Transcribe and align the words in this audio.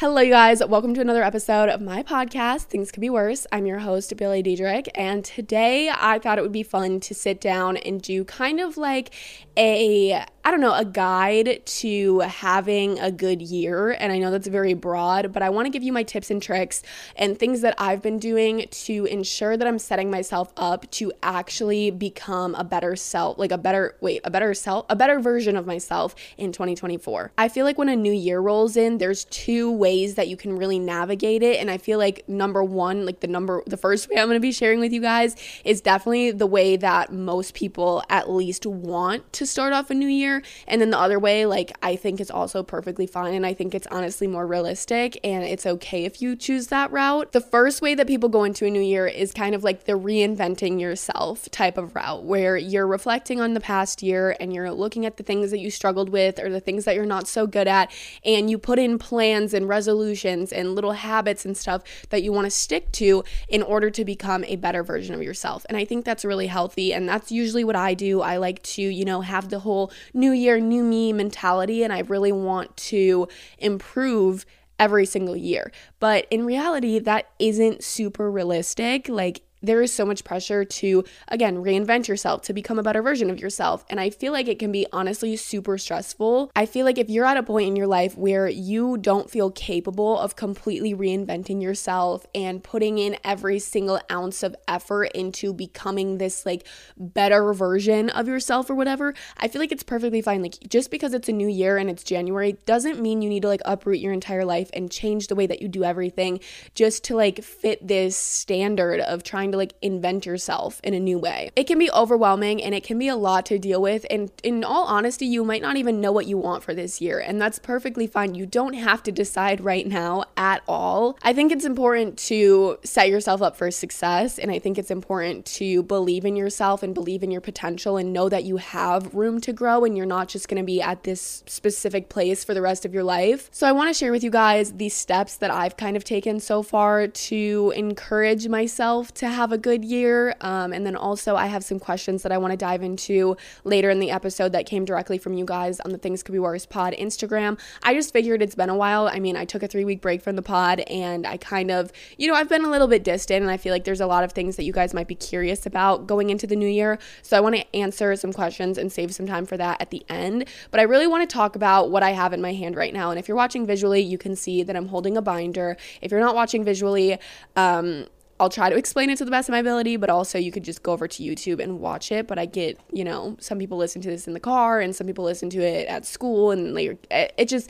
Hello, 0.00 0.20
you 0.20 0.30
guys. 0.30 0.64
Welcome 0.64 0.94
to 0.94 1.00
another 1.00 1.24
episode 1.24 1.68
of 1.68 1.80
my 1.80 2.04
podcast, 2.04 2.66
Things 2.66 2.92
Could 2.92 3.00
Be 3.00 3.10
Worse. 3.10 3.48
I'm 3.50 3.66
your 3.66 3.80
host, 3.80 4.16
Bailey 4.16 4.44
Diedrich, 4.44 4.88
and 4.94 5.24
today 5.24 5.90
I 5.92 6.20
thought 6.20 6.38
it 6.38 6.42
would 6.42 6.52
be 6.52 6.62
fun 6.62 7.00
to 7.00 7.16
sit 7.16 7.40
down 7.40 7.76
and 7.78 8.00
do 8.00 8.24
kind 8.24 8.60
of 8.60 8.76
like 8.76 9.12
a 9.56 10.24
I 10.44 10.50
don't 10.50 10.60
know, 10.62 10.72
a 10.72 10.84
guide 10.86 11.66
to 11.66 12.20
having 12.20 12.98
a 13.00 13.12
good 13.12 13.42
year. 13.42 13.90
And 13.90 14.10
I 14.10 14.18
know 14.18 14.30
that's 14.30 14.46
very 14.46 14.72
broad, 14.72 15.30
but 15.30 15.42
I 15.42 15.50
want 15.50 15.66
to 15.66 15.70
give 15.70 15.82
you 15.82 15.92
my 15.92 16.02
tips 16.02 16.30
and 16.30 16.40
tricks 16.40 16.82
and 17.16 17.38
things 17.38 17.60
that 17.60 17.74
I've 17.76 18.00
been 18.00 18.18
doing 18.18 18.66
to 18.70 19.04
ensure 19.04 19.58
that 19.58 19.68
I'm 19.68 19.78
setting 19.78 20.10
myself 20.10 20.54
up 20.56 20.90
to 20.92 21.12
actually 21.22 21.90
become 21.90 22.54
a 22.54 22.64
better 22.64 22.96
self, 22.96 23.36
like 23.36 23.52
a 23.52 23.58
better, 23.58 23.96
wait, 24.00 24.22
a 24.24 24.30
better 24.30 24.54
self, 24.54 24.86
a 24.88 24.96
better 24.96 25.20
version 25.20 25.54
of 25.54 25.66
myself 25.66 26.14
in 26.38 26.50
2024. 26.50 27.32
I 27.36 27.50
feel 27.50 27.66
like 27.66 27.76
when 27.76 27.90
a 27.90 27.96
new 27.96 28.12
year 28.12 28.40
rolls 28.40 28.74
in, 28.74 28.96
there's 28.96 29.26
two 29.26 29.70
ways 29.70 29.87
that 30.16 30.28
you 30.28 30.36
can 30.36 30.56
really 30.56 30.78
navigate 30.78 31.42
it. 31.42 31.60
And 31.60 31.70
I 31.70 31.78
feel 31.78 31.98
like 31.98 32.28
number 32.28 32.62
one, 32.62 33.06
like 33.06 33.20
the 33.20 33.26
number, 33.26 33.62
the 33.66 33.76
first 33.76 34.08
way 34.08 34.16
I'm 34.16 34.26
going 34.26 34.36
to 34.36 34.40
be 34.40 34.52
sharing 34.52 34.80
with 34.80 34.92
you 34.92 35.00
guys 35.00 35.36
is 35.64 35.80
definitely 35.80 36.30
the 36.32 36.46
way 36.46 36.76
that 36.76 37.12
most 37.12 37.54
people 37.54 38.02
at 38.08 38.30
least 38.30 38.66
want 38.66 39.32
to 39.34 39.46
start 39.46 39.72
off 39.72 39.90
a 39.90 39.94
new 39.94 40.08
year 40.08 40.42
and 40.66 40.80
then 40.80 40.90
the 40.90 40.98
other 40.98 41.18
way, 41.18 41.46
like, 41.46 41.76
I 41.82 41.96
think 41.96 42.20
it's 42.20 42.30
also 42.30 42.62
perfectly 42.62 43.06
fine. 43.06 43.34
And 43.34 43.46
I 43.46 43.54
think 43.54 43.74
it's 43.74 43.86
honestly 43.88 44.26
more 44.26 44.46
realistic 44.46 45.18
and 45.24 45.44
it's 45.44 45.66
okay 45.66 46.04
if 46.04 46.20
you 46.20 46.36
choose 46.36 46.68
that 46.68 46.90
route. 46.90 47.32
The 47.32 47.40
first 47.40 47.82
way 47.82 47.94
that 47.94 48.06
people 48.06 48.28
go 48.28 48.44
into 48.44 48.66
a 48.66 48.70
new 48.70 48.80
year 48.80 49.06
is 49.06 49.32
kind 49.32 49.54
of 49.54 49.64
like 49.64 49.84
the 49.84 49.92
reinventing 49.92 50.80
yourself 50.80 51.50
type 51.50 51.78
of 51.78 51.94
route 51.94 52.24
where 52.24 52.56
you're 52.56 52.86
reflecting 52.86 53.40
on 53.40 53.54
the 53.54 53.60
past 53.60 54.02
year 54.02 54.36
and 54.40 54.52
you're 54.52 54.70
looking 54.70 55.06
at 55.06 55.16
the 55.16 55.22
things 55.22 55.50
that 55.50 55.58
you 55.58 55.70
struggled 55.70 56.10
with 56.10 56.38
or 56.38 56.50
the 56.50 56.60
things 56.60 56.84
that 56.84 56.94
you're 56.94 57.06
not 57.06 57.26
so 57.26 57.46
good 57.46 57.68
at. 57.68 57.90
And 58.24 58.50
you 58.50 58.58
put 58.58 58.78
in 58.78 58.98
plans 58.98 59.54
and 59.54 59.68
resolutions 59.68 59.77
and 59.86 60.74
little 60.74 60.92
habits 60.92 61.44
and 61.44 61.56
stuff 61.56 61.82
that 62.10 62.22
you 62.22 62.32
want 62.32 62.46
to 62.46 62.50
stick 62.50 62.90
to 62.92 63.22
in 63.48 63.62
order 63.62 63.90
to 63.90 64.04
become 64.04 64.44
a 64.44 64.56
better 64.56 64.82
version 64.82 65.14
of 65.14 65.22
yourself. 65.22 65.64
And 65.68 65.76
I 65.76 65.84
think 65.84 66.04
that's 66.04 66.24
really 66.24 66.48
healthy. 66.48 66.92
And 66.92 67.08
that's 67.08 67.30
usually 67.30 67.64
what 67.64 67.76
I 67.76 67.94
do. 67.94 68.20
I 68.20 68.38
like 68.38 68.62
to, 68.64 68.82
you 68.82 69.04
know, 69.04 69.20
have 69.20 69.50
the 69.50 69.60
whole 69.60 69.92
new 70.12 70.32
year, 70.32 70.58
new 70.58 70.82
me 70.82 71.12
mentality, 71.12 71.82
and 71.82 71.92
I 71.92 72.00
really 72.00 72.32
want 72.32 72.76
to 72.76 73.28
improve 73.58 74.44
every 74.78 75.06
single 75.06 75.36
year. 75.36 75.72
But 75.98 76.26
in 76.30 76.44
reality, 76.44 76.98
that 77.00 77.30
isn't 77.38 77.82
super 77.82 78.30
realistic. 78.30 79.08
Like, 79.08 79.42
there 79.62 79.82
is 79.82 79.92
so 79.92 80.04
much 80.04 80.24
pressure 80.24 80.64
to, 80.64 81.04
again, 81.28 81.56
reinvent 81.56 82.08
yourself, 82.08 82.42
to 82.42 82.52
become 82.52 82.78
a 82.78 82.82
better 82.82 83.02
version 83.02 83.30
of 83.30 83.40
yourself. 83.40 83.84
And 83.90 83.98
I 84.00 84.10
feel 84.10 84.32
like 84.32 84.48
it 84.48 84.58
can 84.58 84.72
be 84.72 84.86
honestly 84.92 85.36
super 85.36 85.78
stressful. 85.78 86.50
I 86.54 86.66
feel 86.66 86.84
like 86.84 86.98
if 86.98 87.10
you're 87.10 87.24
at 87.24 87.36
a 87.36 87.42
point 87.42 87.68
in 87.68 87.76
your 87.76 87.86
life 87.86 88.16
where 88.16 88.48
you 88.48 88.96
don't 88.98 89.30
feel 89.30 89.50
capable 89.50 90.18
of 90.18 90.36
completely 90.36 90.94
reinventing 90.94 91.62
yourself 91.62 92.26
and 92.34 92.62
putting 92.62 92.98
in 92.98 93.16
every 93.24 93.58
single 93.58 94.00
ounce 94.10 94.42
of 94.42 94.54
effort 94.66 95.10
into 95.14 95.52
becoming 95.52 96.18
this 96.18 96.46
like 96.46 96.66
better 96.96 97.52
version 97.52 98.10
of 98.10 98.28
yourself 98.28 98.70
or 98.70 98.74
whatever, 98.74 99.14
I 99.36 99.48
feel 99.48 99.60
like 99.60 99.72
it's 99.72 99.82
perfectly 99.82 100.22
fine. 100.22 100.42
Like 100.42 100.58
just 100.68 100.90
because 100.90 101.14
it's 101.14 101.28
a 101.28 101.32
new 101.32 101.48
year 101.48 101.78
and 101.78 101.90
it's 101.90 102.02
January 102.02 102.52
doesn't 102.66 103.00
mean 103.00 103.22
you 103.22 103.28
need 103.28 103.42
to 103.42 103.48
like 103.48 103.62
uproot 103.64 103.98
your 103.98 104.12
entire 104.12 104.44
life 104.44 104.70
and 104.72 104.90
change 104.90 105.26
the 105.26 105.34
way 105.34 105.46
that 105.46 105.62
you 105.62 105.68
do 105.68 105.84
everything 105.84 106.40
just 106.74 107.04
to 107.04 107.16
like 107.16 107.42
fit 107.42 107.86
this 107.86 108.16
standard 108.16 109.00
of 109.00 109.22
trying 109.22 109.47
trying 109.48 109.52
to 109.52 109.58
like 109.58 109.74
invent 109.82 110.26
yourself 110.26 110.80
in 110.84 110.94
a 110.94 111.00
new 111.00 111.18
way. 111.18 111.50
It 111.56 111.64
can 111.64 111.78
be 111.78 111.90
overwhelming 111.90 112.62
and 112.62 112.74
it 112.74 112.84
can 112.84 112.98
be 112.98 113.08
a 113.08 113.16
lot 113.16 113.46
to 113.46 113.58
deal 113.58 113.80
with. 113.80 114.04
And 114.10 114.30
in 114.42 114.64
all 114.64 114.84
honesty, 114.84 115.26
you 115.26 115.44
might 115.44 115.62
not 115.62 115.76
even 115.76 116.00
know 116.00 116.12
what 116.12 116.26
you 116.26 116.36
want 116.36 116.62
for 116.62 116.74
this 116.74 117.00
year. 117.00 117.18
And 117.18 117.40
that's 117.40 117.58
perfectly 117.58 118.06
fine. 118.06 118.34
You 118.34 118.46
don't 118.46 118.74
have 118.74 119.02
to 119.04 119.12
decide 119.12 119.60
right 119.60 119.86
now 119.86 120.24
at 120.36 120.62
all. 120.68 121.18
I 121.22 121.32
think 121.32 121.52
it's 121.52 121.64
important 121.64 122.18
to 122.30 122.78
set 122.84 123.08
yourself 123.08 123.42
up 123.42 123.56
for 123.56 123.70
success. 123.70 124.38
And 124.38 124.50
I 124.50 124.58
think 124.58 124.78
it's 124.78 124.90
important 124.90 125.46
to 125.46 125.82
believe 125.84 126.24
in 126.24 126.36
yourself 126.36 126.82
and 126.82 126.94
believe 126.94 127.22
in 127.22 127.30
your 127.30 127.40
potential 127.40 127.96
and 127.96 128.12
know 128.12 128.28
that 128.28 128.44
you 128.44 128.58
have 128.58 129.14
room 129.14 129.40
to 129.42 129.52
grow 129.52 129.84
and 129.84 129.96
you're 129.96 130.06
not 130.06 130.28
just 130.28 130.48
going 130.48 130.60
to 130.60 130.66
be 130.66 130.82
at 130.82 131.04
this 131.04 131.42
specific 131.46 132.08
place 132.08 132.44
for 132.44 132.54
the 132.54 132.62
rest 132.62 132.84
of 132.84 132.92
your 132.92 133.04
life. 133.04 133.48
So 133.52 133.66
I 133.66 133.72
want 133.72 133.88
to 133.88 133.94
share 133.94 134.12
with 134.12 134.22
you 134.22 134.30
guys 134.30 134.72
the 134.72 134.88
steps 134.88 135.36
that 135.36 135.50
I've 135.50 135.76
kind 135.76 135.96
of 135.96 136.04
taken 136.04 136.40
so 136.40 136.62
far 136.62 137.06
to 137.06 137.72
encourage 137.76 138.48
myself 138.48 139.14
to 139.14 139.28
have 139.38 139.52
a 139.52 139.58
good 139.58 139.84
year. 139.84 140.34
Um, 140.40 140.72
and 140.72 140.84
then 140.84 140.96
also, 140.96 141.36
I 141.36 141.46
have 141.46 141.64
some 141.64 141.78
questions 141.78 142.24
that 142.24 142.32
I 142.32 142.38
want 142.38 142.50
to 142.50 142.56
dive 142.56 142.82
into 142.82 143.36
later 143.62 143.88
in 143.88 144.00
the 144.00 144.10
episode 144.10 144.50
that 144.52 144.66
came 144.66 144.84
directly 144.84 145.16
from 145.16 145.34
you 145.34 145.44
guys 145.44 145.78
on 145.80 145.92
the 145.92 145.98
Things 145.98 146.24
Could 146.24 146.32
Be 146.32 146.40
Worse 146.40 146.66
pod 146.66 146.92
Instagram. 146.98 147.58
I 147.84 147.94
just 147.94 148.12
figured 148.12 148.42
it's 148.42 148.56
been 148.56 148.68
a 148.68 148.74
while. 148.74 149.06
I 149.06 149.20
mean, 149.20 149.36
I 149.36 149.44
took 149.44 149.62
a 149.62 149.68
three 149.68 149.84
week 149.84 150.00
break 150.00 150.22
from 150.22 150.34
the 150.34 150.42
pod 150.42 150.80
and 150.80 151.24
I 151.24 151.36
kind 151.36 151.70
of, 151.70 151.92
you 152.16 152.26
know, 152.26 152.34
I've 152.34 152.48
been 152.48 152.64
a 152.64 152.70
little 152.70 152.88
bit 152.88 153.04
distant 153.04 153.42
and 153.42 153.50
I 153.50 153.56
feel 153.56 153.72
like 153.72 153.84
there's 153.84 154.00
a 154.00 154.06
lot 154.08 154.24
of 154.24 154.32
things 154.32 154.56
that 154.56 154.64
you 154.64 154.72
guys 154.72 154.92
might 154.92 155.06
be 155.06 155.14
curious 155.14 155.66
about 155.66 156.08
going 156.08 156.30
into 156.30 156.46
the 156.48 156.56
new 156.56 156.68
year. 156.68 156.98
So 157.22 157.36
I 157.36 157.40
want 157.40 157.54
to 157.54 157.76
answer 157.76 158.16
some 158.16 158.32
questions 158.32 158.76
and 158.76 158.90
save 158.90 159.14
some 159.14 159.26
time 159.26 159.46
for 159.46 159.56
that 159.56 159.80
at 159.80 159.90
the 159.90 160.04
end. 160.08 160.48
But 160.72 160.80
I 160.80 160.82
really 160.82 161.06
want 161.06 161.28
to 161.28 161.32
talk 161.32 161.54
about 161.54 161.90
what 161.90 162.02
I 162.02 162.10
have 162.10 162.32
in 162.32 162.40
my 162.40 162.54
hand 162.54 162.74
right 162.74 162.92
now. 162.92 163.10
And 163.10 163.20
if 163.20 163.28
you're 163.28 163.36
watching 163.36 163.66
visually, 163.66 164.00
you 164.00 164.18
can 164.18 164.34
see 164.34 164.64
that 164.64 164.74
I'm 164.74 164.88
holding 164.88 165.16
a 165.16 165.22
binder. 165.22 165.76
If 166.02 166.10
you're 166.10 166.20
not 166.20 166.34
watching 166.34 166.64
visually, 166.64 167.18
um, 167.54 168.06
I'll 168.40 168.48
try 168.48 168.70
to 168.70 168.76
explain 168.76 169.10
it 169.10 169.18
to 169.18 169.24
the 169.24 169.30
best 169.30 169.48
of 169.48 169.52
my 169.52 169.58
ability, 169.58 169.96
but 169.96 170.10
also 170.10 170.38
you 170.38 170.52
could 170.52 170.62
just 170.62 170.82
go 170.82 170.92
over 170.92 171.08
to 171.08 171.22
YouTube 171.22 171.60
and 171.60 171.80
watch 171.80 172.12
it. 172.12 172.26
But 172.28 172.38
I 172.38 172.46
get, 172.46 172.78
you 172.92 173.02
know, 173.02 173.36
some 173.40 173.58
people 173.58 173.78
listen 173.78 174.00
to 174.02 174.10
this 174.10 174.28
in 174.28 174.34
the 174.34 174.40
car 174.40 174.80
and 174.80 174.94
some 174.94 175.06
people 175.06 175.24
listen 175.24 175.50
to 175.50 175.58
it 175.58 175.88
at 175.88 176.06
school 176.06 176.52
and 176.52 176.74
like 176.74 177.04
eh, 177.10 177.28
It 177.36 177.48
just, 177.48 177.68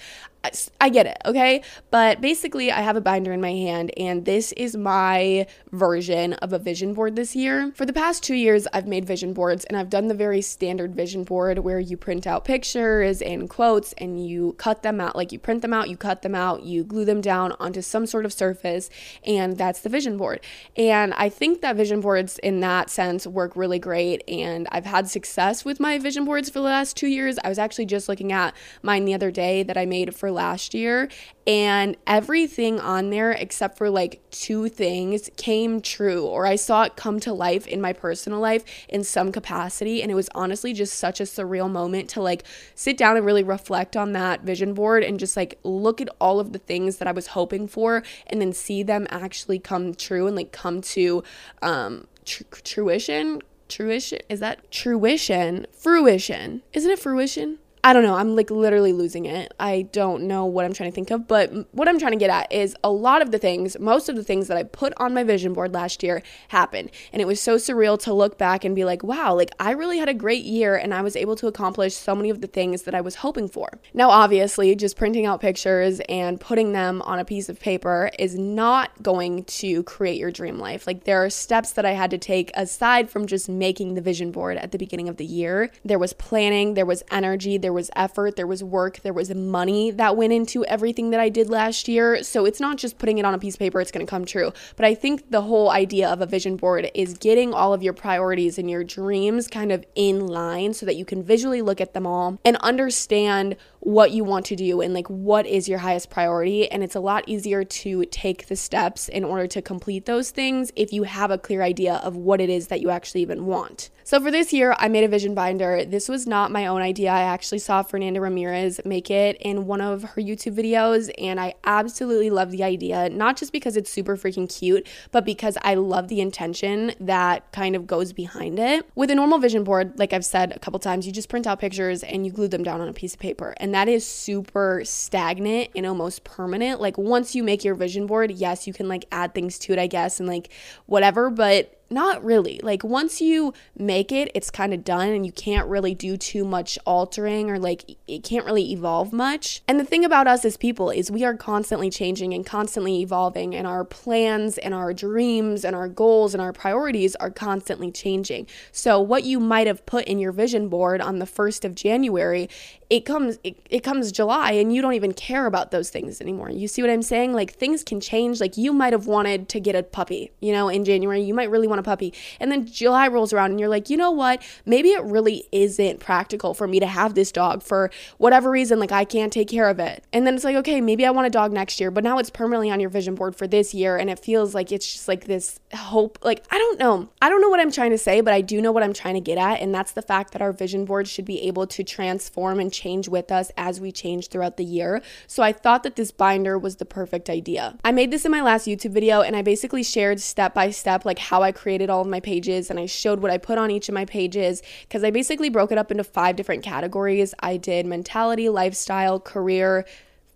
I 0.81 0.89
get 0.89 1.07
it, 1.07 1.19
okay? 1.27 1.63
But 1.91 2.21
basically, 2.21 2.71
I 2.71 2.81
have 2.81 2.97
a 2.97 3.01
binder 3.01 3.33
in 3.33 3.41
my 3.41 3.53
hand, 3.53 3.91
and 3.97 4.25
this 4.25 4.53
is 4.53 4.77
my 4.77 5.47
version 5.73 6.35
of 6.35 6.53
a 6.53 6.59
vision 6.59 6.95
board 6.95 7.17
this 7.17 7.35
year. 7.35 7.73
For 7.75 7.85
the 7.85 7.93
past 7.93 8.23
two 8.23 8.37
years, 8.37 8.67
I've 8.73 8.87
made 8.87 9.05
vision 9.05 9.33
boards, 9.33 9.65
and 9.65 9.77
I've 9.77 9.91
done 9.91 10.07
the 10.07 10.15
very 10.15 10.41
standard 10.41 10.95
vision 10.95 11.25
board 11.25 11.59
where 11.59 11.81
you 11.81 11.97
print 11.97 12.27
out 12.27 12.45
pictures 12.45 13.21
and 13.21 13.51
quotes 13.51 13.93
and 13.95 14.25
you 14.25 14.55
cut 14.59 14.83
them 14.83 15.01
out. 15.01 15.17
Like 15.17 15.33
you 15.33 15.39
print 15.39 15.61
them 15.61 15.75
out, 15.75 15.91
you 15.91 15.97
cut 15.97 16.23
them 16.23 16.35
out, 16.35 16.63
you 16.63 16.85
glue 16.85 17.05
them 17.05 17.21
down 17.21 17.53
onto 17.59 17.83
some 17.83 18.07
sort 18.07 18.25
of 18.25 18.33
surface, 18.33 18.89
and 19.25 19.59
that's 19.59 19.81
the 19.81 19.89
vision 19.89 20.17
board. 20.17 20.41
And 20.77 21.15
I 21.15 21.29
think 21.29 21.61
that 21.61 21.77
vision 21.77 22.01
boards, 22.01 22.39
in 22.39 22.61
that 22.61 22.91
sense, 22.91 23.27
work 23.27 23.57
really 23.57 23.81
great, 23.81 24.23
and 24.29 24.69
I've 24.71 24.87
had 24.87 25.11
success 25.11 25.65
with 25.65 25.81
my 25.81 25.99
vision 25.99 26.25
boards 26.25 26.49
for 26.49 26.61
the 26.61 26.65
last 26.65 26.97
two 26.97 27.09
years. 27.09 27.39
I 27.45 27.49
was 27.49 27.59
actually 27.59 27.87
just 27.87 28.09
looking 28.09 28.33
at 28.33 28.55
mine 28.83 29.05
the 29.05 29.15
other 29.15 29.33
day 29.33 29.63
that 29.65 29.77
I 29.77 29.85
made 29.85 30.15
for 30.15 30.28
last 30.31 30.75
year 30.75 31.09
and 31.47 31.97
everything 32.07 32.79
on 32.79 33.11
there 33.11 33.33
except 33.33 33.79
for 33.79 33.89
like 33.89 34.21
two 34.31 34.69
things 34.69 35.31
came 35.37 35.81
true 35.81 36.25
or 36.25 36.47
I 36.47 36.57
saw 36.57 36.83
it 36.83 36.97
come 36.97 37.21
to 37.21 37.33
life 37.33 37.67
in 37.67 37.81
my 37.81 37.93
personal 37.93 38.39
life 38.39 38.65
in 38.89 39.03
some 39.05 39.33
capacity 39.33 40.03
and 40.03 40.11
it 40.11 40.15
was 40.15 40.29
honestly 40.35 40.73
just 40.73 40.95
such 40.95 41.21
a 41.21 41.25
surreal 41.25 41.71
moment 41.71 42.11
to 42.11 42.21
like 42.21 42.45
sit 42.75 42.97
down 42.97 43.17
and 43.17 43.25
really 43.25 43.43
reflect 43.43 43.97
on 43.97 44.13
that 44.13 44.43
vision 44.43 44.75
board 44.75 45.03
and 45.03 45.19
just 45.19 45.37
like 45.37 45.59
look 45.65 46.01
at 46.01 46.09
all 46.21 46.39
of 46.41 46.53
the 46.53 46.59
things 46.59 46.99
that 46.99 47.09
I 47.09 47.13
was 47.13 47.29
hoping 47.29 47.67
for 47.67 48.03
and 48.27 48.41
then 48.41 48.53
see 48.53 48.83
them 48.83 49.07
actually 49.11 49.59
come 49.59 49.95
true 49.95 50.27
and 50.27 50.37
like 50.37 50.53
come 50.53 50.81
to 50.83 51.23
um 51.63 52.07
tr- 52.25 52.45
fruition 52.65 53.41
fruition 53.71 54.19
is 54.29 54.41
that? 54.41 54.75
Fruition 54.75 55.67
fruition. 55.73 56.63
Isn't 56.73 56.91
it 56.91 56.99
fruition 56.99 57.59
I 57.85 57.93
don't 57.93 58.03
know. 58.03 58.17
I'm 58.17 58.35
like 58.37 58.51
literally 58.51 58.93
losing 58.93 59.27
it. 59.27 59.55
I 59.59 59.83
don't 59.93 60.25
know 60.25 60.45
what 60.45 60.65
I'm 60.65 60.73
trying 60.73 60.91
to 60.91 60.95
think 60.95 61.11
of, 61.11 61.29
but 61.29 61.53
what 61.73 61.89
I'm 61.89 61.99
trying 61.99 62.13
to 62.13 62.19
get 62.19 62.31
at 62.31 62.53
is 62.53 62.77
a 62.83 62.91
lot 62.91 63.23
of 63.23 63.31
the 63.31 63.39
things, 63.39 63.79
most 63.79 64.09
of 64.09 64.17
the 64.17 64.25
things 64.25 64.49
that 64.49 64.57
I 64.57 64.63
put 64.63 64.93
on 64.97 65.15
my 65.15 65.23
vision 65.23 65.53
board 65.53 65.73
last 65.73 66.03
year 66.03 66.23
happened. 66.49 66.91
And 67.13 67.23
it 67.23 67.27
was 67.27 67.41
so 67.41 67.57
surreal 67.57 67.99
to 68.01 68.13
look 68.13 68.39
back 68.39 68.65
and 68.65 68.75
be 68.75 68.85
like, 68.85 69.03
wow, 69.03 69.35
like 69.35 69.51
I 69.61 69.73
really 69.73 69.99
had 69.99 70.09
a 70.09 70.15
great 70.15 70.45
year 70.45 70.77
and 70.77 70.93
I 70.93 71.03
was 71.03 71.17
able 71.17 71.37
to 71.37 71.47
accomplish 71.47 71.95
so 71.95 72.15
many 72.15 72.31
of 72.31 72.41
the 72.41 72.47
things 72.47 72.83
that 72.83 72.95
I 72.95 73.01
was 73.01 73.17
hoping 73.17 73.49
for. 73.49 73.79
Now, 73.95 74.11
obviously, 74.11 74.75
just 74.75 74.97
printing 74.97 75.27
out 75.27 75.41
pictures 75.41 76.01
and 76.09 76.41
putting 76.41 76.73
them 76.73 77.03
on 77.03 77.19
a 77.19 77.25
piece 77.25 77.49
of 77.49 77.61
paper 77.61 78.11
is 78.19 78.37
not 78.37 79.03
going 79.03 79.45
to 79.45 79.83
create 79.85 80.19
your 80.19 80.31
dream 80.31 80.59
life. 80.59 80.87
Like 80.87 81.05
there 81.05 81.25
are 81.25 81.31
steps 81.31 81.73
that 81.73 81.85
I 81.85 81.93
had 81.93 82.11
to 82.11 82.19
take 82.19 82.51
aside 82.55 83.11
from 83.11 83.27
just 83.27 83.49
making 83.49 83.95
the 83.95 84.01
vision 84.01 84.33
board 84.33 84.57
at 84.57 84.73
the 84.73 84.79
beginning 84.79 85.09
of 85.09 85.17
the 85.17 85.25
year. 85.25 85.71
There 85.85 85.99
was 85.99 86.13
planning, 86.13 86.75
there 86.75 86.87
was 86.87 87.03
energy, 87.11 87.59
there 87.59 87.68
was 87.73 87.91
effort, 87.97 88.37
there 88.37 88.47
was 88.47 88.63
work, 88.63 89.01
there 89.01 89.13
was 89.13 89.35
money 89.35 89.91
that 89.91 90.17
went 90.17 90.33
into 90.33 90.65
everything 90.67 91.11
that 91.11 91.21
I 91.21 91.29
did 91.29 91.49
last 91.49 91.89
year. 91.89 92.23
So 92.23 92.45
it's 92.45 92.61
not 92.61 92.77
just 92.77 92.99
putting 92.99 93.19
it 93.19 93.25
on 93.25 93.35
a 93.35 93.39
piece 93.39 93.55
of 93.55 93.61
paper, 93.61 93.81
it's 93.81 93.91
going 93.91 94.05
to 94.05 94.11
come 94.11 94.25
true. 94.25 94.53
But 94.77 94.87
I 94.87 94.95
think 94.95 95.31
the 95.31 95.43
whole 95.43 95.71
idea 95.71 96.09
of 96.09 96.21
a 96.21 96.27
vision 96.27 96.57
board 96.57 96.91
is 96.95 97.15
getting 97.15 97.53
all 97.53 97.73
of 97.73 97.83
your 97.83 97.93
priorities 97.93 98.59
and 98.59 98.71
your 98.71 98.85
dreams 98.85 99.49
kind 99.49 99.73
of 99.73 99.85
in 99.95 100.27
line 100.27 100.75
so 100.75 100.87
that 100.87 100.97
you 100.97 101.05
can 101.05 101.23
visually 101.23 101.63
look 101.63 101.81
at 101.81 101.95
them 101.95 102.07
all 102.07 102.39
and 102.45 102.57
understand 102.59 103.57
what 103.81 104.11
you 104.11 104.25
want 104.25 104.47
to 104.47 104.57
do 104.57 104.81
and 104.81 104.93
like 104.95 105.09
what 105.09 105.47
is 105.47 105.69
your 105.69 105.79
highest 105.79 106.11
priority. 106.11 106.71
And 106.71 106.83
it's 106.83 106.95
a 106.95 107.01
lot 107.01 107.25
easier 107.27 107.65
to 107.65 108.05
take 108.07 108.47
the 108.47 108.57
steps 108.57 109.09
in 109.09 109.25
order 109.25 109.47
to 109.49 109.63
complete 109.63 110.07
those 110.07 110.31
things 110.31 110.73
if 110.77 110.93
you 110.93 111.05
have 111.05 111.31
a 111.31 111.39
clear 111.39 111.63
idea 111.63 111.95
of 111.97 112.17
what 112.17 112.41
it 112.41 112.51
is 112.51 112.69
that 112.69 112.81
you 112.81 112.91
actually 112.91 113.23
even 113.23 113.47
want. 113.47 113.91
So 114.09 114.19
for 114.23 114.31
this 114.31 114.55
year, 114.55 114.75
I 114.79 114.89
made 114.89 115.05
a 115.05 115.09
vision 115.09 115.35
binder. 115.35 115.85
This 115.85 116.09
was 116.09 116.27
not 116.27 116.51
my 116.51 116.67
own 116.67 116.81
idea. 116.81 117.11
I 117.11 117.25
actually 117.25 117.59
saw 117.59 117.83
Fernanda 117.83 118.23
Ramirez 118.23 118.81
make 118.87 119.11
it 119.11 119.37
in 119.39 119.67
one 119.67 119.83
of 119.83 120.03
her 120.03 120.23
YouTube 120.23 120.57
videos, 120.57 121.11
and 121.19 121.39
I 121.39 121.53
absolutely 121.65 122.31
love 122.31 122.51
the 122.51 122.65
idea, 122.65 123.11
not 123.11 123.37
just 123.37 123.53
because 123.53 123.77
it's 123.77 123.91
super 123.91 124.17
freaking 124.17 124.49
cute, 124.49 124.87
but 125.11 125.27
because 125.27 125.59
I 125.61 125.75
love 125.75 126.09
the 126.09 126.23
intention 126.23 126.95
that 127.01 127.53
kind 127.53 127.77
of 127.77 127.87
goes 127.87 128.15
behind 128.15 128.59
it. 128.59 128.87
With 128.95 129.11
a 129.11 129.15
normal 129.15 129.41
vision 129.41 129.63
board, 129.63 129.99
like 129.99 130.15
I've 130.15 130.25
said 130.25 130.53
a 130.53 130.59
couple 130.59 130.81
times, 130.81 131.07
you 131.07 131.13
just 131.13 131.29
print 131.29 131.47
out 131.47 131.61
pictures 131.61 132.03
and 132.03 132.25
you 132.25 132.33
glue 132.33 132.49
them 132.49 132.63
down 132.63 132.81
on 132.81 132.89
a 132.89 132.95
piece 132.95 133.13
of 133.13 133.21
paper. 133.21 133.53
And 133.59 133.68
that 133.75 133.89
is 133.89 134.07
super 134.07 134.83
stagnant 134.85 135.71
and 135.75 135.87
almost 135.87 136.25
permanent. 136.25 136.81
Like 136.81 136.99
once 136.99 137.35
you 137.35 137.43
make 137.43 137.65
your 137.65 137.75
vision 137.75 138.07
board, 138.07 138.31
yes, 138.31 138.67
you 138.67 138.73
can 138.73 138.89
like 138.89 139.05
add 139.11 139.35
things 139.35 139.59
to 139.61 139.73
it, 139.73 139.79
I 139.79 139.87
guess, 139.87 140.21
and 140.21 140.29
like 140.29 140.51
whatever, 140.87 141.31
but 141.31 141.78
not 141.91 142.25
really. 142.25 142.61
Like 142.63 142.85
once 142.85 143.21
you 143.21 143.55
make 143.77 144.13
it, 144.13 144.31
it's 144.35 144.51
kind 144.51 144.75
of 144.75 144.85
done 144.85 145.09
and 145.09 145.25
you 145.25 145.33
can't 145.33 145.69
really 145.69 145.95
do 145.95 146.17
too 146.17 146.45
much 146.45 146.79
altering 146.85 147.51
or 147.51 147.59
like 147.59 147.97
it 148.07 148.23
can't 148.23 148.45
really 148.45 148.73
evolve 148.73 149.13
much. 149.13 149.63
And 149.67 149.81
the 149.81 149.85
thing 149.85 150.05
about 150.05 150.27
us 150.27 150.45
as 150.45 150.57
people 150.57 150.91
is 150.91 151.11
we 151.11 151.25
are 151.25 151.35
constantly 151.35 151.91
changing 151.91 152.35
and 152.35 152.45
constantly 152.45 153.01
evolving 153.01 153.55
and 153.55 153.67
our 153.67 153.85
plans 153.85 154.59
and 154.59 154.75
our 154.75 154.93
dreams 154.93 155.65
and 155.65 155.75
our 155.75 155.89
goals 155.89 156.35
and 156.35 156.43
our 156.43 156.53
priorities 156.53 157.15
are 157.17 157.31
constantly 157.31 157.91
changing. 157.91 158.47
So 158.73 159.01
what 159.01 159.25
you 159.25 159.41
might 159.41 159.67
have 159.67 159.87
put 159.87 160.05
in 160.07 160.19
your 160.19 160.33
vision 160.33 160.69
board 160.69 161.01
on 161.01 161.19
the 161.19 161.27
1st 161.27 161.65
of 161.65 161.75
January 161.75 162.49
it 162.91 163.05
comes 163.05 163.39
it, 163.45 163.57
it 163.69 163.81
comes 163.81 164.11
July 164.11 164.53
and 164.53 164.75
you 164.75 164.81
don't 164.81 164.95
even 164.95 165.13
care 165.13 165.47
about 165.47 165.71
those 165.71 165.91
things 165.91 166.21
anymore. 166.21 166.51
You 166.51 166.67
see 166.69 166.83
what 166.83 166.91
I'm 166.91 167.03
saying? 167.03 167.35
Like 167.35 167.53
things 167.53 167.85
can 167.85 168.01
change. 168.01 168.41
Like 168.41 168.57
you 168.57 168.73
might 168.73 168.93
have 168.93 169.07
wanted 169.07 169.49
to 169.51 169.61
get 169.61 169.75
a 169.75 169.83
puppy, 169.83 170.33
you 170.41 170.53
know, 170.53 170.69
in 170.69 170.85
January. 170.85 171.21
You 171.23 171.35
might 171.35 171.51
really 171.51 171.69
want 171.69 171.78
a 171.79 171.83
puppy. 171.83 172.13
And 172.41 172.51
then 172.51 172.67
July 172.67 173.09
rolls 173.09 173.33
around 173.33 173.51
and 173.51 173.61
you're 173.61 173.69
like, 173.69 173.91
"You 173.91 173.97
know 173.97 174.11
what? 174.11 174.43
Maybe 174.67 174.91
it 174.91 175.03
really 175.03 175.45
isn't 175.53 176.01
practical 176.01 176.55
for 176.55 176.67
me 176.67 176.81
to 176.81 176.87
have 176.87 177.15
this 177.15 177.33
dog 177.33 177.63
for 177.63 177.91
whatever 178.19 178.51
reason 178.51 178.79
like 178.79 178.93
I 178.93 179.05
can't 179.05 179.33
take 179.33 179.49
care 179.49 179.69
of 179.69 179.79
it." 179.79 180.05
And 180.13 180.27
then 180.27 180.35
it's 180.35 180.45
like, 180.45 180.57
"Okay, 180.57 180.81
maybe 180.81 181.07
I 181.07 181.11
want 181.11 181.27
a 181.27 181.31
dog 181.31 181.53
next 181.53 181.81
year." 181.81 181.91
But 181.91 182.05
now 182.05 182.19
it's 182.19 182.31
permanently 182.31 182.71
on 182.71 182.81
your 182.81 182.91
vision 182.91 183.15
board 183.15 183.37
for 183.37 183.47
this 183.47 183.75
year 183.75 183.97
and 183.97 184.11
it 184.11 184.19
feels 184.19 184.55
like 184.55 184.73
it's 184.73 184.93
just 184.93 185.09
like 185.09 185.25
this 185.25 185.61
hope. 185.75 186.19
Like 186.23 186.45
I 186.51 186.59
don't 186.59 186.79
know. 186.79 187.09
I 187.23 187.29
don't 187.29 187.41
know 187.41 187.49
what 187.49 187.61
I'm 187.61 187.73
trying 187.73 187.91
to 187.91 187.99
say, 187.99 188.21
but 188.21 188.35
I 188.35 188.41
do 188.41 188.61
know 188.61 188.73
what 188.73 188.83
I'm 188.83 188.93
trying 188.93 189.15
to 189.15 189.21
get 189.21 189.39
at, 189.39 189.61
and 189.61 189.75
that's 189.75 189.93
the 189.93 190.03
fact 190.03 190.33
that 190.33 190.43
our 190.43 190.53
vision 190.53 190.85
board 190.85 191.09
should 191.09 191.25
be 191.25 191.43
able 191.43 191.67
to 191.67 191.85
transform 191.85 192.61
and 192.61 192.73
change 192.73 193.09
with 193.09 193.31
us 193.31 193.51
as 193.57 193.81
we 193.81 193.93
change 193.93 194.29
throughout 194.29 194.57
the 194.57 194.65
year. 194.65 195.03
So 195.27 195.43
I 195.43 195.53
thought 195.53 195.83
that 195.83 195.97
this 195.97 196.11
binder 196.11 196.59
was 196.59 196.77
the 196.77 196.85
perfect 196.85 197.31
idea. 197.31 197.77
I 197.85 197.93
made 197.93 198.11
this 198.11 198.25
in 198.25 198.31
my 198.31 198.43
last 198.43 198.67
YouTube 198.67 198.93
video 198.93 199.21
and 199.21 199.37
I 199.37 199.43
basically 199.43 199.83
shared 199.83 200.21
step 200.21 200.55
by 200.55 200.71
step 200.71 201.05
like 201.05 201.19
how 201.19 201.43
I 201.43 201.53
created 201.53 201.68
all 201.91 202.01
of 202.01 202.07
my 202.07 202.21
pages 202.21 202.71
and 202.71 202.79
I 202.79 202.87
showed 202.87 203.21
what 203.21 203.31
I 203.31 203.39
put 203.39 203.59
on 203.59 203.71
each 203.71 203.89
of 203.89 203.95
my 203.95 204.05
pages 204.05 204.63
because 204.83 205.05
I 205.05 205.11
basically 205.11 205.51
broke 205.51 205.71
it 205.71 205.79
up 205.79 205.91
into 205.91 206.05
five 206.05 206.37
different 206.37 206.63
categories. 206.63 207.35
I 207.41 207.57
did 207.57 207.87
mentality, 207.87 208.49
lifestyle, 208.49 209.21
career, 209.21 209.85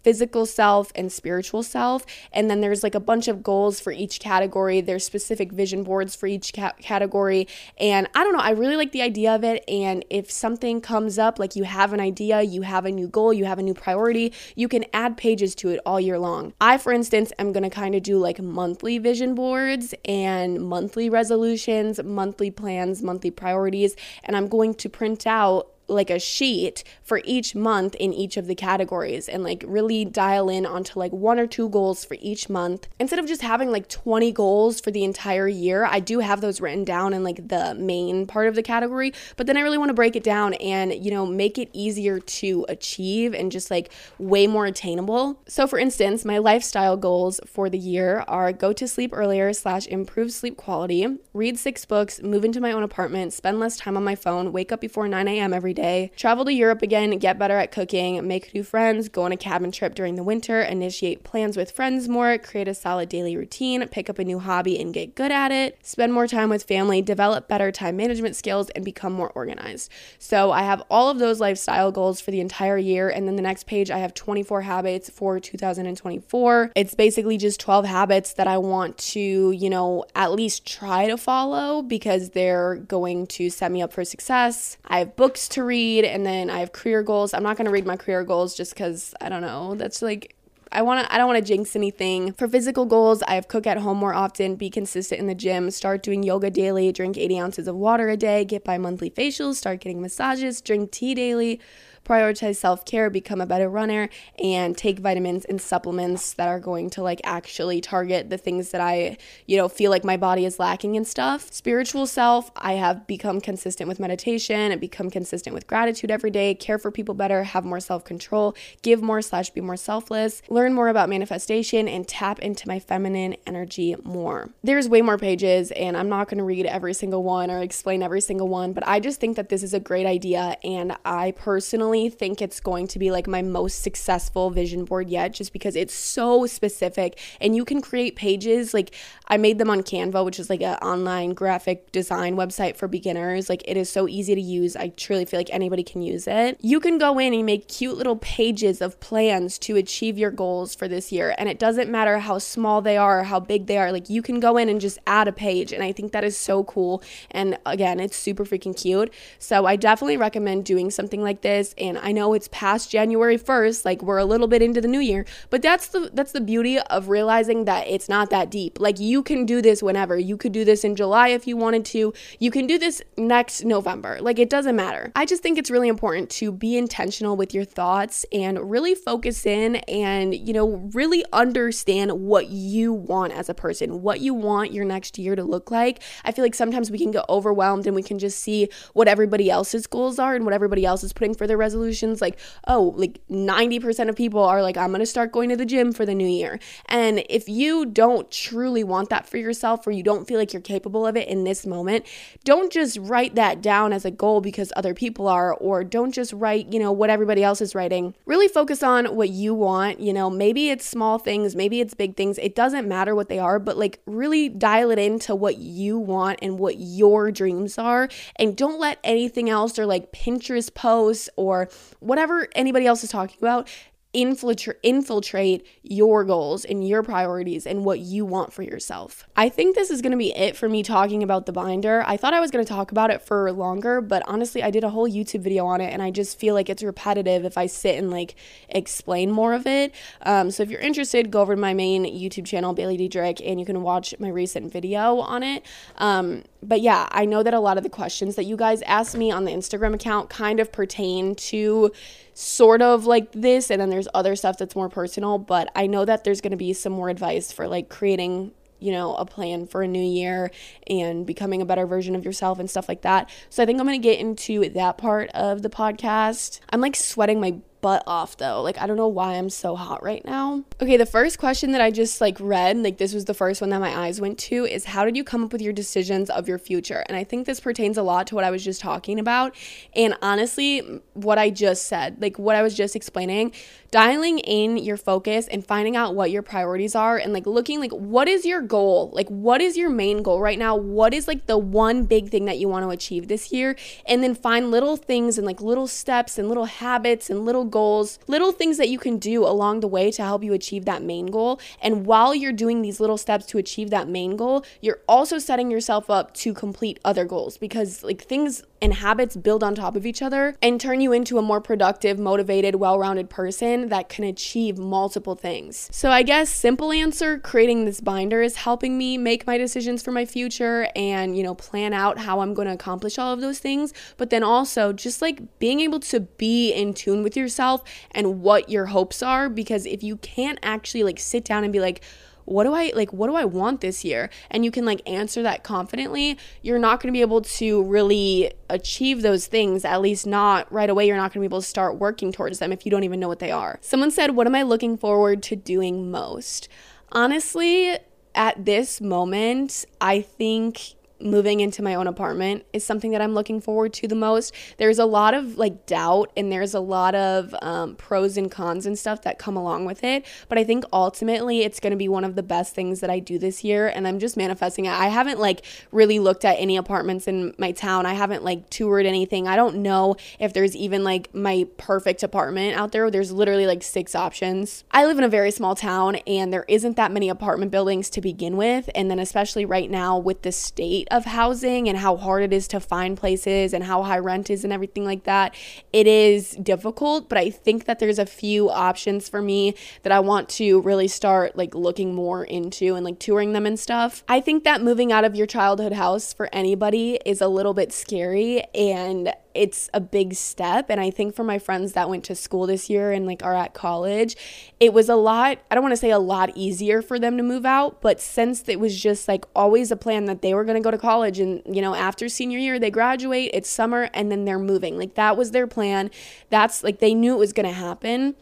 physical 0.02 0.46
self 0.46 0.92
and 0.94 1.10
spiritual 1.10 1.62
self. 1.62 2.04
And 2.32 2.50
then 2.50 2.60
there's 2.60 2.82
like 2.82 2.94
a 2.94 3.00
bunch 3.00 3.28
of 3.28 3.42
goals 3.42 3.80
for 3.80 3.92
each 3.92 4.20
category. 4.20 4.80
There's 4.80 5.04
specific 5.04 5.52
vision 5.52 5.82
boards 5.82 6.14
for 6.14 6.26
each 6.26 6.52
ca- 6.52 6.72
category. 6.80 7.48
And 7.78 8.08
I 8.14 8.24
don't 8.24 8.32
know, 8.32 8.40
I 8.40 8.50
really 8.50 8.76
like 8.76 8.92
the 8.92 9.02
idea 9.02 9.34
of 9.34 9.44
it. 9.44 9.64
And 9.68 10.04
if 10.10 10.30
something 10.30 10.80
comes 10.80 11.18
up, 11.18 11.38
like 11.38 11.56
you 11.56 11.64
have 11.64 11.92
an 11.92 12.00
idea, 12.00 12.42
you 12.42 12.62
have 12.62 12.84
a 12.84 12.90
new 12.90 13.08
goal, 13.08 13.32
you 13.32 13.44
have 13.44 13.58
a 13.58 13.62
new 13.62 13.74
priority, 13.74 14.32
you 14.54 14.68
can 14.68 14.84
add 14.92 15.16
pages 15.16 15.54
to 15.56 15.68
it 15.70 15.80
all 15.86 16.00
year 16.00 16.18
long. 16.18 16.52
I, 16.60 16.78
for 16.78 16.92
instance, 16.92 17.32
am 17.38 17.52
going 17.52 17.62
to 17.62 17.70
kind 17.70 17.94
of 17.94 18.02
do 18.02 18.18
like 18.18 18.40
monthly 18.40 18.98
vision 18.98 19.34
boards 19.34 19.94
and 20.04 20.60
monthly 20.60 21.08
resolutions, 21.08 22.02
monthly 22.02 22.50
plans, 22.50 23.02
monthly 23.02 23.30
priorities. 23.30 23.96
And 24.24 24.36
I'm 24.36 24.48
going 24.48 24.74
to 24.74 24.88
print 24.88 25.26
out 25.26 25.71
like 25.88 26.10
a 26.10 26.18
sheet 26.18 26.84
for 27.02 27.20
each 27.24 27.54
month 27.54 27.94
in 27.96 28.12
each 28.12 28.36
of 28.36 28.46
the 28.46 28.54
categories 28.54 29.28
and 29.28 29.42
like 29.42 29.64
really 29.66 30.04
dial 30.04 30.48
in 30.48 30.64
onto 30.64 30.98
like 30.98 31.12
one 31.12 31.38
or 31.38 31.46
two 31.46 31.68
goals 31.68 32.04
for 32.04 32.16
each 32.20 32.48
month. 32.48 32.88
Instead 32.98 33.18
of 33.18 33.26
just 33.26 33.42
having 33.42 33.70
like 33.70 33.88
20 33.88 34.32
goals 34.32 34.80
for 34.80 34.90
the 34.90 35.04
entire 35.04 35.48
year 35.48 35.84
i 35.84 36.00
do 36.00 36.18
have 36.20 36.40
those 36.40 36.60
written 36.60 36.84
down 36.84 37.12
in 37.12 37.22
like 37.22 37.48
the 37.48 37.74
main 37.74 38.26
part 38.26 38.48
of 38.48 38.54
the 38.54 38.62
category 38.62 39.12
but 39.36 39.46
then 39.46 39.56
i 39.56 39.60
really 39.60 39.78
want 39.78 39.88
to 39.88 39.94
break 39.94 40.16
it 40.16 40.22
down 40.22 40.54
and 40.54 40.92
you 41.04 41.10
know 41.10 41.26
make 41.26 41.58
it 41.58 41.68
easier 41.72 42.18
to 42.20 42.64
achieve 42.68 43.34
and 43.34 43.52
just 43.52 43.70
like 43.70 43.90
way 44.18 44.46
more 44.46 44.66
attainable. 44.66 45.40
So 45.46 45.66
for 45.66 45.78
instance 45.78 46.24
my 46.24 46.38
lifestyle 46.38 46.96
goals 46.96 47.40
for 47.46 47.68
the 47.68 47.78
year 47.78 48.24
are 48.28 48.52
go 48.52 48.72
to 48.72 48.88
sleep 48.88 49.10
earlier 49.12 49.52
slash 49.52 49.86
improve 49.86 50.32
sleep 50.32 50.56
quality 50.56 51.06
read 51.32 51.58
six 51.58 51.84
books 51.84 52.22
move 52.22 52.44
into 52.44 52.60
my 52.60 52.72
own 52.72 52.82
apartment 52.82 53.32
spend 53.32 53.60
less 53.60 53.76
time 53.76 53.96
on 53.96 54.04
my 54.04 54.14
phone 54.14 54.52
wake 54.52 54.72
up 54.72 54.80
before 54.80 55.08
9 55.08 55.28
a.m 55.28 55.52
every 55.52 55.71
day 55.74 55.82
day, 55.82 56.12
travel 56.16 56.44
to 56.44 56.52
Europe 56.52 56.82
again, 56.82 57.18
get 57.18 57.38
better 57.38 57.58
at 57.58 57.72
cooking, 57.72 58.26
make 58.26 58.54
new 58.54 58.62
friends, 58.62 59.08
go 59.08 59.22
on 59.22 59.32
a 59.32 59.36
cabin 59.36 59.72
trip 59.72 59.94
during 59.94 60.14
the 60.14 60.22
winter, 60.22 60.62
initiate 60.62 61.24
plans 61.24 61.56
with 61.56 61.70
friends 61.70 62.08
more, 62.08 62.38
create 62.38 62.68
a 62.68 62.74
solid 62.74 63.08
daily 63.08 63.36
routine, 63.36 63.86
pick 63.88 64.08
up 64.08 64.18
a 64.18 64.24
new 64.24 64.38
hobby 64.38 64.80
and 64.80 64.94
get 64.94 65.14
good 65.14 65.32
at 65.32 65.50
it, 65.50 65.78
spend 65.82 66.12
more 66.12 66.26
time 66.26 66.48
with 66.48 66.62
family, 66.62 67.02
develop 67.02 67.48
better 67.48 67.70
time 67.72 67.96
management 67.96 68.36
skills, 68.36 68.70
and 68.70 68.84
become 68.84 69.12
more 69.12 69.30
organized. 69.30 69.90
So 70.18 70.52
I 70.52 70.62
have 70.62 70.82
all 70.90 71.10
of 71.10 71.18
those 71.18 71.40
lifestyle 71.40 71.90
goals 71.92 72.20
for 72.20 72.30
the 72.30 72.40
entire 72.40 72.78
year. 72.78 73.08
And 73.08 73.26
then 73.26 73.36
the 73.36 73.42
next 73.42 73.66
page, 73.66 73.90
I 73.90 73.98
have 73.98 74.14
24 74.14 74.62
habits 74.62 75.10
for 75.10 75.40
2024. 75.40 76.72
It's 76.76 76.94
basically 76.94 77.36
just 77.36 77.60
12 77.60 77.84
habits 77.84 78.34
that 78.34 78.46
I 78.46 78.58
want 78.58 78.98
to, 78.98 79.50
you 79.50 79.70
know, 79.70 80.04
at 80.14 80.32
least 80.32 80.66
try 80.66 81.08
to 81.08 81.16
follow 81.16 81.82
because 81.82 82.30
they're 82.30 82.76
going 82.76 83.26
to 83.28 83.50
set 83.50 83.72
me 83.72 83.82
up 83.82 83.92
for 83.92 84.04
success. 84.04 84.76
I 84.86 85.00
have 85.00 85.16
books 85.16 85.48
to 85.48 85.61
read 85.64 86.04
and 86.04 86.24
then 86.24 86.50
I 86.50 86.60
have 86.60 86.72
career 86.72 87.02
goals. 87.02 87.34
I'm 87.34 87.42
not 87.42 87.56
going 87.56 87.66
to 87.66 87.72
read 87.72 87.86
my 87.86 87.96
career 87.96 88.24
goals 88.24 88.54
just 88.54 88.76
cuz 88.76 89.14
I 89.20 89.28
don't 89.28 89.42
know. 89.42 89.74
That's 89.74 90.02
like 90.02 90.34
I 90.72 90.82
want 90.82 91.06
to 91.06 91.14
I 91.14 91.18
don't 91.18 91.26
want 91.26 91.38
to 91.38 91.44
jinx 91.44 91.76
anything. 91.76 92.32
For 92.32 92.48
physical 92.48 92.86
goals, 92.86 93.22
I 93.22 93.34
have 93.34 93.46
cook 93.48 93.66
at 93.66 93.78
home 93.78 93.98
more 93.98 94.14
often, 94.14 94.56
be 94.56 94.70
consistent 94.70 95.20
in 95.20 95.26
the 95.26 95.34
gym, 95.34 95.70
start 95.70 96.02
doing 96.02 96.22
yoga 96.22 96.50
daily, 96.50 96.90
drink 96.92 97.18
80 97.18 97.38
ounces 97.38 97.68
of 97.68 97.76
water 97.76 98.08
a 98.08 98.16
day, 98.16 98.44
get 98.44 98.64
by 98.64 98.78
monthly 98.78 99.10
facials, 99.10 99.56
start 99.56 99.80
getting 99.80 100.00
massages, 100.00 100.60
drink 100.60 100.90
tea 100.90 101.14
daily, 101.14 101.60
prioritize 102.04 102.56
self 102.56 102.84
care, 102.84 103.08
become 103.10 103.40
a 103.40 103.46
better 103.46 103.68
runner, 103.68 104.08
and 104.42 104.76
take 104.76 104.98
vitamins 104.98 105.44
and 105.44 105.60
supplements 105.60 106.32
that 106.34 106.48
are 106.48 106.60
going 106.60 106.90
to 106.90 107.02
like 107.02 107.20
actually 107.24 107.80
target 107.80 108.30
the 108.30 108.38
things 108.38 108.70
that 108.70 108.80
I, 108.80 109.16
you 109.46 109.56
know, 109.56 109.68
feel 109.68 109.90
like 109.90 110.04
my 110.04 110.16
body 110.16 110.44
is 110.44 110.58
lacking 110.58 110.96
and 110.96 111.06
stuff. 111.06 111.52
Spiritual 111.52 112.06
self, 112.06 112.50
I 112.56 112.74
have 112.74 113.06
become 113.06 113.40
consistent 113.40 113.88
with 113.88 114.00
meditation 114.00 114.72
and 114.72 114.80
become 114.80 115.10
consistent 115.10 115.54
with 115.54 115.66
gratitude 115.66 116.10
every 116.10 116.30
day, 116.30 116.54
care 116.54 116.78
for 116.78 116.90
people 116.90 117.14
better, 117.14 117.44
have 117.44 117.64
more 117.64 117.80
self 117.80 118.04
control, 118.04 118.54
give 118.82 119.02
more 119.02 119.22
slash 119.22 119.50
be 119.50 119.60
more 119.60 119.76
selfless, 119.76 120.42
learn 120.48 120.74
more 120.74 120.88
about 120.88 121.08
manifestation, 121.08 121.86
and 121.86 122.08
tap 122.08 122.38
into 122.40 122.66
my 122.66 122.78
feminine 122.78 123.36
energy 123.46 123.94
more. 124.02 124.50
There's 124.64 124.88
way 124.88 125.02
more 125.02 125.18
pages, 125.18 125.70
and 125.72 125.96
I'm 125.96 126.08
not 126.08 126.28
to 126.32 126.44
read 126.44 126.66
every 126.66 126.94
single 126.94 127.22
one 127.22 127.50
or 127.50 127.60
explain 127.60 128.02
every 128.02 128.20
single 128.20 128.48
one, 128.48 128.72
but 128.72 128.86
I 128.86 129.00
just 129.00 129.20
think 129.20 129.36
that 129.36 129.48
this 129.48 129.62
is 129.62 129.74
a 129.74 129.80
great 129.80 130.06
idea, 130.06 130.56
and 130.64 130.96
I 131.04 131.32
personally 131.32 131.91
think 132.08 132.42
it's 132.42 132.60
going 132.60 132.86
to 132.88 132.98
be 132.98 133.10
like 133.10 133.26
my 133.26 133.42
most 133.42 133.82
successful 133.82 134.50
vision 134.50 134.84
board 134.84 135.08
yet, 135.08 135.32
just 135.32 135.52
because 135.52 135.76
it's 135.76 135.94
so 135.94 136.46
specific 136.46 137.18
and 137.40 137.54
you 137.56 137.64
can 137.64 137.80
create 137.80 138.16
pages. 138.16 138.74
Like 138.74 138.94
I 139.28 139.36
made 139.36 139.58
them 139.58 139.70
on 139.70 139.82
Canva, 139.82 140.24
which 140.24 140.38
is 140.38 140.50
like 140.50 140.62
an 140.62 140.74
online 140.76 141.34
graphic 141.34 141.92
design 141.92 142.36
website 142.36 142.76
for 142.76 142.88
beginners. 142.88 143.48
Like 143.48 143.62
it 143.66 143.76
is 143.76 143.90
so 143.90 144.08
easy 144.08 144.34
to 144.34 144.40
use. 144.40 144.76
I 144.76 144.88
truly 144.88 145.24
feel 145.24 145.40
like 145.40 145.52
anybody 145.52 145.82
can 145.82 146.02
use 146.02 146.26
it. 146.26 146.58
You 146.60 146.80
can 146.80 146.98
go 146.98 147.18
in 147.18 147.34
and 147.34 147.46
make 147.46 147.68
cute 147.68 147.96
little 147.96 148.16
pages 148.16 148.80
of 148.80 148.98
plans 149.00 149.58
to 149.60 149.76
achieve 149.76 150.18
your 150.18 150.30
goals 150.30 150.74
for 150.74 150.88
this 150.88 151.12
year. 151.12 151.34
And 151.38 151.48
it 151.48 151.58
doesn't 151.58 151.90
matter 151.90 152.18
how 152.18 152.38
small 152.38 152.82
they 152.82 152.96
are 152.96 153.20
or 153.20 153.24
how 153.24 153.40
big 153.40 153.66
they 153.66 153.78
are. 153.78 153.92
Like 153.92 154.08
you 154.08 154.22
can 154.22 154.40
go 154.40 154.56
in 154.56 154.68
and 154.68 154.80
just 154.80 154.98
add 155.06 155.28
a 155.28 155.32
page. 155.32 155.72
And 155.72 155.82
I 155.82 155.92
think 155.92 156.12
that 156.12 156.24
is 156.24 156.36
so 156.36 156.64
cool. 156.64 157.02
And 157.30 157.58
again, 157.66 158.00
it's 158.00 158.16
super 158.16 158.44
freaking 158.44 158.76
cute. 158.76 159.12
So 159.38 159.66
I 159.66 159.76
definitely 159.76 160.16
recommend 160.16 160.64
doing 160.64 160.90
something 160.90 161.22
like 161.22 161.42
this. 161.42 161.74
And 161.82 161.98
I 161.98 162.12
know 162.12 162.32
it's 162.32 162.48
past 162.48 162.90
January 162.90 163.36
1st, 163.36 163.84
like 163.84 164.02
we're 164.02 164.18
a 164.18 164.24
little 164.24 164.46
bit 164.46 164.62
into 164.62 164.80
the 164.80 164.88
new 164.88 165.00
year, 165.00 165.26
but 165.50 165.62
that's 165.62 165.88
the 165.88 166.10
that's 166.14 166.32
the 166.32 166.40
beauty 166.40 166.78
of 166.78 167.08
realizing 167.08 167.64
that 167.64 167.88
it's 167.88 168.08
not 168.08 168.30
that 168.30 168.50
deep. 168.50 168.78
Like 168.80 169.00
you 169.00 169.22
can 169.22 169.44
do 169.44 169.60
this 169.60 169.82
whenever. 169.82 170.16
You 170.16 170.36
could 170.36 170.52
do 170.52 170.64
this 170.64 170.84
in 170.84 170.94
July 170.96 171.28
if 171.28 171.46
you 171.46 171.56
wanted 171.56 171.84
to. 171.86 172.14
You 172.38 172.50
can 172.50 172.66
do 172.66 172.78
this 172.78 173.02
next 173.16 173.64
November. 173.64 174.18
Like 174.20 174.38
it 174.38 174.48
doesn't 174.48 174.76
matter. 174.76 175.10
I 175.16 175.26
just 175.26 175.42
think 175.42 175.58
it's 175.58 175.70
really 175.70 175.88
important 175.88 176.30
to 176.30 176.52
be 176.52 176.76
intentional 176.76 177.36
with 177.36 177.52
your 177.52 177.64
thoughts 177.64 178.24
and 178.32 178.70
really 178.70 178.94
focus 178.94 179.44
in 179.44 179.76
and, 179.88 180.34
you 180.34 180.52
know, 180.52 180.88
really 180.94 181.24
understand 181.32 182.12
what 182.12 182.48
you 182.48 182.92
want 182.92 183.32
as 183.32 183.48
a 183.48 183.54
person, 183.54 184.02
what 184.02 184.20
you 184.20 184.34
want 184.34 184.72
your 184.72 184.84
next 184.84 185.18
year 185.18 185.34
to 185.34 185.42
look 185.42 185.70
like. 185.70 186.02
I 186.24 186.32
feel 186.32 186.44
like 186.44 186.54
sometimes 186.54 186.90
we 186.90 186.98
can 186.98 187.10
get 187.10 187.24
overwhelmed 187.28 187.86
and 187.86 187.96
we 187.96 188.02
can 188.02 188.18
just 188.18 188.38
see 188.38 188.68
what 188.92 189.08
everybody 189.08 189.50
else's 189.50 189.86
goals 189.86 190.18
are 190.18 190.34
and 190.34 190.44
what 190.44 190.54
everybody 190.54 190.84
else 190.84 191.02
is 191.02 191.12
putting 191.12 191.34
for 191.34 191.46
their 191.46 191.58
resolutions. 191.72 192.20
Like, 192.20 192.38
oh, 192.68 192.94
like 192.96 193.20
90% 193.30 194.08
of 194.08 194.16
people 194.16 194.42
are 194.42 194.62
like, 194.62 194.76
I'm 194.76 194.90
going 194.90 195.00
to 195.00 195.06
start 195.06 195.32
going 195.32 195.48
to 195.48 195.56
the 195.56 195.64
gym 195.64 195.92
for 195.92 196.04
the 196.04 196.14
new 196.14 196.26
year. 196.26 196.58
And 196.86 197.24
if 197.30 197.48
you 197.48 197.86
don't 197.86 198.30
truly 198.30 198.84
want 198.84 199.08
that 199.08 199.26
for 199.26 199.38
yourself 199.38 199.86
or 199.86 199.90
you 199.90 200.02
don't 200.02 200.26
feel 200.28 200.38
like 200.38 200.52
you're 200.52 200.62
capable 200.62 201.06
of 201.06 201.16
it 201.16 201.28
in 201.28 201.44
this 201.44 201.66
moment, 201.66 202.04
don't 202.44 202.70
just 202.70 202.98
write 202.98 203.34
that 203.36 203.62
down 203.62 203.92
as 203.92 204.04
a 204.04 204.10
goal 204.10 204.40
because 204.40 204.72
other 204.76 204.92
people 204.92 205.28
are, 205.28 205.54
or 205.54 205.82
don't 205.82 206.12
just 206.12 206.32
write, 206.34 206.72
you 206.72 206.78
know, 206.78 206.92
what 206.92 207.10
everybody 207.10 207.42
else 207.42 207.60
is 207.60 207.74
writing. 207.74 208.14
Really 208.26 208.48
focus 208.48 208.82
on 208.82 209.06
what 209.16 209.30
you 209.30 209.54
want. 209.54 210.00
You 210.00 210.12
know, 210.12 210.28
maybe 210.28 210.68
it's 210.70 210.84
small 210.84 211.18
things, 211.18 211.56
maybe 211.56 211.80
it's 211.80 211.94
big 211.94 212.16
things. 212.16 212.38
It 212.38 212.54
doesn't 212.54 212.86
matter 212.86 213.14
what 213.14 213.28
they 213.28 213.38
are, 213.38 213.58
but 213.58 213.78
like 213.78 214.00
really 214.06 214.48
dial 214.48 214.90
it 214.90 214.98
into 214.98 215.34
what 215.34 215.56
you 215.56 215.98
want 215.98 216.38
and 216.42 216.58
what 216.58 216.76
your 216.78 217.30
dreams 217.30 217.78
are. 217.78 218.08
And 218.36 218.56
don't 218.56 218.78
let 218.78 218.98
anything 219.02 219.48
else 219.48 219.78
or 219.78 219.86
like 219.86 220.12
Pinterest 220.12 220.72
posts 220.74 221.30
or 221.36 221.61
whatever 222.00 222.48
anybody 222.54 222.86
else 222.86 223.04
is 223.04 223.10
talking 223.10 223.38
about 223.38 223.68
infiltrate 224.12 225.66
your 225.82 226.24
goals 226.24 226.64
and 226.66 226.86
your 226.86 227.02
priorities 227.02 227.66
and 227.66 227.84
what 227.84 227.98
you 227.98 228.26
want 228.26 228.52
for 228.52 228.62
yourself. 228.62 229.26
I 229.36 229.48
think 229.48 229.74
this 229.74 229.90
is 229.90 230.02
going 230.02 230.10
to 230.10 230.18
be 230.18 230.34
it 230.34 230.54
for 230.54 230.68
me 230.68 230.82
talking 230.82 231.22
about 231.22 231.46
the 231.46 231.52
binder. 231.52 232.04
I 232.06 232.18
thought 232.18 232.34
I 232.34 232.40
was 232.40 232.50
going 232.50 232.64
to 232.64 232.68
talk 232.68 232.92
about 232.92 233.10
it 233.10 233.22
for 233.22 233.50
longer, 233.52 234.00
but 234.02 234.22
honestly, 234.26 234.62
I 234.62 234.70
did 234.70 234.84
a 234.84 234.90
whole 234.90 235.08
YouTube 235.08 235.40
video 235.40 235.64
on 235.64 235.80
it 235.80 235.92
and 235.92 236.02
I 236.02 236.10
just 236.10 236.38
feel 236.38 236.54
like 236.54 236.68
it's 236.68 236.82
repetitive 236.82 237.44
if 237.44 237.56
I 237.56 237.66
sit 237.66 237.96
and 237.96 238.10
like 238.10 238.34
explain 238.68 239.30
more 239.30 239.54
of 239.54 239.66
it. 239.66 239.94
Um, 240.22 240.50
so 240.50 240.62
if 240.62 240.70
you're 240.70 240.80
interested, 240.80 241.30
go 241.30 241.40
over 241.40 241.54
to 241.54 241.60
my 241.60 241.72
main 241.72 242.04
YouTube 242.04 242.46
channel, 242.46 242.74
Bailey 242.74 242.98
Diedrich, 242.98 243.40
and 243.42 243.58
you 243.58 243.64
can 243.64 243.82
watch 243.82 244.14
my 244.18 244.28
recent 244.28 244.70
video 244.70 245.20
on 245.20 245.42
it. 245.42 245.64
Um, 245.96 246.44
but 246.62 246.80
yeah, 246.80 247.08
I 247.10 247.24
know 247.24 247.42
that 247.42 247.54
a 247.54 247.60
lot 247.60 247.76
of 247.76 247.82
the 247.82 247.90
questions 247.90 248.36
that 248.36 248.44
you 248.44 248.56
guys 248.56 248.82
asked 248.82 249.16
me 249.16 249.30
on 249.30 249.44
the 249.44 249.50
Instagram 249.50 249.94
account 249.94 250.30
kind 250.30 250.60
of 250.60 250.70
pertain 250.70 251.34
to 251.34 251.90
sort 252.34 252.80
of 252.80 253.04
like 253.04 253.30
this 253.32 253.70
and 253.70 253.80
then 253.80 253.90
there's 253.90 254.08
other 254.14 254.34
stuff 254.34 254.56
that's 254.56 254.74
more 254.74 254.88
personal 254.88 255.36
but 255.36 255.70
i 255.76 255.86
know 255.86 256.04
that 256.04 256.24
there's 256.24 256.40
going 256.40 256.50
to 256.50 256.56
be 256.56 256.72
some 256.72 256.92
more 256.92 257.10
advice 257.10 257.52
for 257.52 257.68
like 257.68 257.90
creating 257.90 258.50
you 258.78 258.90
know 258.90 259.14
a 259.16 259.26
plan 259.26 259.66
for 259.66 259.82
a 259.82 259.86
new 259.86 260.02
year 260.02 260.50
and 260.86 261.26
becoming 261.26 261.60
a 261.60 261.66
better 261.66 261.86
version 261.86 262.16
of 262.16 262.24
yourself 262.24 262.58
and 262.58 262.70
stuff 262.70 262.88
like 262.88 263.02
that 263.02 263.28
so 263.50 263.62
i 263.62 263.66
think 263.66 263.78
i'm 263.78 263.86
going 263.86 264.00
to 264.00 264.02
get 264.02 264.18
into 264.18 264.66
that 264.70 264.96
part 264.96 265.28
of 265.34 265.60
the 265.60 265.68
podcast 265.68 266.60
i'm 266.70 266.80
like 266.80 266.96
sweating 266.96 267.38
my 267.38 267.54
butt 267.82 268.02
off 268.06 268.38
though. 268.38 268.62
Like 268.62 268.78
I 268.78 268.86
don't 268.86 268.96
know 268.96 269.08
why 269.08 269.34
I'm 269.34 269.50
so 269.50 269.76
hot 269.76 270.02
right 270.02 270.24
now. 270.24 270.64
Okay, 270.82 270.96
the 270.96 271.06
first 271.06 271.38
question 271.38 271.70
that 271.70 271.80
I 271.80 271.92
just 271.92 272.20
like 272.20 272.36
read, 272.40 272.76
like 272.78 272.98
this 272.98 273.14
was 273.14 273.26
the 273.26 273.34
first 273.34 273.60
one 273.60 273.70
that 273.70 273.78
my 273.78 273.96
eyes 273.96 274.20
went 274.20 274.36
to 274.40 274.64
is 274.64 274.86
how 274.86 275.04
did 275.04 275.16
you 275.16 275.22
come 275.22 275.44
up 275.44 275.52
with 275.52 275.62
your 275.62 275.72
decisions 275.72 276.28
of 276.28 276.48
your 276.48 276.58
future? 276.58 277.04
And 277.06 277.16
I 277.16 277.22
think 277.22 277.46
this 277.46 277.60
pertains 277.60 277.96
a 277.96 278.02
lot 278.02 278.26
to 278.26 278.34
what 278.34 278.42
I 278.42 278.50
was 278.50 278.64
just 278.64 278.80
talking 278.80 279.20
about 279.20 279.54
and 279.94 280.16
honestly 280.20 280.80
what 281.12 281.38
I 281.38 281.50
just 281.50 281.86
said, 281.86 282.20
like 282.20 282.36
what 282.36 282.56
I 282.56 282.62
was 282.62 282.74
just 282.74 282.96
explaining, 282.96 283.52
dialing 283.92 284.40
in 284.40 284.76
your 284.76 284.96
focus 284.96 285.46
and 285.46 285.64
finding 285.64 285.94
out 285.94 286.16
what 286.16 286.32
your 286.32 286.42
priorities 286.42 286.96
are 286.96 287.16
and 287.16 287.32
like 287.32 287.46
looking 287.46 287.78
like 287.78 287.92
what 287.92 288.26
is 288.26 288.44
your 288.44 288.60
goal? 288.60 289.12
Like 289.12 289.28
what 289.28 289.60
is 289.60 289.76
your 289.76 289.88
main 289.88 290.24
goal 290.24 290.40
right 290.40 290.58
now? 290.58 290.74
What 290.74 291.14
is 291.14 291.28
like 291.28 291.46
the 291.46 291.58
one 291.58 292.06
big 292.06 292.28
thing 292.28 292.46
that 292.46 292.58
you 292.58 292.66
want 292.66 292.84
to 292.84 292.90
achieve 292.90 293.28
this 293.28 293.52
year? 293.52 293.76
And 294.04 294.20
then 294.20 294.34
find 294.34 294.72
little 294.72 294.96
things 294.96 295.38
and 295.38 295.46
like 295.46 295.60
little 295.60 295.86
steps 295.86 296.38
and 296.38 296.48
little 296.48 296.64
habits 296.64 297.30
and 297.30 297.44
little 297.44 297.66
goals, 297.66 298.18
little 298.26 298.50
things 298.50 298.78
that 298.78 298.88
you 298.88 298.98
can 298.98 299.18
do 299.18 299.46
along 299.46 299.78
the 299.78 299.86
way 299.86 300.10
to 300.10 300.22
help 300.22 300.42
you 300.42 300.52
achieve 300.52 300.71
that 300.80 301.02
main 301.02 301.26
goal. 301.26 301.60
And 301.80 302.06
while 302.06 302.34
you're 302.34 302.52
doing 302.52 302.82
these 302.82 303.00
little 303.00 303.18
steps 303.18 303.46
to 303.46 303.58
achieve 303.58 303.90
that 303.90 304.08
main 304.08 304.36
goal, 304.36 304.64
you're 304.80 305.00
also 305.08 305.38
setting 305.38 305.70
yourself 305.70 306.10
up 306.10 306.34
to 306.34 306.52
complete 306.52 306.98
other 307.04 307.24
goals 307.24 307.56
because 307.56 308.02
like 308.02 308.22
things 308.22 308.62
and 308.82 308.94
habits 308.94 309.36
build 309.36 309.62
on 309.62 309.76
top 309.76 309.94
of 309.94 310.04
each 310.04 310.20
other 310.20 310.56
and 310.60 310.80
turn 310.80 311.00
you 311.00 311.12
into 311.12 311.38
a 311.38 311.42
more 311.42 311.60
productive, 311.60 312.18
motivated, 312.18 312.74
well 312.74 312.98
rounded 312.98 313.30
person 313.30 313.88
that 313.88 314.08
can 314.08 314.24
achieve 314.24 314.76
multiple 314.76 315.36
things. 315.36 315.88
So, 315.92 316.10
I 316.10 316.22
guess, 316.22 316.50
simple 316.50 316.90
answer 316.90 317.38
creating 317.38 317.84
this 317.84 318.00
binder 318.00 318.42
is 318.42 318.56
helping 318.56 318.98
me 318.98 319.16
make 319.16 319.46
my 319.46 319.56
decisions 319.56 320.02
for 320.02 320.10
my 320.10 320.26
future 320.26 320.88
and, 320.96 321.36
you 321.36 321.44
know, 321.44 321.54
plan 321.54 321.92
out 321.92 322.18
how 322.18 322.40
I'm 322.40 322.52
going 322.52 322.66
to 322.66 322.74
accomplish 322.74 323.18
all 323.18 323.32
of 323.32 323.40
those 323.40 323.60
things. 323.60 323.94
But 324.16 324.30
then 324.30 324.42
also 324.42 324.92
just 324.92 325.22
like 325.22 325.58
being 325.60 325.78
able 325.80 326.00
to 326.00 326.20
be 326.20 326.72
in 326.72 326.92
tune 326.92 327.22
with 327.22 327.36
yourself 327.36 327.84
and 328.10 328.42
what 328.42 328.68
your 328.68 328.86
hopes 328.86 329.22
are. 329.22 329.48
Because 329.48 329.86
if 329.86 330.02
you 330.02 330.16
can't 330.16 330.58
actually 330.62 331.04
like 331.04 331.20
sit 331.20 331.44
down 331.44 331.62
and 331.62 331.72
be 331.72 331.78
like, 331.78 332.02
what 332.44 332.64
do 332.64 332.72
I 332.72 332.92
like 332.94 333.12
what 333.12 333.28
do 333.28 333.34
I 333.34 333.44
want 333.44 333.80
this 333.80 334.04
year? 334.04 334.30
And 334.50 334.64
you 334.64 334.70
can 334.70 334.84
like 334.84 335.02
answer 335.08 335.42
that 335.42 335.62
confidently, 335.62 336.38
you're 336.62 336.78
not 336.78 337.00
going 337.00 337.12
to 337.12 337.16
be 337.16 337.20
able 337.20 337.42
to 337.42 337.82
really 337.84 338.52
achieve 338.68 339.22
those 339.22 339.46
things, 339.46 339.84
at 339.84 340.00
least 340.00 340.26
not 340.26 340.70
right 340.72 340.90
away. 340.90 341.06
You're 341.06 341.16
not 341.16 341.32
going 341.32 341.42
to 341.42 341.48
be 341.48 341.52
able 341.52 341.60
to 341.60 341.66
start 341.66 341.98
working 341.98 342.32
towards 342.32 342.58
them 342.58 342.72
if 342.72 342.84
you 342.84 342.90
don't 342.90 343.04
even 343.04 343.20
know 343.20 343.28
what 343.28 343.38
they 343.38 343.50
are. 343.50 343.78
Someone 343.80 344.10
said, 344.10 344.32
"What 344.32 344.46
am 344.46 344.54
I 344.54 344.62
looking 344.62 344.96
forward 344.96 345.42
to 345.44 345.56
doing 345.56 346.10
most?" 346.10 346.68
Honestly, 347.10 347.98
at 348.34 348.64
this 348.64 349.00
moment, 349.00 349.84
I 350.00 350.22
think 350.22 350.94
moving 351.22 351.60
into 351.60 351.82
my 351.82 351.94
own 351.94 352.06
apartment 352.06 352.64
is 352.72 352.84
something 352.84 353.12
that 353.12 353.22
I'm 353.22 353.34
looking 353.34 353.60
forward 353.60 353.92
to 353.94 354.08
the 354.08 354.14
most. 354.14 354.54
There's 354.78 354.98
a 354.98 355.04
lot 355.04 355.34
of 355.34 355.56
like 355.56 355.86
doubt 355.86 356.32
and 356.36 356.50
there's 356.50 356.74
a 356.74 356.80
lot 356.80 357.14
of 357.14 357.54
um, 357.62 357.94
pros 357.96 358.36
and 358.36 358.50
cons 358.50 358.86
and 358.86 358.98
stuff 358.98 359.22
that 359.22 359.38
come 359.38 359.56
along 359.56 359.84
with 359.84 360.02
it. 360.04 360.26
But 360.48 360.58
I 360.58 360.64
think 360.64 360.84
ultimately 360.92 361.62
it's 361.62 361.80
going 361.80 361.92
to 361.92 361.96
be 361.96 362.08
one 362.08 362.24
of 362.24 362.34
the 362.34 362.42
best 362.42 362.74
things 362.74 363.00
that 363.00 363.10
I 363.10 363.18
do 363.18 363.38
this 363.38 363.62
year. 363.62 363.88
And 363.88 364.06
I'm 364.06 364.18
just 364.18 364.36
manifesting 364.36 364.86
it. 364.86 364.90
I 364.90 365.08
haven't 365.08 365.38
like 365.38 365.64
really 365.90 366.18
looked 366.18 366.44
at 366.44 366.56
any 366.58 366.76
apartments 366.76 367.28
in 367.28 367.54
my 367.58 367.72
town. 367.72 368.06
I 368.06 368.14
haven't 368.14 368.42
like 368.42 368.68
toured 368.70 369.06
anything. 369.06 369.46
I 369.46 369.56
don't 369.56 369.76
know 369.76 370.16
if 370.38 370.52
there's 370.52 370.74
even 370.76 371.04
like 371.04 371.34
my 371.34 371.66
perfect 371.76 372.22
apartment 372.22 372.76
out 372.76 372.92
there. 372.92 373.10
There's 373.10 373.32
literally 373.32 373.66
like 373.66 373.82
six 373.82 374.14
options. 374.14 374.84
I 374.90 375.06
live 375.06 375.18
in 375.18 375.24
a 375.24 375.28
very 375.28 375.50
small 375.50 375.74
town 375.74 376.16
and 376.26 376.52
there 376.52 376.64
isn't 376.68 376.96
that 376.96 377.12
many 377.12 377.28
apartment 377.28 377.70
buildings 377.70 378.10
to 378.10 378.20
begin 378.20 378.56
with. 378.56 378.90
And 378.94 379.10
then, 379.10 379.18
especially 379.18 379.64
right 379.64 379.90
now 379.90 380.18
with 380.18 380.42
the 380.42 380.52
state 380.52 381.08
of 381.12 381.26
housing 381.26 381.88
and 381.88 381.98
how 381.98 382.16
hard 382.16 382.42
it 382.42 382.52
is 382.52 382.66
to 382.68 382.80
find 382.80 383.16
places 383.16 383.72
and 383.72 383.84
how 383.84 384.02
high 384.02 384.18
rent 384.18 384.50
is 384.50 384.64
and 384.64 384.72
everything 384.72 385.04
like 385.04 385.24
that, 385.24 385.54
it 385.92 386.06
is 386.06 386.52
difficult. 386.62 387.28
But 387.28 387.38
I 387.38 387.50
think 387.50 387.84
that 387.84 387.98
there's 387.98 388.18
a 388.18 388.26
few 388.26 388.70
options 388.70 389.28
for 389.28 389.42
me 389.42 389.74
that 390.02 390.10
I 390.12 390.20
want 390.20 390.48
to 390.50 390.80
really 390.80 391.08
start 391.08 391.56
like 391.56 391.74
looking 391.74 392.14
more 392.14 392.44
into 392.44 392.94
and 392.94 393.04
like 393.04 393.18
touring 393.18 393.52
them 393.52 393.66
and 393.66 393.78
stuff. 393.78 394.24
I 394.26 394.40
think 394.40 394.64
that 394.64 394.82
moving 394.82 395.12
out 395.12 395.24
of 395.24 395.36
your 395.36 395.46
childhood 395.46 395.92
house 395.92 396.32
for 396.32 396.48
anybody 396.52 397.20
is 397.26 397.40
a 397.40 397.48
little 397.48 397.74
bit 397.74 397.92
scary 397.92 398.64
and 398.74 399.32
it's 399.54 399.90
a 399.92 400.00
big 400.00 400.34
step. 400.34 400.90
And 400.90 401.00
i 401.00 401.10
think 401.10 401.34
for 401.34 401.44
my 401.44 401.58
friends 401.58 401.92
that 401.92 402.08
went 402.08 402.24
to 402.24 402.34
school 402.34 402.66
this 402.66 402.88
year 402.88 403.12
and 403.12 403.26
like 403.26 403.42
are 403.42 403.54
at 403.54 403.74
college 403.74 404.36
it 404.80 404.92
was 404.92 405.08
a 405.08 405.16
lot 405.16 405.58
i 405.70 405.74
don't 405.74 405.82
want 405.82 405.92
to 405.92 405.96
say 405.96 406.10
a 406.10 406.18
lot 406.18 406.50
easier 406.54 407.02
for 407.02 407.18
them 407.18 407.36
to 407.36 407.42
move 407.42 407.64
out 407.64 408.00
but 408.00 408.20
since 408.20 408.68
it 408.68 408.78
was 408.80 409.00
just 409.00 409.28
like 409.28 409.44
always 409.54 409.90
a 409.90 409.96
plan 409.96 410.26
that 410.26 410.42
they 410.42 410.54
were 410.54 410.64
going 410.64 410.76
to 410.76 410.82
go 410.82 410.90
to 410.90 410.98
college 410.98 411.38
and 411.38 411.62
you 411.66 411.82
know 411.82 411.94
after 411.94 412.28
senior 412.28 412.58
year 412.58 412.78
they 412.78 412.90
graduate 412.90 413.50
it's 413.52 413.68
summer 413.68 414.08
and 414.14 414.30
then 414.30 414.44
they're 414.44 414.58
moving. 414.58 414.98
Like 414.98 415.14
that 415.14 415.36
was 415.36 415.50
their 415.50 415.66
plan. 415.66 416.10
That's 416.50 416.82
like 416.82 416.98
they 416.98 417.14
knew 417.14 417.34
it 417.34 417.38
was 417.38 417.52
going 417.52 417.66
to 417.66 417.72
happen 417.72 418.36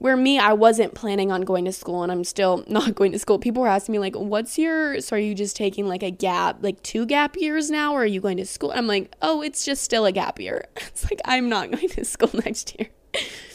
Where 0.00 0.16
me, 0.16 0.38
I 0.38 0.54
wasn't 0.54 0.94
planning 0.94 1.30
on 1.30 1.42
going 1.42 1.66
to 1.66 1.72
school 1.72 2.02
and 2.02 2.10
I'm 2.10 2.24
still 2.24 2.64
not 2.68 2.94
going 2.94 3.12
to 3.12 3.18
school. 3.18 3.38
People 3.38 3.62
were 3.62 3.68
asking 3.68 3.92
me, 3.92 3.98
like, 3.98 4.16
what's 4.16 4.58
your, 4.58 5.00
so 5.02 5.16
are 5.16 5.18
you 5.18 5.34
just 5.34 5.56
taking 5.56 5.86
like 5.86 6.02
a 6.02 6.10
gap, 6.10 6.58
like 6.62 6.82
two 6.82 7.04
gap 7.04 7.36
years 7.36 7.70
now, 7.70 7.92
or 7.92 8.02
are 8.02 8.06
you 8.06 8.20
going 8.20 8.38
to 8.38 8.46
school? 8.46 8.72
I'm 8.74 8.86
like, 8.86 9.14
oh, 9.20 9.42
it's 9.42 9.62
just 9.62 9.84
still 9.84 10.06
a 10.06 10.12
gap 10.12 10.40
year. 10.40 10.64
It's 10.76 11.04
like, 11.04 11.20
I'm 11.26 11.48
not 11.50 11.70
going 11.72 11.88
to 11.90 12.04
school 12.04 12.30
next 12.32 12.78
year. 12.78 12.88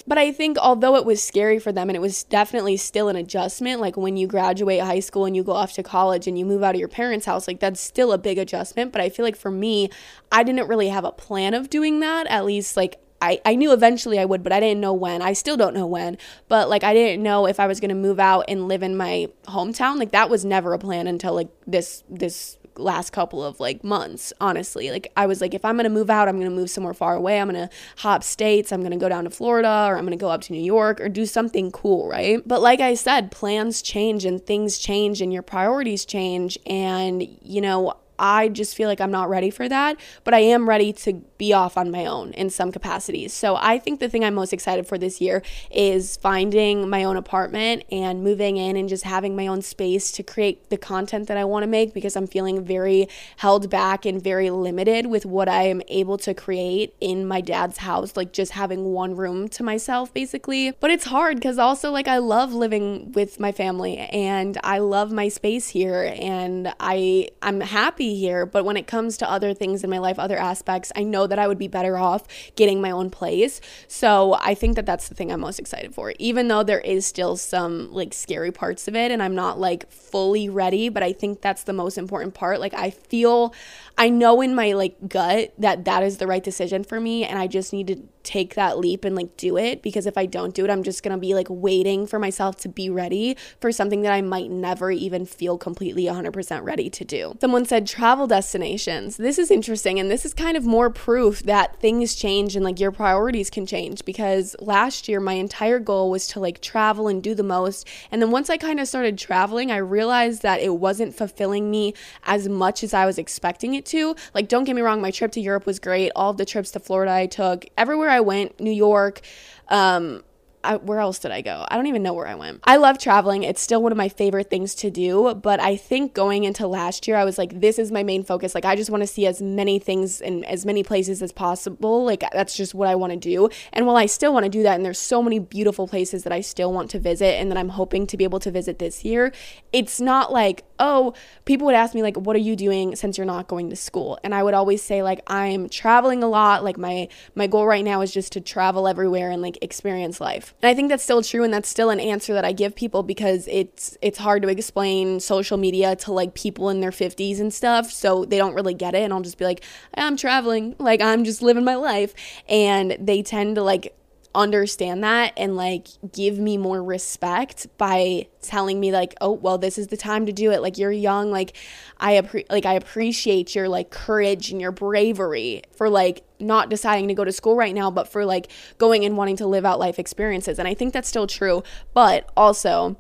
But 0.08 0.20
I 0.20 0.32
think 0.32 0.58
although 0.60 0.96
it 0.98 1.06
was 1.06 1.24
scary 1.24 1.58
for 1.58 1.72
them 1.72 1.90
and 1.90 1.98
it 1.98 2.00
was 2.00 2.24
definitely 2.24 2.78
still 2.78 3.10
an 3.10 3.16
adjustment, 3.16 3.82
like 3.82 3.98
when 3.98 4.18
you 4.18 4.28
graduate 4.28 4.82
high 4.82 5.00
school 5.00 5.26
and 5.26 5.36
you 5.36 5.44
go 5.44 5.54
off 5.54 5.74
to 5.74 5.84
college 5.84 6.28
and 6.28 6.38
you 6.38 6.46
move 6.46 6.62
out 6.62 6.76
of 6.76 6.80
your 6.80 6.88
parents' 6.88 7.26
house, 7.26 7.48
like 7.48 7.60
that's 7.60 7.82
still 7.82 8.12
a 8.12 8.18
big 8.20 8.38
adjustment. 8.38 8.92
But 8.92 9.02
I 9.02 9.10
feel 9.10 9.26
like 9.26 9.36
for 9.36 9.50
me, 9.50 9.90
I 10.32 10.44
didn't 10.44 10.68
really 10.68 10.90
have 10.90 11.06
a 11.06 11.12
plan 11.12 11.56
of 11.56 11.72
doing 11.72 12.02
that. 12.02 12.28
At 12.28 12.46
least 12.46 12.78
like 12.78 13.00
I, 13.22 13.40
I 13.46 13.56
knew 13.56 13.72
eventually 13.72 14.20
I 14.20 14.26
would, 14.26 14.44
but 14.44 14.52
I 14.52 14.60
didn't 14.60 14.82
know 14.82 14.94
when. 14.94 15.22
I 15.22 15.34
still 15.34 15.58
don't 15.58 15.74
know 15.74 15.88
when. 15.88 16.18
But 16.48 16.70
like 16.70 16.84
I 16.84 16.94
didn't 16.94 17.24
know 17.24 17.48
if 17.48 17.60
I 17.60 17.68
was 17.68 17.80
gonna 17.80 17.96
move 17.96 18.20
out 18.20 18.46
and 18.48 18.68
live 18.68 18.84
in 18.84 18.96
my 18.98 19.30
hometown. 19.46 19.98
Like 19.98 20.12
that 20.12 20.30
was 20.30 20.46
never 20.46 20.74
a 20.74 20.80
plan 20.80 21.08
until 21.08 21.34
like 21.34 21.50
this 21.66 22.04
this 22.10 22.58
last 22.78 23.12
couple 23.12 23.44
of 23.44 23.60
like 23.60 23.84
months, 23.84 24.34
honestly. 24.42 24.92
Like 24.92 25.12
I 25.16 25.26
was 25.26 25.42
like, 25.42 25.54
if 25.54 25.64
I'm 25.66 25.76
gonna 25.78 25.90
move 25.90 26.10
out, 26.10 26.28
I'm 26.28 26.38
gonna 26.38 26.50
move 26.50 26.70
somewhere 26.70 26.94
far 26.94 27.16
away. 27.16 27.40
I'm 27.40 27.48
gonna 27.48 27.70
hop 27.98 28.24
states. 28.24 28.72
I'm 28.72 28.84
gonna 28.84 28.98
go 28.98 29.10
down 29.10 29.24
to 29.24 29.30
Florida 29.30 29.88
or 29.88 29.98
I'm 29.98 30.06
gonna 30.06 30.18
go 30.18 30.30
up 30.30 30.42
to 30.42 30.54
New 30.54 30.62
York 30.62 31.00
or 31.00 31.10
do 31.10 31.26
something 31.26 31.72
cool, 31.72 32.08
right? 32.08 32.46
But 32.46 32.62
like 32.62 32.80
I 32.80 32.96
said, 32.96 33.32
plans 33.32 33.82
change 33.82 34.26
and 34.26 34.46
things 34.46 34.78
change 34.78 35.22
and 35.22 35.32
your 35.32 35.42
priorities 35.42 36.06
change. 36.06 36.58
And, 36.66 37.28
you 37.42 37.62
know, 37.62 37.96
I 38.18 38.50
just 38.50 38.76
feel 38.76 38.88
like 38.88 39.02
I'm 39.02 39.12
not 39.12 39.30
ready 39.30 39.50
for 39.50 39.68
that, 39.68 39.98
but 40.24 40.34
I 40.34 40.40
am 40.40 40.70
ready 40.70 40.94
to 40.94 41.14
be 41.38 41.54
off 41.54 41.78
on 41.78 41.92
my 41.92 42.06
own 42.06 42.32
in 42.34 42.50
some 42.50 42.72
capacities. 42.72 43.34
So 43.34 43.58
I 43.58 43.80
think 43.80 44.00
the 44.00 44.10
thing 44.10 44.24
I'm 44.24 44.36
most 44.36 44.54
excited 44.54 44.88
for 44.88 44.98
this 44.98 45.20
year 45.20 45.42
is 45.72 46.18
finding 46.18 46.90
my 46.90 47.04
own 47.04 47.18
apartment 47.18 47.84
and 47.92 48.24
moving 48.24 48.58
in 48.58 48.78
and 48.78 48.88
just 48.88 49.04
having 49.04 49.36
my 49.36 49.48
own 49.48 49.62
space 49.62 50.12
to 50.14 50.24
create 50.24 50.70
the 50.70 50.78
content 50.78 51.28
that 51.28 51.38
I 51.38 51.44
want 51.44 51.64
to 51.64 51.68
make 51.68 51.94
because 51.94 52.16
I'm 52.16 52.28
feeling 52.28 52.64
very 52.64 53.08
held 53.38 53.70
back 53.70 54.06
and 54.06 54.22
very 54.22 54.50
limited 54.50 55.08
with 55.08 55.26
what 55.26 55.50
I 55.50 55.64
am 55.64 55.82
able 55.88 56.18
to 56.20 56.34
create 56.34 56.96
in 57.02 57.28
my 57.28 57.42
dad's 57.42 57.80
house, 57.80 58.16
like 58.16 58.32
just 58.32 58.54
having 58.54 58.86
one 58.86 59.16
room 59.16 59.50
to 59.50 59.64
myself 59.64 60.14
basically. 60.14 60.72
But 60.80 60.92
it's 60.92 61.06
hard 61.06 61.38
because 61.38 61.58
also 61.58 61.92
like 61.92 62.08
I 62.08 62.20
love 62.20 62.54
living 62.54 63.12
with 63.12 63.40
my 63.40 63.52
family 63.52 63.98
and 63.98 64.58
I 64.64 64.80
love 64.80 65.12
my 65.12 65.28
space 65.28 65.70
here 65.70 66.14
and 66.18 66.74
I 66.80 67.30
I'm 67.42 67.62
happy 67.62 68.05
happy 68.06 68.20
here, 68.20 68.46
but 68.46 68.66
when 68.66 68.78
it 68.78 68.88
comes 68.88 69.18
to 69.18 69.30
other 69.30 69.54
things 69.54 69.84
in 69.84 69.90
my 69.90 69.98
life, 69.98 70.20
other 70.20 70.38
aspects, 70.38 70.92
I 70.96 71.04
know 71.04 71.28
that 71.28 71.40
I 71.40 71.48
would 71.48 71.58
be 71.58 71.68
better 71.68 71.98
off 71.98 72.28
getting 72.56 72.82
my 72.82 72.92
own 72.92 73.10
place. 73.10 73.60
So 73.88 74.38
I 74.42 74.54
think 74.54 74.76
that 74.76 74.86
that's 74.86 75.10
the 75.10 75.16
thing 75.16 75.32
I'm 75.32 75.40
most 75.40 75.60
excited 75.60 75.94
for, 75.94 76.14
even 76.20 76.48
though 76.48 76.64
there 76.64 76.80
is 76.80 77.06
still 77.06 77.36
some 77.36 77.92
like 77.92 78.14
scary 78.14 78.52
parts 78.52 78.88
of 78.88 78.96
it 78.96 79.12
and 79.12 79.24
I'm 79.24 79.36
not 79.36 79.60
like 79.60 79.92
fully 79.92 80.50
ready, 80.50 80.90
but 80.90 81.04
I 81.04 81.14
think 81.14 81.42
that's 81.42 81.64
the 81.64 81.74
most 81.74 81.98
important 81.98 82.34
part. 82.36 82.60
Like 82.60 82.74
I 82.74 82.92
feel, 82.92 83.54
I 83.98 84.10
know 84.10 84.42
in 84.42 84.54
my 84.54 84.74
like 84.74 84.96
gut 85.08 85.54
that 85.58 85.86
that 85.86 86.04
is 86.04 86.18
the 86.18 86.28
right 86.28 86.44
decision 86.44 86.84
for 86.84 87.00
me 87.00 87.24
and 87.24 87.40
I 87.40 87.48
just 87.48 87.74
need 87.74 87.88
to 87.88 88.04
take 88.24 88.56
that 88.56 88.78
leap 88.78 89.06
and 89.06 89.16
like 89.16 89.38
do 89.38 89.56
it 89.58 89.82
because 89.82 90.06
if 90.06 90.18
I 90.18 90.26
don't 90.26 90.54
do 90.54 90.66
it, 90.66 90.72
I'm 90.72 90.84
just 90.84 91.04
gonna 91.04 91.18
be 91.18 91.34
like 91.34 91.48
waiting 91.50 92.08
for 92.08 92.20
myself 92.20 92.58
to 92.58 92.70
be 92.70 92.90
ready 92.90 93.38
for 93.60 93.72
something 93.72 94.02
that 94.02 94.12
I 94.12 94.22
might 94.22 94.50
never 94.50 94.92
even 94.92 95.26
feel 95.26 95.58
completely 95.58 96.06
100% 96.06 96.64
ready 96.64 96.90
to 96.90 97.06
do. 97.06 97.38
Someone 97.40 97.66
said 97.66 97.86
travel 97.96 98.28
destinations. 98.28 99.16
This 99.16 99.40
is 99.40 99.50
interesting 99.50 100.02
and 100.02 100.12
this 100.12 100.26
is 100.26 100.34
kind 100.34 100.58
of 100.58 100.66
more 100.66 100.90
proof 100.90 101.44
that 101.44 101.80
things 101.80 102.14
change 102.14 102.58
and 102.58 102.66
like 102.66 102.78
your 102.78 102.92
priorities 102.92 103.50
can 103.50 103.66
change 103.66 104.04
because 104.04 104.54
last 104.60 105.08
year 105.08 105.22
my 105.22 105.32
entire 105.36 105.80
goal 105.80 106.10
was 106.10 106.28
to 106.28 106.42
like 106.42 106.60
travel 106.60 107.08
and 107.08 107.24
do 107.24 107.34
the 107.34 107.42
most. 107.42 107.88
And 108.12 108.22
then 108.22 108.32
once 108.32 108.50
I 108.50 108.58
kind 108.58 108.82
of 108.82 108.90
started 108.90 109.18
traveling, 109.18 109.72
I 109.72 109.78
realized 109.78 110.42
that 110.42 110.60
it 110.60 110.76
wasn't 110.76 111.16
fulfilling 111.16 111.72
me 111.72 111.94
as 112.26 112.50
much 112.50 112.84
as 112.84 112.94
I 112.94 113.06
was 113.06 113.18
expecting 113.18 113.76
it 113.76 113.86
to. 113.86 114.14
Like, 114.34 114.50
don't 114.50 114.66
get 114.66 114.76
me 114.76 114.82
wrong, 114.82 115.00
my 115.00 115.12
trip 115.12 115.32
to 115.32 115.40
Europe 115.40 115.66
was 115.66 115.80
great. 115.80 116.12
All 116.18 116.34
the 116.34 116.44
trips 116.44 116.72
to 116.72 116.82
Florida 116.82 117.14
I 117.14 117.28
took, 117.28 117.64
everywhere 117.78 118.10
I 118.10 118.20
went, 118.20 118.60
New 118.60 118.72
York, 118.72 119.22
um, 119.70 120.22
I, 120.66 120.76
where 120.78 121.00
else 121.00 121.20
did 121.20 121.32
I 121.32 121.42
go? 121.42 121.66
I 121.70 121.76
don't 121.76 121.88
even 121.88 122.04
know 122.04 122.14
where 122.14 122.28
I 122.28 122.36
went. 122.36 122.62
I 122.64 122.78
love 122.78 122.98
traveling. 122.98 123.44
It's 123.44 123.62
still 123.62 123.82
one 123.82 123.92
of 123.92 123.98
my 123.98 124.10
favorite 124.10 124.50
things 124.50 124.76
to 124.76 124.90
do. 124.92 125.36
But 125.36 125.60
I 125.60 125.76
think 125.76 126.14
going 126.14 126.44
into 126.44 126.68
last 126.68 127.08
year, 127.08 127.18
I 127.18 127.24
was 127.24 127.38
like, 127.38 127.60
this 127.60 127.80
is 127.80 127.92
my 127.92 128.04
main 128.04 128.24
focus. 128.24 128.56
Like, 128.56 128.66
I 128.66 128.76
just 128.76 128.90
want 128.90 129.02
to 129.04 129.08
see 129.08 129.26
as 129.26 129.42
many 129.42 129.80
things 129.80 130.22
in 130.22 130.44
as 130.46 130.66
many 130.66 130.84
places 130.84 131.22
as 131.22 131.32
possible. 131.32 132.06
Like, 132.06 132.24
that's 132.34 132.56
just 132.56 132.74
what 132.74 132.88
I 132.88 132.96
want 132.96 133.14
to 133.14 133.18
do. 133.18 133.50
And 133.74 133.86
while 133.86 133.98
I 133.98 134.06
still 134.06 134.34
want 134.34 134.44
to 134.44 134.50
do 134.50 134.64
that, 134.64 134.76
and 134.76 134.86
there's 134.86 135.00
so 135.00 135.22
many 135.22 135.40
beautiful 135.40 135.88
places 135.88 136.24
that 136.24 136.34
I 136.34 136.42
still 136.42 136.74
want 136.74 136.90
to 136.92 137.00
visit 137.00 137.40
and 137.40 137.52
that 137.52 137.58
I'm 137.58 137.70
hoping 137.70 138.08
to 138.08 138.18
be 138.18 138.24
able 138.24 138.40
to 138.40 138.52
visit 138.52 138.80
this 138.80 139.06
year, 139.06 139.32
it's 139.72 140.02
not 140.02 140.32
like, 140.32 140.64
oh, 140.80 141.14
people 141.46 141.66
would 141.66 141.76
ask 141.76 141.94
me, 141.94 142.02
like, 142.02 142.18
what 142.18 142.36
are 142.36 142.40
you 142.40 142.56
doing 142.56 142.96
since 142.96 143.18
you're 143.18 143.26
not 143.26 143.48
going 143.48 143.70
to 143.70 143.76
school? 143.76 144.20
And 144.24 144.34
I 144.34 144.44
would 144.44 144.54
always 144.54 144.82
say, 144.82 145.04
like, 145.04 145.22
I'm 145.28 145.70
traveling 145.70 146.24
a 146.24 146.28
lot. 146.28 146.64
Like, 146.64 146.78
my, 146.78 147.08
my 147.34 147.48
goal 147.48 147.66
right 147.66 147.84
now 147.84 148.02
is 148.02 148.12
just 148.12 148.32
to 148.34 148.42
travel 148.42 148.88
everywhere 148.88 149.30
and 149.32 149.42
like 149.42 149.58
experience 149.62 150.20
life. 150.22 150.54
And 150.62 150.70
I 150.70 150.74
think 150.74 150.90
that's 150.90 151.04
still 151.04 151.22
true 151.22 151.44
and 151.44 151.54
that's 151.54 151.70
still 151.70 151.90
an 151.90 152.00
answer 152.00 152.34
that 152.34 152.46
I 152.46 152.52
give 152.52 152.76
people 152.76 153.04
because 153.04 153.48
it's 153.48 153.98
it's 154.02 154.18
hard 154.18 154.42
to 154.44 154.50
explain 154.50 155.20
social 155.20 155.58
media 155.58 155.96
to 155.98 156.12
like 156.12 156.34
people 156.34 156.70
in 156.70 156.80
their 156.80 156.92
50s 156.92 157.40
and 157.40 157.54
stuff, 157.54 157.92
so 157.92 158.26
they 158.26 158.38
don't 158.38 158.54
really 158.54 158.74
get 158.74 158.96
it 158.96 159.04
and 159.04 159.14
I'll 159.14 159.22
just 159.22 159.38
be 159.38 159.46
like, 159.46 159.64
I'm 159.96 160.18
traveling, 160.18 160.76
like 160.80 161.02
I'm 161.02 161.24
just 161.24 161.42
living 161.42 161.64
my 161.64 161.76
life 161.76 162.14
and 162.48 162.98
they 163.00 163.22
tend 163.22 163.56
to 163.56 163.64
like 163.64 163.96
understand 164.36 165.04
that 165.04 165.34
and 165.38 165.56
like 165.56 165.88
give 166.14 166.38
me 166.38 166.58
more 166.58 166.84
respect 166.84 167.68
by 167.78 168.28
telling 168.42 168.80
me 168.80 168.92
like 168.92 169.16
oh 169.22 169.32
well 169.32 169.58
this 169.58 169.78
is 169.78 169.88
the 169.88 169.98
time 169.98 170.26
to 170.26 170.34
do 170.34 170.52
it. 170.52 170.62
Like 170.62 170.78
you're 170.78 170.92
young. 170.92 171.32
Like 171.32 171.56
i 171.98 172.14
appre- 172.14 172.46
like 172.50 172.66
i 172.66 172.74
appreciate 172.74 173.56
your 173.56 173.70
like 173.70 173.90
courage 173.90 174.52
and 174.52 174.60
your 174.60 174.72
bravery 174.72 175.62
for 175.76 175.90
like 175.90 176.24
not 176.40 176.70
deciding 176.70 177.08
to 177.08 177.14
go 177.14 177.24
to 177.24 177.32
school 177.32 177.56
right 177.56 177.74
now 177.74 177.90
but 177.90 178.10
for 178.10 178.26
like 178.26 178.52
going 178.78 179.06
and 179.06 179.16
wanting 179.16 179.38
to 179.38 179.48
live 179.48 179.66
out 179.66 179.80
life 179.80 179.98
experiences. 179.98 180.60
And 180.60 180.68
i 180.68 180.74
think 180.74 180.94
that's 180.94 181.10
still 181.10 181.28
true. 181.28 181.64
But 181.94 182.30
also 182.36 182.98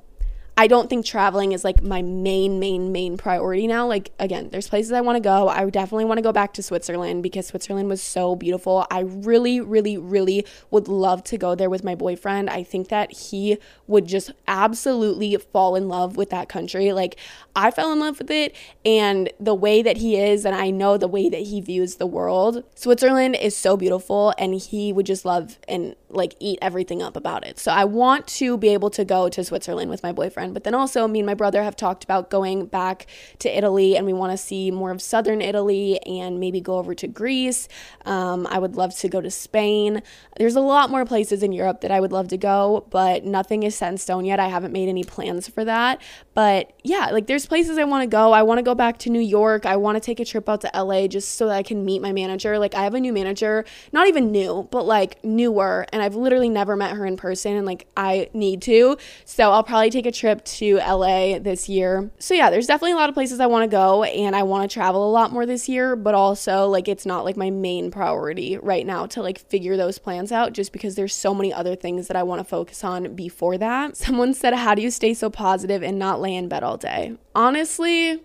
I 0.57 0.67
don't 0.67 0.89
think 0.89 1.05
traveling 1.05 1.51
is 1.51 1.65
like 1.65 1.83
my 1.83 2.01
main, 2.01 2.59
main, 2.59 2.93
main 2.93 3.17
priority 3.17 3.67
now. 3.67 3.87
Like, 3.87 4.11
again, 4.19 4.49
there's 4.51 4.69
places 4.69 4.93
I 4.93 5.01
want 5.01 5.17
to 5.17 5.19
go. 5.19 5.49
I 5.49 5.69
definitely 5.69 6.05
want 6.05 6.17
to 6.17 6.21
go 6.21 6.31
back 6.31 6.53
to 6.53 6.63
Switzerland 6.63 7.23
because 7.23 7.47
Switzerland 7.47 7.89
was 7.89 8.01
so 8.01 8.37
beautiful. 8.37 8.87
I 8.89 9.01
really, 9.01 9.59
really, 9.59 9.97
really 9.97 10.45
would 10.71 10.87
love 10.87 11.25
to 11.25 11.37
go 11.37 11.55
there 11.55 11.69
with 11.69 11.83
my 11.83 11.93
boyfriend. 11.93 12.49
I 12.49 12.63
think 12.63 12.87
that 12.87 13.11
he 13.11 13.57
would 13.87 14.07
just 14.07 14.31
absolutely 14.47 15.35
fall 15.35 15.75
in 15.75 15.89
love 15.89 16.15
with 16.15 16.29
that 16.29 16.47
country. 16.47 16.93
Like, 16.93 17.17
I 17.53 17.69
fell 17.69 17.91
in 17.91 17.99
love 17.99 18.19
with 18.19 18.31
it 18.31 18.55
and 18.85 19.29
the 19.37 19.53
way 19.53 19.81
that 19.81 19.97
he 19.97 20.15
is, 20.15 20.45
and 20.45 20.55
I 20.55 20.69
know 20.69 20.97
the 20.97 21.09
way 21.09 21.27
that 21.27 21.41
he 21.41 21.59
views 21.59 21.95
the 21.95 22.07
world. 22.07 22.63
Switzerland 22.75 23.35
is 23.35 23.57
so 23.57 23.75
beautiful 23.75 24.33
and 24.37 24.53
he 24.55 24.93
would 24.93 25.05
just 25.05 25.25
love 25.25 25.59
and 25.67 25.95
like 26.09 26.35
eat 26.39 26.59
everything 26.61 27.01
up 27.01 27.17
about 27.17 27.45
it. 27.45 27.59
So 27.59 27.73
I 27.73 27.83
want 27.83 28.25
to 28.27 28.57
be 28.57 28.69
able 28.69 28.89
to 28.91 29.03
go 29.03 29.27
to 29.27 29.43
Switzerland 29.43 29.89
with 29.89 30.01
my 30.01 30.13
boyfriend 30.13 30.44
but 30.53 30.63
then 30.63 30.73
also, 30.73 31.07
me 31.07 31.19
and 31.19 31.25
my 31.25 31.33
brother 31.33 31.63
have 31.63 31.75
talked 31.75 32.03
about 32.03 32.29
going 32.29 32.65
back 32.65 33.07
to 33.39 33.57
Italy 33.57 33.95
and 33.97 34.05
we 34.05 34.13
want 34.13 34.31
to 34.31 34.37
see 34.37 34.71
more 34.71 34.91
of 34.91 35.01
southern 35.01 35.41
Italy 35.41 35.99
and 36.05 36.39
maybe 36.39 36.61
go 36.61 36.77
over 36.77 36.95
to 36.95 37.07
Greece. 37.07 37.67
Um, 38.05 38.47
I 38.47 38.59
would 38.59 38.75
love 38.75 38.95
to 38.97 39.09
go 39.09 39.21
to 39.21 39.31
Spain. 39.31 40.01
There's 40.37 40.55
a 40.55 40.61
lot 40.61 40.89
more 40.89 41.05
places 41.05 41.43
in 41.43 41.51
Europe 41.51 41.81
that 41.81 41.91
I 41.91 41.99
would 41.99 42.11
love 42.11 42.27
to 42.29 42.37
go, 42.37 42.85
but 42.89 43.23
nothing 43.23 43.63
is 43.63 43.75
set 43.75 43.91
in 43.91 43.97
stone 43.97 44.25
yet. 44.25 44.39
I 44.39 44.47
haven't 44.47 44.71
made 44.71 44.89
any 44.89 45.03
plans 45.03 45.47
for 45.47 45.65
that. 45.65 46.01
But 46.35 46.73
yeah, 46.83 47.11
like 47.11 47.27
there's 47.27 47.45
places 47.45 47.77
I 47.77 47.85
want 47.85 48.03
to 48.03 48.07
go. 48.07 48.33
I 48.33 48.43
want 48.43 48.59
to 48.59 48.61
go 48.61 48.75
back 48.75 48.99
to 48.99 49.09
New 49.09 49.21
York. 49.21 49.65
I 49.65 49.77
want 49.77 49.95
to 49.95 50.01
take 50.01 50.19
a 50.19 50.25
trip 50.25 50.49
out 50.49 50.59
to 50.61 50.71
LA 50.75 51.07
just 51.07 51.35
so 51.35 51.47
that 51.47 51.55
I 51.55 51.63
can 51.63 51.85
meet 51.85 52.01
my 52.01 52.11
manager. 52.11 52.59
Like 52.59 52.75
I 52.75 52.83
have 52.83 52.93
a 52.93 52.99
new 52.99 53.13
manager, 53.13 53.63
not 53.93 54.09
even 54.09 54.31
new, 54.31 54.67
but 54.69 54.85
like 54.85 55.23
newer, 55.23 55.85
and 55.93 56.03
I've 56.03 56.15
literally 56.15 56.49
never 56.49 56.75
met 56.75 56.91
her 56.97 57.05
in 57.05 57.15
person 57.15 57.55
and 57.55 57.65
like 57.65 57.87
I 57.95 58.29
need 58.33 58.61
to. 58.63 58.97
So 59.23 59.51
I'll 59.51 59.63
probably 59.63 59.89
take 59.89 60.05
a 60.05 60.11
trip 60.11 60.43
to 60.45 60.75
LA 60.75 61.39
this 61.39 61.69
year. 61.69 62.11
So 62.19 62.33
yeah, 62.33 62.49
there's 62.49 62.67
definitely 62.67 62.91
a 62.91 62.97
lot 62.97 63.07
of 63.07 63.15
places 63.15 63.39
I 63.39 63.45
want 63.45 63.63
to 63.63 63.73
go 63.73 64.03
and 64.03 64.35
I 64.35 64.43
want 64.43 64.69
to 64.69 64.73
travel 64.73 65.09
a 65.09 65.11
lot 65.11 65.31
more 65.31 65.45
this 65.45 65.69
year, 65.69 65.95
but 65.95 66.15
also 66.15 66.67
like 66.67 66.89
it's 66.89 67.05
not 67.05 67.23
like 67.23 67.37
my 67.37 67.49
main 67.49 67.91
priority 67.91 68.57
right 68.57 68.85
now 68.85 69.05
to 69.05 69.21
like 69.21 69.39
figure 69.39 69.77
those 69.77 69.99
plans 69.99 70.33
out 70.33 70.51
just 70.51 70.73
because 70.73 70.95
there's 70.95 71.15
so 71.15 71.33
many 71.33 71.53
other 71.53 71.77
things 71.77 72.07
that 72.07 72.17
I 72.17 72.23
want 72.23 72.39
to 72.41 72.43
focus 72.43 72.83
on 72.83 73.15
before 73.15 73.57
that. 73.57 73.95
Someone 74.05 74.33
said, 74.33 74.53
"How 74.53 74.75
do 74.75 74.81
you 74.81 74.91
stay 74.91 75.13
so 75.13 75.29
positive 75.29 75.81
and 75.81 75.97
not 75.97 76.24
lay 76.25 76.35
in 76.35 76.47
bed 76.47 76.63
all 76.63 76.77
day?" 76.77 77.17
Honestly, 77.33 78.21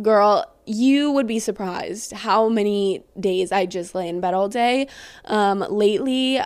girl, 0.00 0.44
you 0.66 1.10
would 1.12 1.26
be 1.26 1.38
surprised 1.38 2.12
how 2.12 2.48
many 2.48 3.02
days 3.18 3.52
I 3.52 3.66
just 3.66 3.94
lay 3.94 4.08
in 4.08 4.20
bed 4.20 4.34
all 4.34 4.48
day. 4.48 4.86
Um, 5.24 5.64
lately, 5.68 6.40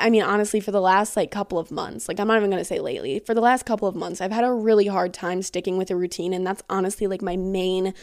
I 0.00 0.10
mean, 0.10 0.22
honestly, 0.22 0.60
for 0.60 0.70
the 0.70 0.80
last 0.80 1.16
like 1.16 1.30
couple 1.30 1.58
of 1.58 1.70
months, 1.70 2.08
like 2.08 2.20
I'm 2.20 2.28
not 2.28 2.36
even 2.36 2.50
gonna 2.50 2.64
say 2.64 2.80
lately, 2.80 3.20
for 3.20 3.34
the 3.34 3.40
last 3.40 3.66
couple 3.66 3.88
of 3.88 3.96
months, 3.96 4.20
I've 4.20 4.32
had 4.32 4.44
a 4.44 4.52
really 4.52 4.86
hard 4.86 5.12
time 5.12 5.42
sticking 5.42 5.76
with 5.76 5.90
a 5.90 5.96
routine. 5.96 6.32
And 6.32 6.46
that's 6.46 6.62
honestly 6.70 7.06
like 7.06 7.22
my 7.22 7.36
main 7.36 7.94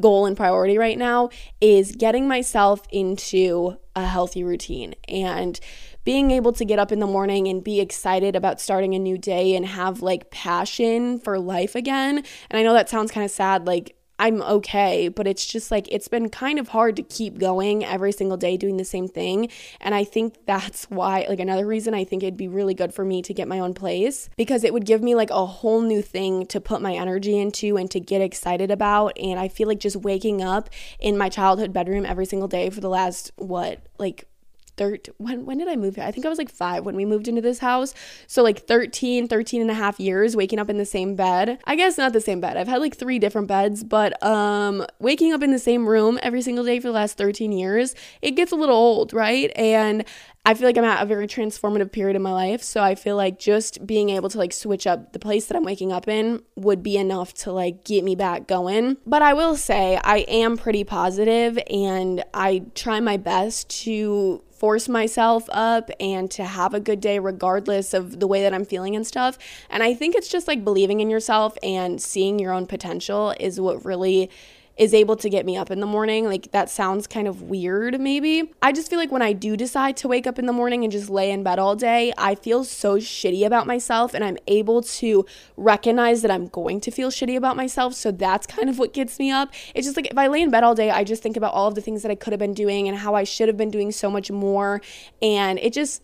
goal 0.00 0.26
and 0.26 0.36
priority 0.36 0.78
right 0.78 0.98
now 0.98 1.30
is 1.60 1.92
getting 1.92 2.26
myself 2.26 2.82
into 2.90 3.76
a 3.94 4.04
healthy 4.06 4.42
routine 4.42 4.94
and 5.06 5.60
being 6.04 6.30
able 6.30 6.52
to 6.52 6.64
get 6.64 6.78
up 6.78 6.92
in 6.92 7.00
the 7.00 7.06
morning 7.06 7.48
and 7.48 7.64
be 7.64 7.80
excited 7.80 8.36
about 8.36 8.60
starting 8.60 8.94
a 8.94 8.98
new 8.98 9.18
day 9.18 9.56
and 9.56 9.66
have 9.66 10.02
like 10.02 10.30
passion 10.30 11.18
for 11.18 11.38
life 11.38 11.74
again. 11.74 12.18
And 12.50 12.58
I 12.58 12.62
know 12.62 12.72
that 12.72 12.88
sounds 12.88 13.10
kind 13.10 13.24
of 13.24 13.30
sad, 13.30 13.66
like 13.66 13.96
I'm 14.18 14.42
okay, 14.42 15.08
but 15.08 15.26
it's 15.26 15.44
just 15.44 15.72
like 15.72 15.90
it's 15.90 16.06
been 16.06 16.28
kind 16.28 16.60
of 16.60 16.68
hard 16.68 16.94
to 16.96 17.02
keep 17.02 17.38
going 17.38 17.84
every 17.84 18.12
single 18.12 18.36
day 18.36 18.56
doing 18.56 18.76
the 18.76 18.84
same 18.84 19.08
thing. 19.08 19.48
And 19.80 19.92
I 19.92 20.04
think 20.04 20.36
that's 20.46 20.84
why, 20.84 21.26
like, 21.28 21.40
another 21.40 21.66
reason 21.66 21.94
I 21.94 22.04
think 22.04 22.22
it'd 22.22 22.36
be 22.36 22.46
really 22.46 22.74
good 22.74 22.94
for 22.94 23.04
me 23.04 23.22
to 23.22 23.34
get 23.34 23.48
my 23.48 23.58
own 23.58 23.74
place 23.74 24.30
because 24.36 24.62
it 24.62 24.72
would 24.72 24.86
give 24.86 25.02
me 25.02 25.16
like 25.16 25.30
a 25.30 25.44
whole 25.44 25.80
new 25.80 26.00
thing 26.00 26.46
to 26.46 26.60
put 26.60 26.80
my 26.80 26.94
energy 26.94 27.38
into 27.38 27.76
and 27.76 27.90
to 27.90 27.98
get 27.98 28.20
excited 28.20 28.70
about. 28.70 29.18
And 29.18 29.40
I 29.40 29.48
feel 29.48 29.66
like 29.66 29.80
just 29.80 29.96
waking 29.96 30.42
up 30.42 30.70
in 31.00 31.18
my 31.18 31.28
childhood 31.28 31.72
bedroom 31.72 32.06
every 32.06 32.26
single 32.26 32.48
day 32.48 32.70
for 32.70 32.80
the 32.80 32.88
last, 32.88 33.32
what, 33.36 33.80
like 33.98 34.28
13 34.76 35.14
when 35.18 35.46
when 35.46 35.58
did 35.58 35.68
I 35.68 35.76
move 35.76 35.96
here? 35.96 36.04
I 36.04 36.10
think 36.10 36.26
I 36.26 36.28
was 36.28 36.38
like 36.38 36.50
5 36.50 36.84
when 36.84 36.96
we 36.96 37.04
moved 37.04 37.28
into 37.28 37.40
this 37.40 37.58
house. 37.58 37.94
So 38.26 38.42
like 38.42 38.66
13, 38.66 39.28
13 39.28 39.60
and 39.60 39.70
a 39.70 39.74
half 39.74 40.00
years 40.00 40.36
waking 40.36 40.58
up 40.58 40.70
in 40.70 40.78
the 40.78 40.86
same 40.86 41.16
bed. 41.16 41.58
I 41.64 41.76
guess 41.76 41.98
not 41.98 42.12
the 42.12 42.20
same 42.20 42.40
bed. 42.40 42.56
I've 42.56 42.68
had 42.68 42.80
like 42.80 42.96
3 42.96 43.18
different 43.18 43.48
beds, 43.48 43.84
but 43.84 44.22
um 44.24 44.84
waking 44.98 45.32
up 45.32 45.42
in 45.42 45.50
the 45.50 45.58
same 45.58 45.86
room 45.88 46.18
every 46.22 46.42
single 46.42 46.64
day 46.64 46.80
for 46.80 46.88
the 46.88 46.94
last 46.94 47.16
13 47.16 47.52
years, 47.52 47.94
it 48.22 48.32
gets 48.32 48.52
a 48.52 48.56
little 48.56 48.76
old, 48.76 49.12
right? 49.12 49.52
And 49.56 50.04
I 50.46 50.52
feel 50.52 50.68
like 50.68 50.76
I'm 50.76 50.84
at 50.84 51.02
a 51.02 51.06
very 51.06 51.26
transformative 51.26 51.90
period 51.90 52.16
in 52.16 52.22
my 52.22 52.32
life. 52.32 52.62
So 52.62 52.82
I 52.82 52.94
feel 52.94 53.16
like 53.16 53.38
just 53.38 53.86
being 53.86 54.10
able 54.10 54.28
to 54.28 54.36
like 54.36 54.52
switch 54.52 54.86
up 54.86 55.14
the 55.14 55.18
place 55.18 55.46
that 55.46 55.56
I'm 55.56 55.64
waking 55.64 55.90
up 55.90 56.06
in 56.06 56.42
would 56.54 56.82
be 56.82 56.98
enough 56.98 57.32
to 57.34 57.52
like 57.52 57.84
get 57.84 58.04
me 58.04 58.14
back 58.14 58.46
going. 58.46 58.98
But 59.06 59.22
I 59.22 59.32
will 59.32 59.56
say 59.56 59.98
I 60.04 60.18
am 60.28 60.58
pretty 60.58 60.84
positive 60.84 61.58
and 61.70 62.22
I 62.34 62.64
try 62.74 63.00
my 63.00 63.16
best 63.16 63.70
to 63.84 64.42
force 64.50 64.88
myself 64.88 65.48
up 65.50 65.90
and 65.98 66.30
to 66.30 66.44
have 66.44 66.74
a 66.74 66.80
good 66.80 67.00
day 67.00 67.18
regardless 67.18 67.92
of 67.92 68.20
the 68.20 68.26
way 68.26 68.42
that 68.42 68.54
I'm 68.54 68.64
feeling 68.64 68.94
and 68.94 69.06
stuff. 69.06 69.38
And 69.70 69.82
I 69.82 69.94
think 69.94 70.14
it's 70.14 70.28
just 70.28 70.46
like 70.46 70.62
believing 70.62 71.00
in 71.00 71.10
yourself 71.10 71.56
and 71.62 72.00
seeing 72.00 72.38
your 72.38 72.52
own 72.52 72.66
potential 72.66 73.34
is 73.40 73.60
what 73.60 73.84
really 73.84 74.30
is 74.76 74.92
able 74.92 75.14
to 75.16 75.28
get 75.30 75.46
me 75.46 75.56
up 75.56 75.70
in 75.70 75.80
the 75.80 75.86
morning. 75.86 76.24
Like 76.24 76.50
that 76.50 76.68
sounds 76.68 77.06
kind 77.06 77.28
of 77.28 77.42
weird, 77.42 78.00
maybe. 78.00 78.52
I 78.60 78.72
just 78.72 78.90
feel 78.90 78.98
like 78.98 79.12
when 79.12 79.22
I 79.22 79.32
do 79.32 79.56
decide 79.56 79.96
to 79.98 80.08
wake 80.08 80.26
up 80.26 80.38
in 80.38 80.46
the 80.46 80.52
morning 80.52 80.84
and 80.84 80.90
just 80.90 81.08
lay 81.08 81.30
in 81.30 81.42
bed 81.42 81.58
all 81.58 81.76
day, 81.76 82.12
I 82.18 82.34
feel 82.34 82.64
so 82.64 82.96
shitty 82.96 83.46
about 83.46 83.66
myself 83.66 84.14
and 84.14 84.24
I'm 84.24 84.36
able 84.46 84.82
to 84.82 85.24
recognize 85.56 86.22
that 86.22 86.30
I'm 86.30 86.48
going 86.48 86.80
to 86.80 86.90
feel 86.90 87.10
shitty 87.10 87.36
about 87.36 87.56
myself. 87.56 87.94
So 87.94 88.10
that's 88.10 88.46
kind 88.46 88.68
of 88.68 88.78
what 88.78 88.92
gets 88.92 89.18
me 89.18 89.30
up. 89.30 89.52
It's 89.74 89.86
just 89.86 89.96
like 89.96 90.10
if 90.10 90.18
I 90.18 90.26
lay 90.26 90.42
in 90.42 90.50
bed 90.50 90.64
all 90.64 90.74
day, 90.74 90.90
I 90.90 91.04
just 91.04 91.22
think 91.22 91.36
about 91.36 91.54
all 91.54 91.68
of 91.68 91.74
the 91.74 91.80
things 91.80 92.02
that 92.02 92.10
I 92.10 92.16
could 92.16 92.32
have 92.32 92.40
been 92.40 92.54
doing 92.54 92.88
and 92.88 92.98
how 92.98 93.14
I 93.14 93.24
should 93.24 93.48
have 93.48 93.56
been 93.56 93.70
doing 93.70 93.92
so 93.92 94.10
much 94.10 94.30
more. 94.30 94.80
And 95.22 95.58
it 95.58 95.72
just, 95.72 96.02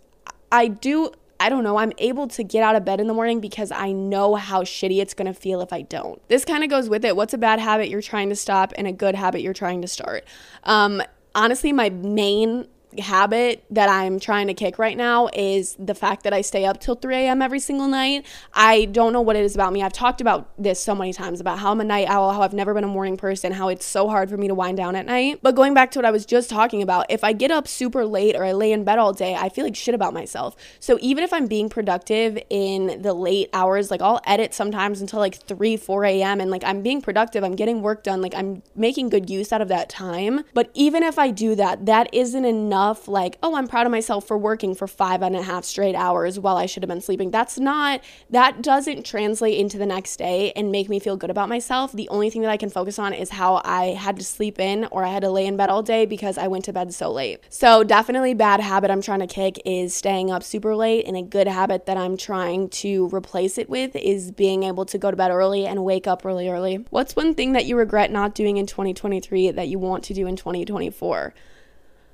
I 0.52 0.68
do 0.68 1.10
I 1.40 1.48
don't 1.48 1.64
know, 1.64 1.78
I'm 1.78 1.92
able 1.98 2.28
to 2.28 2.44
get 2.44 2.62
out 2.62 2.76
of 2.76 2.84
bed 2.84 3.00
in 3.00 3.06
the 3.06 3.14
morning 3.14 3.40
because 3.40 3.72
I 3.72 3.92
know 3.92 4.34
how 4.34 4.62
shitty 4.62 5.00
it's 5.00 5.14
gonna 5.14 5.34
feel 5.34 5.62
if 5.62 5.72
I 5.72 5.82
don't. 5.82 6.20
This 6.28 6.44
kind 6.44 6.62
of 6.62 6.68
goes 6.70 6.88
with 6.90 7.04
it. 7.04 7.16
What's 7.16 7.32
a 7.32 7.38
bad 7.38 7.58
habit 7.58 7.88
you're 7.88 8.02
trying 8.02 8.28
to 8.28 8.36
stop 8.36 8.74
and 8.76 8.86
a 8.86 8.92
good 8.92 9.14
habit 9.14 9.40
you're 9.40 9.54
trying 9.54 9.80
to 9.80 9.88
start? 9.88 10.24
Um, 10.64 11.02
honestly, 11.34 11.72
my 11.72 11.88
main 11.88 12.68
habit 12.98 13.64
that 13.70 13.88
I'm 13.88 14.18
trying 14.18 14.48
to 14.48 14.54
kick 14.54 14.78
right 14.78 14.96
now 14.96 15.28
is 15.32 15.76
the 15.78 15.94
fact 15.94 16.24
that 16.24 16.32
I 16.32 16.40
stay 16.40 16.64
up 16.64 16.80
till 16.80 16.94
3 16.94 17.14
a.m. 17.14 17.42
every 17.42 17.60
single 17.60 17.86
night. 17.86 18.26
I 18.52 18.86
don't 18.86 19.12
know 19.12 19.20
what 19.20 19.36
it 19.36 19.44
is 19.44 19.54
about 19.54 19.72
me. 19.72 19.82
I've 19.82 19.92
talked 19.92 20.20
about 20.20 20.50
this 20.58 20.82
so 20.82 20.94
many 20.94 21.12
times 21.12 21.40
about 21.40 21.58
how 21.58 21.70
I'm 21.72 21.80
a 21.80 21.84
night 21.84 22.08
owl, 22.08 22.32
how 22.32 22.42
I've 22.42 22.52
never 22.52 22.74
been 22.74 22.84
a 22.84 22.88
morning 22.88 23.16
person, 23.16 23.52
how 23.52 23.68
it's 23.68 23.86
so 23.86 24.08
hard 24.08 24.28
for 24.28 24.36
me 24.36 24.48
to 24.48 24.54
wind 24.54 24.76
down 24.76 24.96
at 24.96 25.06
night. 25.06 25.40
But 25.42 25.54
going 25.54 25.74
back 25.74 25.90
to 25.92 25.98
what 25.98 26.04
I 26.04 26.10
was 26.10 26.26
just 26.26 26.50
talking 26.50 26.82
about, 26.82 27.06
if 27.08 27.22
I 27.22 27.32
get 27.32 27.50
up 27.50 27.68
super 27.68 28.04
late 28.04 28.34
or 28.34 28.44
I 28.44 28.52
lay 28.52 28.72
in 28.72 28.84
bed 28.84 28.98
all 28.98 29.12
day, 29.12 29.34
I 29.34 29.48
feel 29.48 29.64
like 29.64 29.76
shit 29.76 29.94
about 29.94 30.12
myself. 30.12 30.56
So 30.80 30.98
even 31.00 31.22
if 31.22 31.32
I'm 31.32 31.46
being 31.46 31.68
productive 31.68 32.38
in 32.50 33.00
the 33.02 33.14
late 33.14 33.50
hours, 33.52 33.90
like 33.90 34.02
I'll 34.02 34.20
edit 34.26 34.52
sometimes 34.54 35.00
until 35.00 35.20
like 35.20 35.36
3, 35.36 35.76
4 35.76 36.04
a.m. 36.04 36.40
and 36.40 36.50
like 36.50 36.64
I'm 36.64 36.82
being 36.82 37.00
productive, 37.00 37.44
I'm 37.44 37.56
getting 37.56 37.82
work 37.82 38.02
done, 38.02 38.20
like 38.20 38.34
I'm 38.34 38.62
making 38.74 39.10
good 39.10 39.30
use 39.30 39.52
out 39.52 39.60
of 39.60 39.68
that 39.68 39.88
time. 39.88 40.44
But 40.54 40.70
even 40.74 41.02
if 41.02 41.18
I 41.18 41.30
do 41.30 41.54
that, 41.54 41.86
that 41.86 42.12
isn't 42.12 42.44
enough 42.44 42.79
enough 42.80 43.08
like, 43.08 43.36
oh, 43.42 43.54
I'm 43.56 43.68
proud 43.68 43.86
of 43.86 43.92
myself 43.92 44.26
for 44.26 44.38
working 44.38 44.74
for 44.74 44.86
five 44.86 45.22
and 45.22 45.36
a 45.36 45.42
half 45.42 45.64
straight 45.64 45.94
hours 45.94 46.38
while 46.38 46.56
I 46.56 46.66
should 46.66 46.82
have 46.82 46.88
been 46.88 47.00
sleeping. 47.00 47.30
That's 47.30 47.58
not, 47.58 48.00
that 48.30 48.62
doesn't 48.62 49.04
translate 49.04 49.58
into 49.58 49.76
the 49.76 49.86
next 49.86 50.16
day 50.16 50.52
and 50.56 50.72
make 50.72 50.88
me 50.88 50.98
feel 50.98 51.16
good 51.16 51.30
about 51.30 51.48
myself. 51.48 51.92
The 51.92 52.08
only 52.08 52.30
thing 52.30 52.42
that 52.42 52.50
I 52.50 52.56
can 52.56 52.70
focus 52.70 52.98
on 52.98 53.12
is 53.12 53.30
how 53.30 53.60
I 53.64 53.88
had 53.88 54.16
to 54.16 54.24
sleep 54.24 54.58
in 54.58 54.86
or 54.86 55.04
I 55.04 55.08
had 55.08 55.22
to 55.22 55.30
lay 55.30 55.46
in 55.46 55.56
bed 55.56 55.68
all 55.68 55.82
day 55.82 56.06
because 56.06 56.38
I 56.38 56.48
went 56.48 56.64
to 56.66 56.72
bed 56.72 56.94
so 56.94 57.12
late. 57.12 57.40
So, 57.50 57.84
definitely 57.84 58.34
bad 58.34 58.60
habit 58.60 58.90
I'm 58.90 59.02
trying 59.02 59.20
to 59.20 59.26
kick 59.26 59.60
is 59.64 59.94
staying 59.94 60.30
up 60.30 60.42
super 60.42 60.74
late. 60.74 61.06
And 61.06 61.16
a 61.16 61.22
good 61.22 61.48
habit 61.48 61.86
that 61.86 61.96
I'm 61.96 62.16
trying 62.16 62.70
to 62.70 63.08
replace 63.08 63.58
it 63.58 63.68
with 63.68 63.94
is 63.96 64.30
being 64.30 64.62
able 64.62 64.86
to 64.86 64.98
go 64.98 65.10
to 65.10 65.16
bed 65.16 65.30
early 65.30 65.66
and 65.66 65.84
wake 65.84 66.06
up 66.06 66.24
really 66.24 66.48
early. 66.48 66.76
What's 66.90 67.14
one 67.14 67.34
thing 67.34 67.52
that 67.52 67.66
you 67.66 67.76
regret 67.76 68.10
not 68.10 68.34
doing 68.34 68.56
in 68.56 68.66
2023 68.66 69.50
that 69.50 69.68
you 69.68 69.78
want 69.78 70.04
to 70.04 70.14
do 70.14 70.26
in 70.26 70.36
2024? 70.36 71.34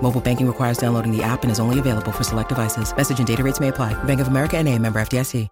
Mobile 0.00 0.20
banking 0.22 0.46
requires 0.46 0.78
downloading 0.78 1.14
the 1.14 1.22
app 1.22 1.42
and 1.42 1.52
is 1.52 1.60
only 1.60 1.78
available 1.78 2.12
for 2.12 2.24
select 2.24 2.48
devices. 2.48 2.96
Message 2.96 3.18
and 3.18 3.26
data 3.26 3.42
rates 3.42 3.60
may 3.60 3.68
apply. 3.68 3.92
Bank 4.04 4.20
of 4.20 4.28
America 4.28 4.56
and 4.56 4.66
a 4.66 4.78
member 4.78 4.98
FDIC. 5.00 5.48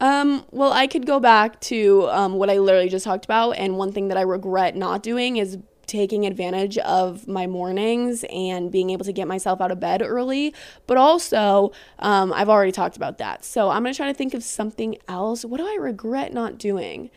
Um, 0.00 0.44
well, 0.50 0.72
I 0.72 0.86
could 0.86 1.06
go 1.06 1.18
back 1.18 1.60
to 1.62 2.08
um, 2.10 2.34
what 2.34 2.50
I 2.50 2.58
literally 2.58 2.88
just 2.88 3.04
talked 3.04 3.24
about. 3.24 3.52
And 3.52 3.76
one 3.76 3.92
thing 3.92 4.08
that 4.08 4.16
I 4.16 4.22
regret 4.22 4.76
not 4.76 5.02
doing 5.02 5.36
is 5.38 5.58
taking 5.86 6.26
advantage 6.26 6.78
of 6.78 7.26
my 7.26 7.46
mornings 7.46 8.24
and 8.30 8.70
being 8.70 8.90
able 8.90 9.04
to 9.06 9.12
get 9.12 9.26
myself 9.26 9.60
out 9.60 9.72
of 9.72 9.80
bed 9.80 10.02
early. 10.02 10.54
But 10.86 10.98
also, 10.98 11.72
um, 11.98 12.32
I've 12.32 12.48
already 12.48 12.72
talked 12.72 12.96
about 12.96 13.18
that. 13.18 13.44
So 13.44 13.70
I'm 13.70 13.82
going 13.82 13.92
to 13.92 13.96
try 13.96 14.06
to 14.06 14.14
think 14.14 14.34
of 14.34 14.44
something 14.44 14.98
else. 15.08 15.44
What 15.44 15.58
do 15.58 15.66
I 15.66 15.76
regret 15.80 16.32
not 16.32 16.58
doing? 16.58 17.10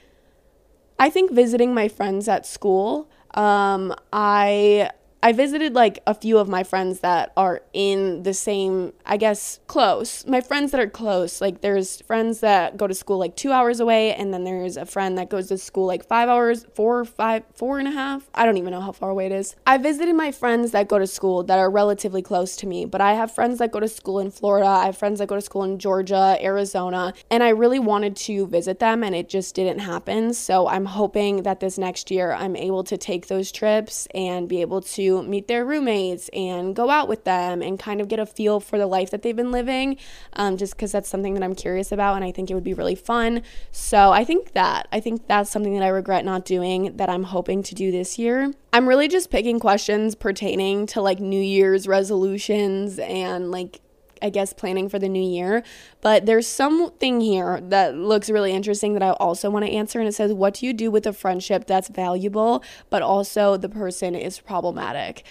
I 0.98 1.10
think 1.10 1.32
visiting 1.32 1.74
my 1.74 1.88
friends 1.88 2.28
at 2.28 2.46
school. 2.46 3.10
Um, 3.34 3.94
I 4.14 4.90
I 5.24 5.34
visited 5.34 5.76
like 5.76 6.00
a 6.08 6.16
few 6.16 6.40
of 6.40 6.50
my 6.50 6.64
friends 6.64 7.02
that 7.02 7.32
are 7.38 7.62
in 7.74 8.24
the 8.24 8.34
same, 8.34 8.94
I 9.06 9.18
guess, 9.18 9.60
close. 9.68 10.26
My 10.26 10.42
friends 10.42 10.72
that 10.72 10.82
are 10.82 10.90
close. 10.90 11.40
Like 11.40 11.62
there's 11.62 12.02
friends 12.02 12.40
that 12.40 12.76
go 12.76 12.88
to 12.88 12.96
school 12.96 13.20
like 13.20 13.36
two 13.36 13.52
hours 13.52 13.80
away, 13.80 14.16
and 14.16 14.34
then 14.34 14.46
there's 14.46 14.78
a 14.78 14.86
friend 14.86 15.20
that 15.20 15.30
goes 15.30 15.48
to 15.50 15.60
school 15.60 15.86
like 15.86 16.04
five 16.08 16.28
hours, 16.28 16.66
four, 16.74 17.06
five, 17.06 17.44
four 17.54 17.78
and 17.78 17.88
a 17.88 17.92
half. 17.92 18.32
I 18.34 18.46
don't 18.46 18.58
even 18.58 18.72
know 18.72 18.82
how 18.82 18.94
far 18.94 19.12
away 19.12 19.28
it 19.28 19.32
is. 19.32 19.56
I 19.68 19.78
visited 19.78 20.16
my 20.16 20.32
friends 20.32 20.72
that 20.72 20.88
go 20.88 20.98
to 20.98 21.06
school 21.06 21.44
that 21.44 21.60
are 21.60 21.70
relatively 21.70 22.24
close 22.24 22.56
to 22.56 22.66
me, 22.66 22.86
but 22.86 23.00
I 23.00 23.14
have 23.14 23.32
friends 23.32 23.60
that 23.60 23.72
go 23.72 23.80
to 23.80 23.88
school 23.88 24.20
in 24.20 24.32
Florida. 24.32 24.68
I 24.68 24.86
have 24.86 24.98
friends 24.98 25.20
that 25.20 25.28
go 25.28 25.36
to 25.36 25.42
school 25.42 25.64
in 25.64 25.78
Georgia, 25.78 26.38
Arizona, 26.42 27.14
and 27.30 27.44
I 27.44 27.50
really 27.50 27.80
wanted 27.80 28.16
to 28.16 28.48
visit 28.48 28.80
them, 28.80 29.04
and 29.04 29.14
it 29.14 29.30
just 29.30 29.54
didn't 29.54 29.80
happen. 29.80 30.34
So 30.34 30.68
I'm 30.68 30.86
hoping 30.86 31.44
that 31.44 31.60
this 31.60 31.78
next 31.78 32.10
year 32.10 32.32
I'm 32.32 32.56
able 32.56 32.84
to 32.86 32.98
take 32.98 33.28
those 33.28 33.52
trips 33.52 34.08
and 34.16 34.50
be 34.50 34.62
able 34.62 34.82
to 34.82 35.11
meet 35.24 35.48
their 35.48 35.66
roommates 35.66 36.30
and 36.30 36.76
go 36.76 36.90
out 36.90 37.08
with 37.08 37.24
them 37.24 37.62
and 37.62 37.80
kind 37.80 38.00
of 38.00 38.08
get 38.08 38.20
a 38.20 38.26
feel 38.26 38.60
for 38.60 38.78
the 38.78 38.88
life 38.88 39.10
that 39.12 39.22
they've 39.22 39.36
been 39.36 39.52
living, 39.52 39.98
um, 40.34 40.58
just 40.58 40.76
because 40.76 40.92
that's 40.92 41.10
something 41.10 41.34
that 41.34 41.44
I'm 41.44 41.56
curious 41.56 41.92
about 41.92 42.16
and 42.16 42.26
I 42.26 42.32
think 42.32 42.52
it 42.52 42.54
would 42.54 42.64
be 42.64 42.74
really 42.74 42.96
fun. 42.96 43.42
So 43.72 44.12
I 44.12 44.24
think 44.24 44.54
that, 44.54 44.88
I 44.92 45.00
think 45.00 45.28
that's 45.28 45.50
something 45.50 45.74
that 45.74 45.84
I 45.84 45.90
regret 45.90 46.24
not 46.24 46.46
doing 46.46 46.96
that 46.98 47.10
I'm 47.10 47.24
hoping 47.24 47.64
to 47.64 47.76
do 47.76 47.92
this 47.92 48.20
year. 48.20 48.52
I'm 48.74 48.88
really 48.88 49.08
just 49.08 49.30
picking 49.30 49.60
questions 49.60 50.16
pertaining 50.16 50.86
to 50.88 51.02
like 51.02 51.20
New 51.20 51.42
Year's 51.42 51.88
resolutions 51.88 53.00
and 53.00 53.52
like 53.52 53.82
I 54.22 54.30
guess, 54.30 54.54
planning 54.54 54.90
for 54.90 55.00
the 55.00 55.10
new 55.10 55.24
year. 55.24 55.64
But 56.02 56.26
there's 56.26 56.48
something 56.48 57.22
here 57.22 57.62
that 57.62 57.96
looks 57.96 58.30
really 58.30 58.52
interesting 58.52 58.94
that 58.94 59.04
I 59.04 59.12
also 59.12 59.50
want 59.50 59.66
to 59.66 59.72
answer. 59.72 60.00
And 60.00 60.08
it 60.08 60.14
says, 60.14 60.34
What 60.34 60.56
do 60.56 60.66
you 60.66 60.74
do 60.74 60.92
with 60.92 61.06
a 61.06 61.14
friendship 61.14 61.68
that's 61.68 61.90
valuable, 61.90 62.64
but 62.90 63.02
also 63.02 63.58
the 63.58 63.70
person 63.70 64.16
is 64.16 64.40
problematic? 64.40 65.24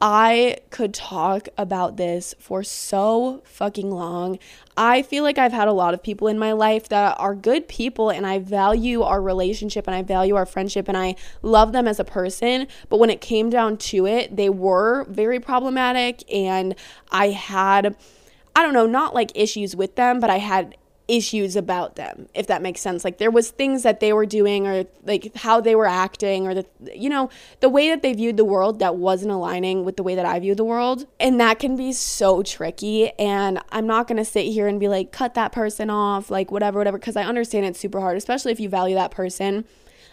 I 0.00 0.58
could 0.68 0.92
talk 0.92 1.48
about 1.56 1.96
this 1.96 2.34
for 2.38 2.62
so 2.62 3.42
fucking 3.46 3.90
long. 3.90 4.38
I 4.76 5.00
feel 5.00 5.22
like 5.22 5.38
I've 5.38 5.54
had 5.54 5.68
a 5.68 5.72
lot 5.72 5.94
of 5.94 6.02
people 6.02 6.28
in 6.28 6.38
my 6.38 6.52
life 6.52 6.90
that 6.90 7.16
are 7.18 7.34
good 7.34 7.66
people 7.66 8.10
and 8.10 8.26
I 8.26 8.38
value 8.38 9.00
our 9.00 9.22
relationship 9.22 9.86
and 9.86 9.96
I 9.96 10.02
value 10.02 10.34
our 10.34 10.44
friendship 10.44 10.86
and 10.88 10.98
I 10.98 11.16
love 11.40 11.72
them 11.72 11.88
as 11.88 11.98
a 11.98 12.04
person. 12.04 12.66
But 12.90 12.98
when 12.98 13.08
it 13.08 13.22
came 13.22 13.48
down 13.48 13.78
to 13.78 14.06
it, 14.06 14.36
they 14.36 14.50
were 14.50 15.04
very 15.04 15.40
problematic 15.40 16.30
and 16.30 16.74
I 17.10 17.30
had 17.30 17.96
I 18.56 18.62
don't 18.62 18.72
know, 18.72 18.86
not 18.86 19.14
like 19.14 19.30
issues 19.34 19.76
with 19.76 19.96
them, 19.96 20.18
but 20.18 20.30
I 20.30 20.38
had 20.38 20.78
issues 21.08 21.54
about 21.54 21.94
them 21.96 22.26
if 22.34 22.46
that 22.46 22.62
makes 22.62 22.80
sense. 22.80 23.04
Like 23.04 23.18
there 23.18 23.30
was 23.30 23.50
things 23.50 23.82
that 23.82 24.00
they 24.00 24.14
were 24.14 24.24
doing 24.24 24.66
or 24.66 24.86
like 25.04 25.36
how 25.36 25.60
they 25.60 25.74
were 25.74 25.86
acting 25.86 26.48
or 26.48 26.54
the 26.54 26.66
you 26.92 27.08
know 27.08 27.30
the 27.60 27.68
way 27.68 27.90
that 27.90 28.02
they 28.02 28.12
viewed 28.14 28.38
the 28.38 28.44
world 28.46 28.80
that 28.80 28.96
wasn't 28.96 29.30
aligning 29.30 29.84
with 29.84 29.96
the 29.96 30.02
way 30.02 30.14
that 30.14 30.24
I 30.24 30.40
view 30.40 30.54
the 30.54 30.64
world. 30.64 31.06
And 31.20 31.38
that 31.38 31.58
can 31.58 31.76
be 31.76 31.92
so 31.92 32.42
tricky. 32.42 33.10
And 33.18 33.60
I'm 33.70 33.86
not 33.86 34.08
going 34.08 34.16
to 34.16 34.24
sit 34.24 34.46
here 34.46 34.66
and 34.66 34.80
be 34.80 34.88
like 34.88 35.12
cut 35.12 35.34
that 35.34 35.52
person 35.52 35.90
off 35.90 36.30
like 36.30 36.50
whatever 36.50 36.78
whatever 36.78 36.98
because 36.98 37.14
I 37.14 37.24
understand 37.24 37.66
it's 37.66 37.78
super 37.78 38.00
hard 38.00 38.16
especially 38.16 38.52
if 38.52 38.58
you 38.58 38.70
value 38.70 38.94
that 38.94 39.10
person 39.10 39.66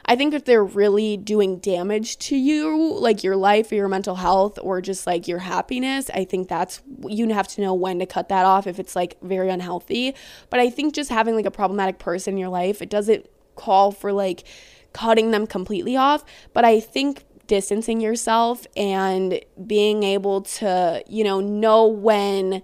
I 0.06 0.16
think 0.16 0.34
if 0.34 0.44
they're 0.44 0.64
really 0.64 1.16
doing 1.16 1.60
damage 1.60 2.18
to 2.20 2.36
you, 2.36 2.94
like 2.94 3.24
your 3.24 3.38
life 3.38 3.72
or 3.72 3.76
your 3.76 3.88
mental 3.88 4.16
health 4.16 4.60
or 4.62 4.82
just 4.82 5.08
like 5.08 5.28
your 5.28 5.40
happiness, 5.40 6.10
I 6.14 6.26
think 6.26 6.50
that's 6.50 6.82
you 7.08 7.30
have 7.30 7.48
to 7.50 7.62
know 7.62 7.74
when 7.74 8.00
to 8.00 8.06
cut 8.06 8.30
that 8.30 8.46
off 8.46 8.68
if 8.68 8.80
it's 8.80 8.96
like 8.96 9.18
very 9.22 9.50
unhealthy. 9.50 10.14
But 10.50 10.60
I 10.60 10.70
think 10.70 10.94
just 10.94 11.10
having 11.10 11.36
like 11.36 11.46
a 11.46 11.52
problematic 11.52 12.00
person 12.00 12.34
in 12.34 12.38
your 12.38 12.50
life, 12.50 12.82
it 12.82 12.90
doesn't 12.90 13.28
call 13.56 13.92
for 13.92 14.12
like 14.12 14.44
cutting 14.92 15.32
them 15.32 15.48
completely 15.48 15.96
off, 15.96 16.24
but 16.54 16.66
I 16.66 16.80
think 16.80 17.24
distancing 17.48 18.00
yourself 18.00 18.66
and 18.78 19.40
being 19.66 20.04
able 20.04 20.42
to, 20.42 21.04
you 21.08 21.24
know, 21.24 21.40
know 21.40 21.88
when 21.88 22.62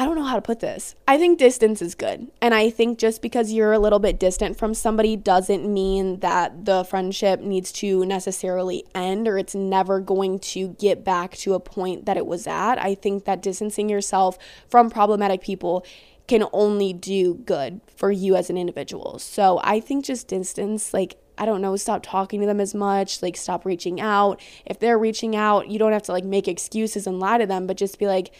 I 0.00 0.06
don't 0.06 0.14
know 0.14 0.24
how 0.24 0.36
to 0.36 0.40
put 0.40 0.60
this. 0.60 0.94
I 1.06 1.18
think 1.18 1.38
distance 1.38 1.82
is 1.82 1.94
good. 1.94 2.28
And 2.40 2.54
I 2.54 2.70
think 2.70 2.98
just 2.98 3.20
because 3.20 3.52
you're 3.52 3.74
a 3.74 3.78
little 3.78 3.98
bit 3.98 4.18
distant 4.18 4.56
from 4.56 4.72
somebody 4.72 5.14
doesn't 5.14 5.70
mean 5.70 6.20
that 6.20 6.64
the 6.64 6.84
friendship 6.84 7.40
needs 7.40 7.70
to 7.72 8.06
necessarily 8.06 8.82
end 8.94 9.28
or 9.28 9.36
it's 9.36 9.54
never 9.54 10.00
going 10.00 10.38
to 10.38 10.68
get 10.80 11.04
back 11.04 11.36
to 11.36 11.52
a 11.52 11.60
point 11.60 12.06
that 12.06 12.16
it 12.16 12.24
was 12.24 12.46
at. 12.46 12.78
I 12.78 12.94
think 12.94 13.26
that 13.26 13.42
distancing 13.42 13.90
yourself 13.90 14.38
from 14.70 14.88
problematic 14.88 15.42
people 15.42 15.84
can 16.26 16.46
only 16.54 16.94
do 16.94 17.34
good 17.34 17.82
for 17.94 18.10
you 18.10 18.36
as 18.36 18.48
an 18.48 18.56
individual. 18.56 19.18
So 19.18 19.60
I 19.62 19.80
think 19.80 20.06
just 20.06 20.28
distance, 20.28 20.94
like, 20.94 21.18
I 21.36 21.44
don't 21.44 21.60
know, 21.60 21.76
stop 21.76 22.02
talking 22.02 22.40
to 22.40 22.46
them 22.46 22.60
as 22.60 22.74
much, 22.74 23.20
like, 23.20 23.36
stop 23.36 23.66
reaching 23.66 24.00
out. 24.00 24.40
If 24.64 24.78
they're 24.78 24.98
reaching 24.98 25.36
out, 25.36 25.68
you 25.68 25.78
don't 25.78 25.92
have 25.92 26.04
to 26.04 26.12
like 26.12 26.24
make 26.24 26.48
excuses 26.48 27.06
and 27.06 27.20
lie 27.20 27.36
to 27.36 27.44
them, 27.44 27.66
but 27.66 27.76
just 27.76 27.98
be 27.98 28.06
like, 28.06 28.32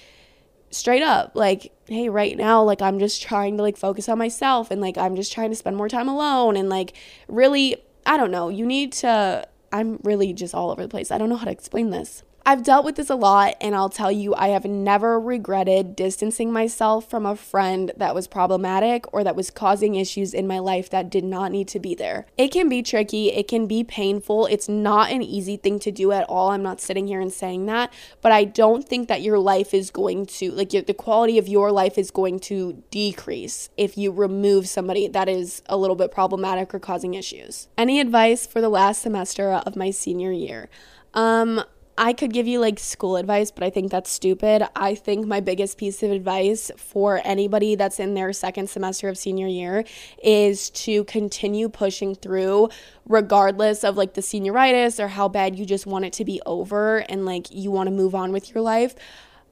straight 0.71 1.03
up 1.03 1.33
like 1.35 1.73
hey 1.89 2.09
right 2.09 2.37
now 2.37 2.63
like 2.63 2.81
i'm 2.81 2.99
just 2.99 3.21
trying 3.21 3.57
to 3.57 3.63
like 3.63 3.77
focus 3.77 4.09
on 4.09 4.17
myself 4.17 4.71
and 4.71 4.81
like 4.81 4.97
i'm 4.97 5.17
just 5.17 5.33
trying 5.33 5.51
to 5.51 5.57
spend 5.57 5.77
more 5.77 5.89
time 5.89 6.09
alone 6.09 6.57
and 6.57 6.69
like 6.69 6.93
really 7.27 7.77
i 8.07 8.17
don't 8.17 8.31
know 8.31 8.49
you 8.49 8.65
need 8.65 8.93
to 8.93 9.45
i'm 9.73 9.99
really 10.03 10.33
just 10.33 10.55
all 10.55 10.71
over 10.71 10.83
the 10.83 10.89
place. 10.89 11.11
I 11.11 11.19
don't 11.19 11.29
know 11.29 11.37
how 11.37 11.45
to 11.45 11.51
explain 11.51 11.91
this 11.91 12.23
I've 12.45 12.63
dealt 12.65 12.85
with 12.85 12.97
this 12.97 13.11
a 13.11 13.15
lot, 13.15 13.55
and 13.61 13.75
I'll 13.75 13.91
tell 13.91 14.11
you, 14.11 14.35
I 14.35 14.49
have 14.49 14.65
never 14.65 15.21
regretted 15.21 15.95
distancing 15.95 16.53
myself 16.53 17.09
from 17.09 17.27
a 17.27 17.37
friend 17.37 17.93
that 17.97 18.15
was 18.15 18.27
problematic 18.27 19.05
or 19.13 19.23
that 19.23 19.37
was 19.37 19.51
causing 19.51 19.95
issues 19.95 20.35
in 20.35 20.47
my 20.47 20.59
life 20.59 20.91
that 20.91 21.11
did 21.11 21.25
not 21.25 21.53
need 21.53 21.69
to 21.69 21.79
be 21.79 21.95
there. 21.95 22.27
It 22.39 22.49
can 22.49 22.69
be 22.69 22.83
tricky, 22.83 23.31
it 23.31 23.47
can 23.47 23.67
be 23.67 23.85
painful. 23.85 24.47
It's 24.47 24.69
not 24.69 25.13
an 25.13 25.23
easy 25.23 25.57
thing 25.57 25.79
to 25.81 25.93
do 25.93 26.13
at 26.13 26.29
all. 26.29 26.51
I'm 26.51 26.63
not 26.63 26.81
sitting 26.81 27.07
here 27.07 27.21
and 27.21 27.33
saying 27.33 27.67
that, 27.67 27.93
but 28.21 28.33
I 28.33 28.45
don't 28.45 28.89
think 28.89 29.09
that 29.09 29.23
your 29.23 29.39
life 29.39 29.75
is 29.75 29.91
going 29.91 30.27
to, 30.27 30.51
like, 30.53 30.71
the 30.71 30.95
quality 30.95 31.39
of 31.39 31.47
your 31.47 31.71
life 31.71 31.99
is 31.99 32.11
going 32.11 32.41
to 32.41 32.83
decrease 32.91 33.69
if 33.77 33.99
you 33.99 34.11
remove 34.11 34.69
somebody 34.69 35.07
that 35.09 35.29
is 35.29 35.63
a 35.67 35.77
little 35.77 35.97
bit 35.97 36.11
problematic 36.11 36.75
or 36.75 36.79
causing 36.79 37.15
issues. 37.15 37.69
Any 37.77 38.01
advice 38.01 38.47
for 38.47 38.61
the 38.61 38.69
last 38.69 39.03
semester 39.03 39.53
of 39.53 39.77
my 39.77 39.91
senior 39.91 40.33
year? 40.33 40.69
Um, 41.13 41.63
I 42.03 42.15
could 42.15 42.33
give 42.33 42.47
you 42.47 42.61
like 42.61 42.79
school 42.79 43.17
advice, 43.17 43.51
but 43.51 43.63
I 43.63 43.69
think 43.69 43.91
that's 43.91 44.11
stupid. 44.11 44.67
I 44.75 44.95
think 44.95 45.27
my 45.27 45.41
biggest 45.41 45.77
piece 45.77 46.03
of 46.03 46.11
advice 46.11 46.71
for 46.79 47.21
anybody 47.25 47.75
that's 47.75 48.01
in 48.01 48.15
their 48.15 48.33
second 48.33 48.71
semester 48.71 49.11
of 49.11 49.19
senior 49.19 49.47
year 49.47 49.85
is 50.25 50.71
to 50.71 51.05
continue 51.05 51.69
pushing 51.69 52.15
through 52.15 52.71
regardless 53.07 53.85
of 53.85 53.99
like 53.99 54.15
the 54.15 54.23
senioritis 54.23 54.99
or 54.99 55.09
how 55.09 55.29
bad 55.29 55.59
you 55.59 55.67
just 55.67 55.85
want 55.85 56.07
it 56.07 56.15
to 56.15 56.25
be 56.25 56.41
over 56.47 57.01
and 57.11 57.27
like 57.27 57.49
you 57.51 57.71
want 57.71 57.87
to 57.87 57.95
move 57.95 58.15
on 58.15 58.33
with 58.33 58.55
your 58.55 58.63
life. 58.63 58.95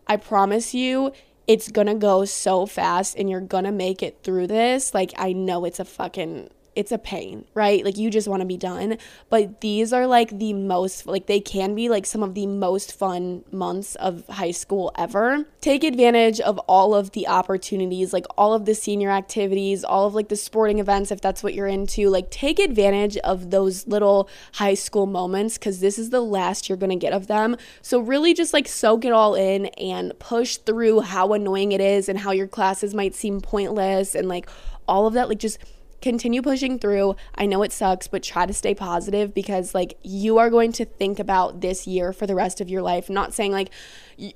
I 0.07 0.17
promise 0.17 0.73
you, 0.73 1.13
it's 1.47 1.71
gonna 1.71 1.95
go 1.95 2.25
so 2.25 2.65
fast 2.65 3.15
and 3.19 3.29
you're 3.29 3.43
gonna 3.43 3.73
make 3.73 4.03
it 4.03 4.21
through 4.23 4.47
this. 4.47 4.95
Like, 4.95 5.13
I 5.19 5.35
know 5.35 5.67
it's 5.67 5.81
a 5.81 5.85
fucking 5.85 6.49
it's 6.79 6.93
a 6.93 6.99
pain, 6.99 7.45
right? 7.55 7.85
Like 7.85 7.99
you 7.99 8.09
just 8.09 8.29
want 8.29 8.41
to 8.41 8.47
be 8.47 8.57
done. 8.57 8.99
But 9.31 9.63
these 9.63 9.93
are 9.93 10.07
like 10.07 10.39
the 10.39 10.53
most, 10.53 11.09
like 11.09 11.27
they 11.27 11.41
can 11.41 11.75
be 11.75 11.89
like 11.89 12.07
some 12.07 12.23
of 12.23 12.35
the 12.35 12.47
most 12.47 12.93
fun 12.93 13.43
months 13.51 13.97
of 13.97 14.25
high 14.29 14.53
school 14.53 14.93
ever. 14.97 15.45
Take 15.61 15.83
advantage 15.83 16.39
of 16.39 16.57
all 16.69 16.95
of 16.95 17.11
the 17.11 17.27
opportunities, 17.27 18.13
like 18.13 18.27
all 18.39 18.55
of 18.55 18.65
the 18.65 18.77
senior 18.77 19.11
activities, 19.11 19.83
all 19.83 20.07
of 20.07 20.15
like 20.15 20.29
the 20.29 20.37
sporting 20.37 20.79
events, 20.79 21.11
if 21.11 21.21
that's 21.21 21.43
what 21.43 21.53
you're 21.53 21.67
into. 21.67 22.11
Like 22.11 22.31
take 22.31 22.61
advantage 22.61 23.17
of 23.19 23.51
those 23.51 23.89
little 23.89 24.29
high 24.53 24.75
school 24.75 25.07
moments 25.07 25.59
because 25.59 25.81
this 25.81 25.99
is 25.99 26.11
the 26.11 26.21
last 26.21 26.69
you're 26.69 26.79
going 26.79 26.91
to 26.91 26.97
get 26.97 27.13
of 27.13 27.27
them. 27.27 27.57
So 27.83 27.99
really 27.99 28.35
just 28.35 28.53
like 28.53 28.69
soak 28.69 29.05
it 29.05 29.11
all 29.11 29.35
in 29.35 29.67
and 29.67 30.17
push 30.21 30.59
through 30.59 31.01
how 31.01 31.33
annoying 31.33 31.73
it 31.73 31.81
is 31.81 32.09
and 32.09 32.21
how 32.21 32.31
your 32.31 32.47
classes 32.47 32.95
might 32.95 33.17
seem 33.17 33.41
pointless 33.41 34.15
and 34.15 34.29
like 34.29 34.49
all 34.87 35.09
of 35.09 35.15
that. 35.15 35.29
Like 35.29 35.41
just 35.41 35.59
continue 36.01 36.43
pushing 36.43 36.79
through. 36.79 37.17
I 37.35 37.47
know 37.47 37.63
it 37.63 37.73
sucks, 37.73 38.07
but 38.07 38.23
try 38.23 38.47
to 38.47 38.53
stay 38.53 38.75
positive 38.75 39.35
because 39.35 39.75
like 39.75 39.99
you 40.03 40.39
are 40.39 40.51
going 40.51 40.73
to 40.73 40.85
think 40.85 41.19
about 41.19 41.61
this 41.61 41.87
year 41.87 42.13
for 42.13 42.27
the 42.27 42.35
rest 42.35 42.61
of 42.61 42.69
your 42.69 42.83
life. 42.83 43.09
I'm 43.09 43.15
not 43.15 43.35
saying 43.35 43.53
like 43.53 43.71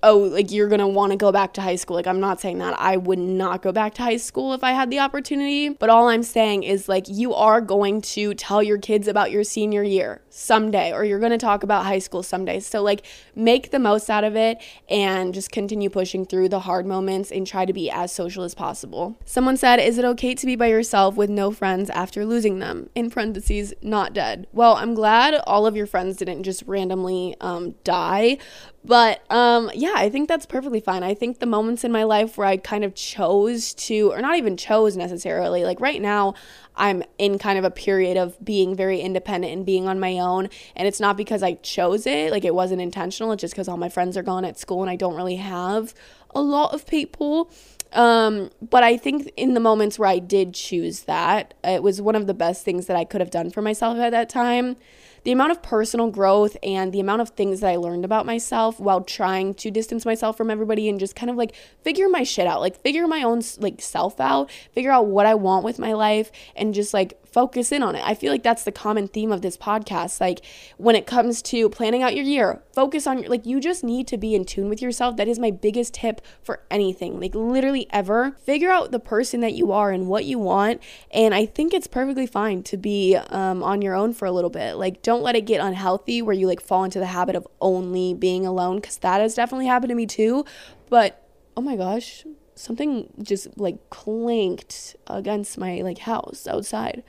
oh, 0.03 0.19
like 0.19 0.51
you're 0.51 0.69
going 0.69 0.81
to 0.81 0.87
want 0.87 1.13
to 1.13 1.17
go 1.17 1.33
back 1.33 1.55
to 1.55 1.61
high 1.61 1.77
school. 1.77 1.97
Like, 1.97 2.07
I'm 2.07 2.21
not 2.21 2.41
saying 2.41 2.59
that. 2.59 2.79
I 2.79 2.97
would 2.97 3.19
not 3.19 3.63
go 3.63 3.73
back 3.73 3.95
to 3.95 4.03
high 4.03 4.17
school 4.17 4.53
if 4.53 4.63
I 4.63 4.73
had 4.73 4.91
the 4.91 5.01
opportunity. 5.01 5.71
But 5.71 5.91
all 5.91 6.09
I'm 6.09 6.23
saying 6.23 6.63
is, 6.63 6.89
like, 6.89 7.07
you 7.09 7.35
are 7.35 7.61
going 7.61 8.01
to 8.03 8.35
tell 8.35 8.63
your 8.63 8.79
kids 8.79 9.09
about 9.09 9.31
your 9.31 9.45
senior 9.45 9.83
year 9.83 10.23
someday, 10.31 10.93
or 10.93 11.05
you're 11.05 11.19
going 11.19 11.33
to 11.33 11.39
talk 11.39 11.63
about 11.63 11.85
high 11.85 11.99
school 11.99 12.23
someday. 12.23 12.61
So, 12.61 12.83
like, 12.83 13.05
make 13.35 13.71
the 13.71 13.79
most 13.79 14.09
out 14.09 14.25
of 14.25 14.37
it 14.37 14.59
and 14.89 15.35
just 15.35 15.51
continue 15.51 15.91
pushing 15.91 16.25
through 16.25 16.49
the 16.49 16.61
hard 16.61 16.87
moments 16.87 17.33
and 17.33 17.47
try 17.47 17.65
to 17.65 17.73
be 17.73 17.91
as 17.91 18.13
social 18.13 18.45
as 18.45 18.55
possible. 18.55 19.19
Someone 19.25 19.57
said, 19.57 19.81
Is 19.81 19.99
it 19.99 20.05
okay 20.05 20.35
to 20.35 20.47
be 20.47 20.57
by 20.57 20.69
yourself 20.69 21.17
with 21.17 21.31
no 21.31 21.51
friends 21.51 21.91
after 21.91 22.25
losing 22.25 22.61
them? 22.61 22.89
In 22.95 23.11
parentheses, 23.11 23.75
not 23.83 24.13
dead. 24.13 24.47
Well, 24.53 24.75
I'm 24.77 24.95
glad 24.95 25.35
all 25.47 25.67
of 25.67 25.77
your 25.77 25.87
friends 25.87 26.17
didn't 26.17 26.45
just 26.45 26.63
randomly 26.67 27.35
um, 27.41 27.75
die, 27.85 28.39
but 28.85 29.23
um, 29.31 29.71
yeah, 29.75 29.95
I 29.95 30.11
think 30.11 30.29
that's 30.29 30.45
perfectly 30.45 30.81
fine. 30.81 31.03
I 31.05 31.15
think 31.15 31.39
the 31.39 31.47
moments 31.47 31.85
in 31.85 31.93
my 31.93 32.03
life 32.03 32.37
where 32.37 32.47
I 32.47 32.57
kind 32.57 32.83
of 32.85 32.95
chose 32.95 33.75
to, 33.75 34.13
or 34.13 34.21
not 34.21 34.37
even 34.37 34.57
chose 34.57 34.97
necessarily, 34.97 35.65
like 35.65 35.81
right 35.81 36.03
now, 36.03 36.35
I'm 36.75 37.05
in 37.17 37.39
kind 37.39 37.59
of 37.59 37.65
a 37.65 37.71
period 37.71 38.17
of 38.17 38.43
being 38.45 38.75
very 38.75 39.01
independent 39.01 39.53
and 39.53 39.65
being 39.65 39.87
on 39.87 40.01
my 40.01 40.19
own. 40.19 40.49
And 40.75 40.89
it's 40.89 40.99
not 40.99 41.17
because 41.17 41.43
I 41.43 41.55
chose 41.55 42.07
it, 42.07 42.33
like 42.33 42.45
it 42.45 42.55
wasn't 42.55 42.81
intentional. 42.81 43.31
It's 43.33 43.41
just 43.43 43.55
because 43.55 43.69
all 43.69 43.77
my 43.77 43.89
friends 43.89 44.17
are 44.17 44.23
gone 44.23 44.45
at 44.45 44.59
school 44.59 44.83
and 44.83 44.91
I 44.91 44.97
don't 44.97 45.15
really 45.15 45.37
have 45.37 45.95
a 46.35 46.43
lot 46.43 46.75
of 46.75 46.85
people. 46.87 47.53
Um, 47.93 48.51
but 48.61 48.83
I 48.83 48.97
think 48.97 49.31
in 49.37 49.55
the 49.55 49.61
moments 49.61 49.99
where 49.99 50.09
I 50.09 50.19
did 50.19 50.55
choose 50.55 51.03
that, 51.03 51.55
it 51.63 51.83
was 51.83 52.01
one 52.01 52.17
of 52.17 52.27
the 52.27 52.35
best 52.35 52.65
things 52.65 52.87
that 52.87 52.97
I 52.97 53.05
could 53.05 53.21
have 53.21 53.31
done 53.31 53.51
for 53.51 53.63
myself 53.63 53.99
at 53.99 54.11
that 54.11 54.29
time 54.29 54.77
the 55.25 55.33
amount 55.33 55.53
of 55.53 55.63
personal 55.63 56.11
growth 56.11 56.57
and 56.63 56.93
the 56.93 57.01
amount 57.01 57.23
of 57.23 57.31
things 57.31 57.61
that 57.61 57.71
I 57.71 57.77
learned 57.77 58.05
about 58.05 58.27
myself 58.27 58.81
while 58.81 59.03
trying 59.03 59.55
to 59.55 59.71
distance 59.71 60.05
myself 60.05 60.37
from 60.37 60.51
everybody 60.51 60.89
and 60.89 60.99
just 60.99 61.15
kind 61.15 61.31
of 61.31 61.37
like 61.37 61.55
figure 61.83 62.09
my 62.09 62.25
shit 62.25 62.47
out, 62.47 62.61
like 62.61 62.81
figure 62.81 63.07
my 63.07 63.23
own 63.23 63.43
like 63.59 63.81
self 63.81 64.21
out, 64.21 64.51
figure 64.73 64.91
out 64.91 65.07
what 65.07 65.27
I 65.27 65.35
want 65.35 65.65
with 65.65 65.79
my 65.79 65.93
life 65.93 66.33
and 66.57 66.75
just 66.75 66.93
like 66.93 67.22
focus 67.33 67.73
in 67.73 67.83
on 67.83 67.97
it. 67.97 68.03
I 68.05 68.15
feel 68.15 68.31
like 68.31 68.43
that's 68.43 68.65
the 68.65 68.73
common 68.73 69.09
theme 69.09 69.33
of 69.33 69.43
this 69.43 69.57
podcast. 69.57 70.21
Like 70.21 70.45
when 70.77 70.95
it 70.95 71.07
comes 71.07 71.43
to 71.43 71.69
planning 71.71 72.03
out 72.03 72.15
your 72.15 72.25
year, 72.25 72.63
focus 72.73 73.07
on 73.07 73.21
your, 73.21 73.31
like 73.31 73.47
you 73.47 73.59
just 73.59 73.83
need 73.83 74.07
to 74.09 74.19
be 74.19 74.35
in 74.35 74.45
tune 74.45 74.69
with 74.69 74.83
yourself. 74.83 75.17
That 75.17 75.29
is 75.29 75.39
my 75.39 75.51
biggest 75.51 75.95
tip 75.95 76.21
for 76.43 76.61
anything. 76.71 77.19
Like 77.19 77.35
literally 77.35 77.87
ever. 77.91 78.37
Figure 78.45 78.71
out 78.71 78.91
the 78.91 79.01
person 79.01 79.41
that 79.41 79.55
you 79.55 79.73
are 79.73 79.91
and 79.91 80.07
what 80.07 80.25
you 80.25 80.39
want. 80.39 80.83
And 81.11 81.35
I 81.35 81.47
think 81.47 81.73
it's 81.73 81.87
perfectly 81.87 82.27
fine 82.27 82.63
to 82.65 82.77
be 82.77 83.17
um, 83.17 83.63
on 83.63 83.83
your 83.83 83.95
own 83.95 84.13
for 84.13 84.27
a 84.27 84.33
little 84.33 84.51
bit. 84.51 84.75
Like 84.75 85.03
don't 85.03 85.23
let 85.23 85.35
it 85.35 85.47
get 85.47 85.61
unhealthy 85.61 86.23
where 86.23 86.35
you 86.35 86.47
like 86.47 86.61
fall 86.61 86.85
into 86.85 86.99
the 86.99 87.07
habit 87.07 87.35
of 87.35 87.49
only 87.61 88.15
being 88.15 88.47
alone 88.47 88.77
because 88.77 88.99
that 88.99 89.21
has 89.21 89.35
definitely 89.35 89.67
happened 89.67 89.91
to 89.91 89.95
me 89.95 90.07
too. 90.07 90.45
But 90.91 91.27
oh 91.57 91.63
my 91.63 91.77
gosh, 91.77 92.25
something 92.55 93.13
just 93.23 93.57
like 93.59 93.91
clanked 93.91 94.97
against 95.07 95.59
my 95.59 95.81
like 95.83 95.99
house 95.99 96.47
outside. 96.47 97.03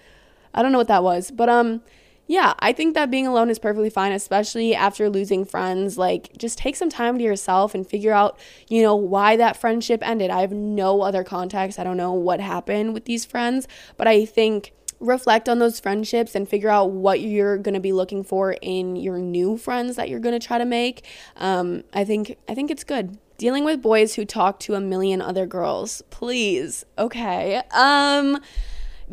I 0.53 0.61
don't 0.61 0.71
know 0.71 0.77
what 0.77 0.87
that 0.87 1.03
was, 1.03 1.31
but 1.31 1.49
um 1.49 1.81
yeah, 2.25 2.53
I 2.59 2.71
think 2.71 2.93
that 2.93 3.11
being 3.11 3.27
alone 3.27 3.49
is 3.49 3.59
perfectly 3.59 3.89
fine, 3.89 4.13
especially 4.13 4.73
after 4.73 5.09
losing 5.09 5.43
friends. 5.43 5.97
Like, 5.97 6.37
just 6.37 6.57
take 6.57 6.77
some 6.77 6.89
time 6.89 7.17
to 7.17 7.23
yourself 7.23 7.75
and 7.75 7.85
figure 7.85 8.13
out, 8.13 8.39
you 8.69 8.81
know, 8.81 8.95
why 8.95 9.35
that 9.35 9.57
friendship 9.57 10.01
ended. 10.07 10.31
I 10.31 10.39
have 10.39 10.53
no 10.53 11.01
other 11.01 11.25
context. 11.25 11.77
I 11.77 11.83
don't 11.83 11.97
know 11.97 12.13
what 12.13 12.39
happened 12.39 12.93
with 12.93 13.05
these 13.05 13.25
friends, 13.25 13.67
but 13.97 14.07
I 14.07 14.25
think 14.25 14.73
reflect 15.01 15.49
on 15.49 15.59
those 15.59 15.81
friendships 15.81 16.33
and 16.33 16.47
figure 16.47 16.69
out 16.69 16.91
what 16.91 17.19
you're 17.19 17.57
going 17.57 17.73
to 17.73 17.81
be 17.81 17.91
looking 17.91 18.23
for 18.23 18.55
in 18.61 18.95
your 18.95 19.19
new 19.19 19.57
friends 19.57 19.97
that 19.97 20.07
you're 20.07 20.21
going 20.21 20.39
to 20.39 20.45
try 20.45 20.57
to 20.57 20.65
make. 20.65 21.05
Um, 21.35 21.83
I 21.93 22.05
think 22.05 22.37
I 22.47 22.55
think 22.55 22.71
it's 22.71 22.85
good 22.85 23.17
Dealing 23.43 23.65
with 23.65 23.81
boys 23.81 24.15
who 24.15 24.23
talk 24.23 24.57
to 24.61 24.73
a 24.73 24.79
million 24.79 25.21
other 25.21 25.45
girls. 25.45 26.01
Please. 26.09 26.85
Okay. 26.97 27.61
Um 27.71 28.39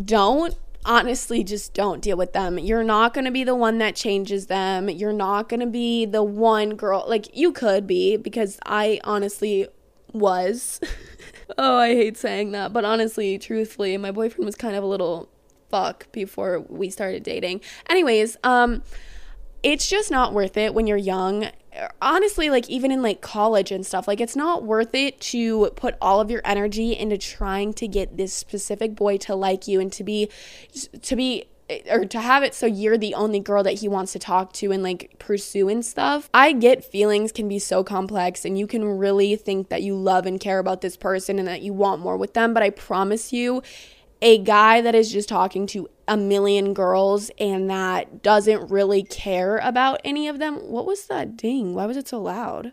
don't 0.05 0.57
honestly 0.85 1.43
just 1.43 1.75
don't 1.75 2.01
deal 2.01 2.17
with 2.17 2.33
them. 2.33 2.57
You're 2.57 2.85
not 2.85 3.13
going 3.13 3.25
to 3.25 3.33
be 3.33 3.43
the 3.43 3.57
one 3.57 3.79
that 3.79 3.97
changes 3.97 4.47
them. 4.47 4.89
You're 4.89 5.13
not 5.13 5.49
going 5.49 5.59
to 5.59 5.67
be 5.67 6.07
the 6.07 6.23
one 6.23 6.77
girl 6.77 7.05
like 7.09 7.37
you 7.37 7.51
could 7.51 7.89
be 7.89 8.17
because 8.17 8.61
I 8.65 9.01
honestly 9.03 9.67
was. 10.13 10.79
oh, 11.59 11.79
I 11.79 11.97
hate 11.97 12.17
saying 12.17 12.53
that, 12.53 12.73
but 12.73 12.85
honestly, 12.85 13.37
truthfully, 13.37 13.97
my 13.97 14.13
boyfriend 14.13 14.47
was 14.47 14.55
kind 14.55 14.77
of 14.77 14.85
a 14.85 14.87
little 14.87 15.29
fuck 15.71 16.07
before 16.13 16.61
we 16.69 16.89
started 16.89 17.25
dating. 17.25 17.63
Anyways, 17.89 18.37
um 18.45 18.85
it's 19.65 19.89
just 19.89 20.11
not 20.11 20.33
worth 20.33 20.57
it 20.57 20.73
when 20.73 20.87
you're 20.87 20.97
young 20.97 21.51
honestly 22.03 22.51
like 22.51 22.69
even 22.69 22.91
in 22.91 23.03
like 23.03 23.21
college 23.21 23.71
and 23.71 23.87
stuff 23.87 24.09
like 24.09 24.21
it's 24.21 24.37
not 24.37 24.65
worth 24.65 24.95
it 24.95 25.21
to 25.21 25.71
put 25.77 25.97
all 26.01 26.21
of 26.21 26.31
your 26.31 26.41
energy 26.45 26.97
into 26.97 27.17
trying 27.17 27.73
to 27.73 27.87
get 27.87 28.17
this 28.17 28.33
specific 28.33 28.95
boy 28.95 29.17
to 29.17 29.35
like 29.35 29.69
you 29.69 29.81
and 29.81 29.93
to 29.93 30.03
be 30.03 30.29
to 31.01 31.15
be 31.15 31.45
eh, 31.69 31.81
or 31.89 32.05
to 32.05 32.21
have 32.21 32.43
it 32.43 32.55
so 32.55 32.67
you're 32.67 32.99
the 32.99 33.15
only 33.15 33.39
girl 33.39 33.63
that 33.63 33.75
he 33.75 33.89
wants 33.89 34.13
to 34.13 34.19
talk 34.19 34.53
to 34.53 34.73
and 34.73 34.83
like 34.83 35.15
pursue 35.21 35.69
and 35.69 35.85
stuff. 35.85 36.29
I 36.35 36.53
get 36.53 36.85
feelings 36.85 37.31
can 37.31 37.49
be 37.49 37.61
so 37.61 37.85
complex 37.85 38.45
and 38.45 38.59
you 38.59 38.67
can 38.67 38.85
really 38.85 39.37
think 39.37 39.69
that 39.69 39.83
you 39.83 39.95
love 39.95 40.27
and 40.27 40.41
care 40.41 40.59
about 40.59 40.81
this 40.81 40.97
person 40.97 41.39
and 41.39 41.47
that 41.47 41.63
you 41.63 41.73
want 41.73 42.01
more 42.01 42.17
with 42.17 42.35
them, 42.35 42.53
but 42.53 42.65
I 42.65 42.71
promise 42.71 43.33
you 43.33 43.63
a 44.23 44.39
guy 44.39 44.81
that 44.81 44.95
is 44.95 45.13
just 45.13 45.29
talking 45.29 45.67
to 45.69 45.89
a 46.07 46.17
million 46.17 46.75
girls 46.75 47.31
and 47.39 47.71
that 47.71 48.23
doesn't 48.23 48.71
really 48.71 49.03
care 49.03 49.59
about 49.59 50.01
any 50.05 50.29
of 50.29 50.39
them. 50.39 50.57
What 50.57 50.87
was 50.87 51.07
that 51.07 51.37
ding? 51.37 51.75
Why 51.75 51.87
was 51.87 51.97
it 51.97 52.09
so 52.09 52.21
loud? 52.21 52.73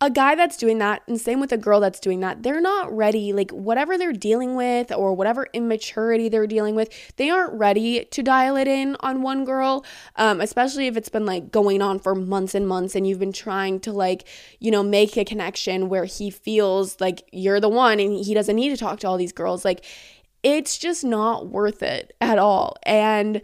A 0.00 0.10
guy 0.10 0.34
that's 0.34 0.56
doing 0.58 0.78
that, 0.78 1.02
and 1.06 1.18
same 1.18 1.40
with 1.40 1.52
a 1.52 1.56
girl 1.56 1.80
that's 1.80 2.00
doing 2.00 2.20
that, 2.20 2.42
they're 2.42 2.60
not 2.60 2.94
ready. 2.94 3.32
Like, 3.32 3.50
whatever 3.52 3.96
they're 3.96 4.12
dealing 4.12 4.54
with 4.54 4.92
or 4.92 5.14
whatever 5.14 5.46
immaturity 5.54 6.28
they're 6.28 6.48
dealing 6.48 6.74
with, 6.74 6.90
they 7.16 7.30
aren't 7.30 7.54
ready 7.54 8.04
to 8.04 8.22
dial 8.22 8.56
it 8.56 8.68
in 8.68 8.96
on 9.00 9.22
one 9.22 9.46
girl, 9.46 9.84
um, 10.16 10.42
especially 10.42 10.88
if 10.88 10.96
it's 10.96 11.08
been 11.08 11.24
like 11.24 11.50
going 11.50 11.80
on 11.80 12.00
for 12.00 12.14
months 12.14 12.54
and 12.54 12.68
months 12.68 12.94
and 12.94 13.06
you've 13.06 13.20
been 13.20 13.32
trying 13.32 13.80
to, 13.80 13.92
like, 13.92 14.26
you 14.58 14.70
know, 14.70 14.82
make 14.82 15.16
a 15.16 15.24
connection 15.24 15.88
where 15.88 16.04
he 16.04 16.28
feels 16.28 17.00
like 17.00 17.22
you're 17.32 17.60
the 17.60 17.68
one 17.68 17.98
and 18.00 18.12
he 18.24 18.34
doesn't 18.34 18.56
need 18.56 18.70
to 18.70 18.76
talk 18.76 18.98
to 19.00 19.06
all 19.06 19.16
these 19.16 19.32
girls. 19.32 19.64
Like, 19.64 19.86
it's 20.44 20.78
just 20.78 21.04
not 21.04 21.48
worth 21.48 21.82
it 21.82 22.14
at 22.20 22.38
all. 22.38 22.76
And 22.84 23.42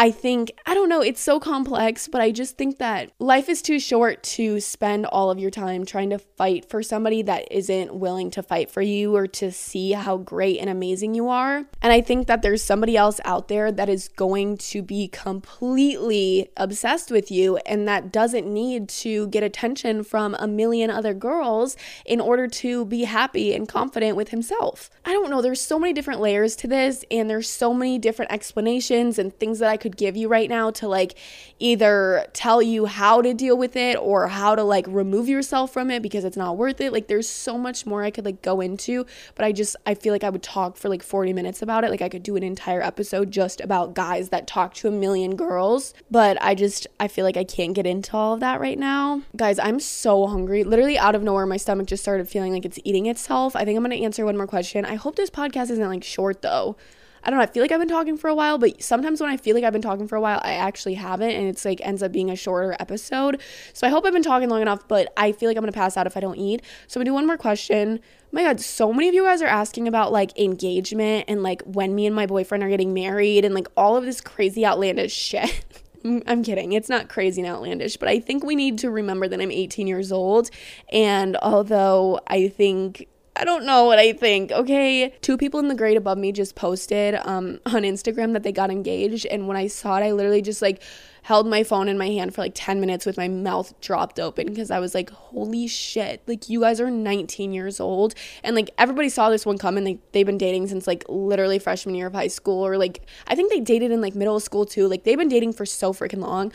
I 0.00 0.12
think, 0.12 0.52
I 0.64 0.74
don't 0.74 0.88
know, 0.88 1.00
it's 1.00 1.20
so 1.20 1.40
complex, 1.40 2.06
but 2.06 2.20
I 2.20 2.30
just 2.30 2.56
think 2.56 2.78
that 2.78 3.10
life 3.18 3.48
is 3.48 3.60
too 3.60 3.80
short 3.80 4.22
to 4.22 4.60
spend 4.60 5.06
all 5.06 5.28
of 5.28 5.40
your 5.40 5.50
time 5.50 5.84
trying 5.84 6.10
to 6.10 6.20
fight 6.20 6.70
for 6.70 6.84
somebody 6.84 7.20
that 7.22 7.50
isn't 7.50 7.92
willing 7.92 8.30
to 8.30 8.42
fight 8.44 8.70
for 8.70 8.80
you 8.80 9.16
or 9.16 9.26
to 9.26 9.50
see 9.50 9.92
how 9.92 10.16
great 10.16 10.60
and 10.60 10.70
amazing 10.70 11.14
you 11.14 11.28
are. 11.28 11.64
And 11.82 11.92
I 11.92 12.00
think 12.00 12.28
that 12.28 12.42
there's 12.42 12.62
somebody 12.62 12.96
else 12.96 13.20
out 13.24 13.48
there 13.48 13.72
that 13.72 13.88
is 13.88 14.06
going 14.06 14.58
to 14.58 14.82
be 14.82 15.08
completely 15.08 16.50
obsessed 16.56 17.10
with 17.10 17.32
you 17.32 17.56
and 17.66 17.88
that 17.88 18.12
doesn't 18.12 18.46
need 18.46 18.88
to 18.88 19.26
get 19.28 19.42
attention 19.42 20.04
from 20.04 20.36
a 20.38 20.46
million 20.46 20.90
other 20.90 21.12
girls 21.12 21.76
in 22.06 22.20
order 22.20 22.46
to 22.46 22.84
be 22.84 23.02
happy 23.02 23.52
and 23.52 23.68
confident 23.68 24.16
with 24.16 24.28
himself. 24.28 24.90
I 25.04 25.12
don't 25.12 25.28
know, 25.28 25.42
there's 25.42 25.60
so 25.60 25.76
many 25.76 25.92
different 25.92 26.20
layers 26.20 26.54
to 26.56 26.68
this, 26.68 27.04
and 27.10 27.28
there's 27.28 27.48
so 27.48 27.74
many 27.74 27.98
different 27.98 28.30
explanations 28.30 29.18
and 29.18 29.36
things 29.36 29.58
that 29.58 29.70
I 29.70 29.76
could 29.76 29.87
could 29.88 29.96
give 29.96 30.16
you 30.16 30.28
right 30.28 30.48
now 30.48 30.70
to 30.70 30.86
like 30.86 31.14
either 31.58 32.26
tell 32.32 32.60
you 32.60 32.86
how 32.86 33.22
to 33.22 33.32
deal 33.32 33.56
with 33.56 33.74
it 33.74 33.96
or 33.96 34.28
how 34.28 34.54
to 34.54 34.62
like 34.62 34.86
remove 34.86 35.28
yourself 35.28 35.72
from 35.72 35.90
it 35.90 36.02
because 36.02 36.24
it's 36.24 36.36
not 36.36 36.56
worth 36.56 36.80
it. 36.80 36.92
Like 36.92 37.08
there's 37.08 37.28
so 37.28 37.56
much 37.56 37.86
more 37.86 38.02
I 38.02 38.10
could 38.10 38.24
like 38.24 38.42
go 38.42 38.60
into, 38.60 39.06
but 39.34 39.44
I 39.44 39.52
just 39.52 39.76
I 39.86 39.94
feel 39.94 40.12
like 40.12 40.24
I 40.24 40.30
would 40.30 40.42
talk 40.42 40.76
for 40.76 40.88
like 40.88 41.02
40 41.02 41.32
minutes 41.32 41.62
about 41.62 41.84
it. 41.84 41.90
Like 41.90 42.02
I 42.02 42.08
could 42.08 42.22
do 42.22 42.36
an 42.36 42.42
entire 42.42 42.82
episode 42.82 43.30
just 43.30 43.60
about 43.60 43.94
guys 43.94 44.28
that 44.28 44.46
talk 44.46 44.74
to 44.74 44.88
a 44.88 44.90
million 44.90 45.36
girls, 45.36 45.94
but 46.10 46.40
I 46.42 46.54
just 46.54 46.86
I 47.00 47.08
feel 47.08 47.24
like 47.24 47.36
I 47.36 47.44
can't 47.44 47.74
get 47.74 47.86
into 47.86 48.16
all 48.16 48.34
of 48.34 48.40
that 48.40 48.60
right 48.60 48.78
now. 48.78 49.22
Guys, 49.36 49.58
I'm 49.58 49.80
so 49.80 50.26
hungry. 50.26 50.64
Literally 50.64 50.98
out 50.98 51.14
of 51.14 51.22
nowhere 51.22 51.46
my 51.46 51.56
stomach 51.56 51.86
just 51.86 52.02
started 52.02 52.28
feeling 52.28 52.52
like 52.52 52.66
it's 52.66 52.78
eating 52.84 53.06
itself. 53.06 53.56
I 53.56 53.64
think 53.64 53.76
I'm 53.76 53.84
going 53.84 53.96
to 53.96 54.04
answer 54.04 54.24
one 54.24 54.36
more 54.36 54.46
question. 54.46 54.84
I 54.84 54.96
hope 54.96 55.16
this 55.16 55.30
podcast 55.30 55.70
isn't 55.70 55.88
like 55.88 56.04
short 56.04 56.42
though. 56.42 56.76
I 57.22 57.30
don't 57.30 57.38
know, 57.38 57.42
I 57.42 57.46
feel 57.46 57.62
like 57.62 57.72
I've 57.72 57.80
been 57.80 57.88
talking 57.88 58.16
for 58.16 58.28
a 58.28 58.34
while, 58.34 58.58
but 58.58 58.82
sometimes 58.82 59.20
when 59.20 59.30
I 59.30 59.36
feel 59.36 59.54
like 59.54 59.64
I've 59.64 59.72
been 59.72 59.82
talking 59.82 60.06
for 60.08 60.16
a 60.16 60.20
while, 60.20 60.40
I 60.42 60.54
actually 60.54 60.94
haven't 60.94 61.30
and 61.30 61.46
it's 61.48 61.64
like 61.64 61.80
ends 61.82 62.02
up 62.02 62.12
being 62.12 62.30
a 62.30 62.36
shorter 62.36 62.76
episode. 62.78 63.40
So 63.72 63.86
I 63.86 63.90
hope 63.90 64.04
I've 64.06 64.12
been 64.12 64.22
talking 64.22 64.48
long 64.48 64.62
enough, 64.62 64.86
but 64.88 65.12
I 65.16 65.32
feel 65.32 65.48
like 65.48 65.56
I'm 65.56 65.62
gonna 65.62 65.72
pass 65.72 65.96
out 65.96 66.06
if 66.06 66.16
I 66.16 66.20
don't 66.20 66.36
eat. 66.36 66.62
So 66.86 66.98
gonna 66.98 67.10
do 67.10 67.14
one 67.14 67.26
more 67.26 67.36
question. 67.36 68.00
Oh 68.02 68.28
my 68.32 68.42
god, 68.42 68.60
so 68.60 68.92
many 68.92 69.08
of 69.08 69.14
you 69.14 69.24
guys 69.24 69.42
are 69.42 69.46
asking 69.46 69.88
about 69.88 70.12
like 70.12 70.38
engagement 70.38 71.24
and 71.28 71.42
like 71.42 71.62
when 71.62 71.94
me 71.94 72.06
and 72.06 72.14
my 72.14 72.26
boyfriend 72.26 72.62
are 72.62 72.68
getting 72.68 72.92
married 72.92 73.44
and 73.44 73.54
like 73.54 73.68
all 73.76 73.96
of 73.96 74.04
this 74.04 74.20
crazy 74.20 74.64
outlandish 74.66 75.12
shit. 75.12 75.64
I'm 76.26 76.42
kidding. 76.42 76.72
It's 76.72 76.88
not 76.88 77.08
crazy 77.08 77.42
and 77.42 77.50
outlandish, 77.50 77.96
but 77.96 78.08
I 78.08 78.20
think 78.20 78.44
we 78.44 78.54
need 78.54 78.78
to 78.78 78.90
remember 78.90 79.28
that 79.28 79.40
I'm 79.40 79.50
18 79.50 79.86
years 79.86 80.12
old. 80.12 80.50
And 80.92 81.36
although 81.42 82.20
I 82.26 82.48
think 82.48 83.08
I 83.38 83.44
don't 83.44 83.64
know 83.64 83.84
what 83.84 84.00
I 84.00 84.12
think. 84.12 84.50
Okay. 84.50 85.14
Two 85.20 85.36
people 85.38 85.60
in 85.60 85.68
the 85.68 85.74
grade 85.76 85.96
above 85.96 86.18
me 86.18 86.32
just 86.32 86.56
posted 86.56 87.14
um, 87.14 87.60
on 87.66 87.82
Instagram 87.82 88.32
that 88.32 88.42
they 88.42 88.50
got 88.50 88.68
engaged. 88.68 89.26
And 89.26 89.46
when 89.46 89.56
I 89.56 89.68
saw 89.68 89.96
it, 89.96 90.00
I 90.00 90.10
literally 90.10 90.42
just 90.42 90.60
like 90.60 90.82
held 91.22 91.46
my 91.46 91.62
phone 91.62 91.88
in 91.88 91.96
my 91.96 92.08
hand 92.08 92.34
for 92.34 92.40
like 92.40 92.52
10 92.56 92.80
minutes 92.80 93.06
with 93.06 93.16
my 93.16 93.28
mouth 93.28 93.80
dropped 93.80 94.18
open 94.18 94.48
because 94.48 94.72
I 94.72 94.80
was 94.80 94.92
like, 94.92 95.10
holy 95.10 95.68
shit. 95.68 96.20
Like, 96.26 96.48
you 96.48 96.62
guys 96.62 96.80
are 96.80 96.90
19 96.90 97.52
years 97.52 97.78
old. 97.78 98.14
And 98.42 98.56
like, 98.56 98.70
everybody 98.76 99.08
saw 99.08 99.30
this 99.30 99.46
one 99.46 99.56
coming. 99.56 99.84
They, 99.84 99.98
they've 100.10 100.26
been 100.26 100.38
dating 100.38 100.66
since 100.66 100.88
like 100.88 101.04
literally 101.08 101.60
freshman 101.60 101.94
year 101.94 102.08
of 102.08 102.14
high 102.14 102.28
school, 102.28 102.66
or 102.66 102.76
like, 102.76 103.06
I 103.28 103.36
think 103.36 103.52
they 103.52 103.60
dated 103.60 103.92
in 103.92 104.00
like 104.00 104.16
middle 104.16 104.40
school 104.40 104.66
too. 104.66 104.88
Like, 104.88 105.04
they've 105.04 105.18
been 105.18 105.28
dating 105.28 105.52
for 105.52 105.64
so 105.64 105.92
freaking 105.92 106.22
long. 106.22 106.52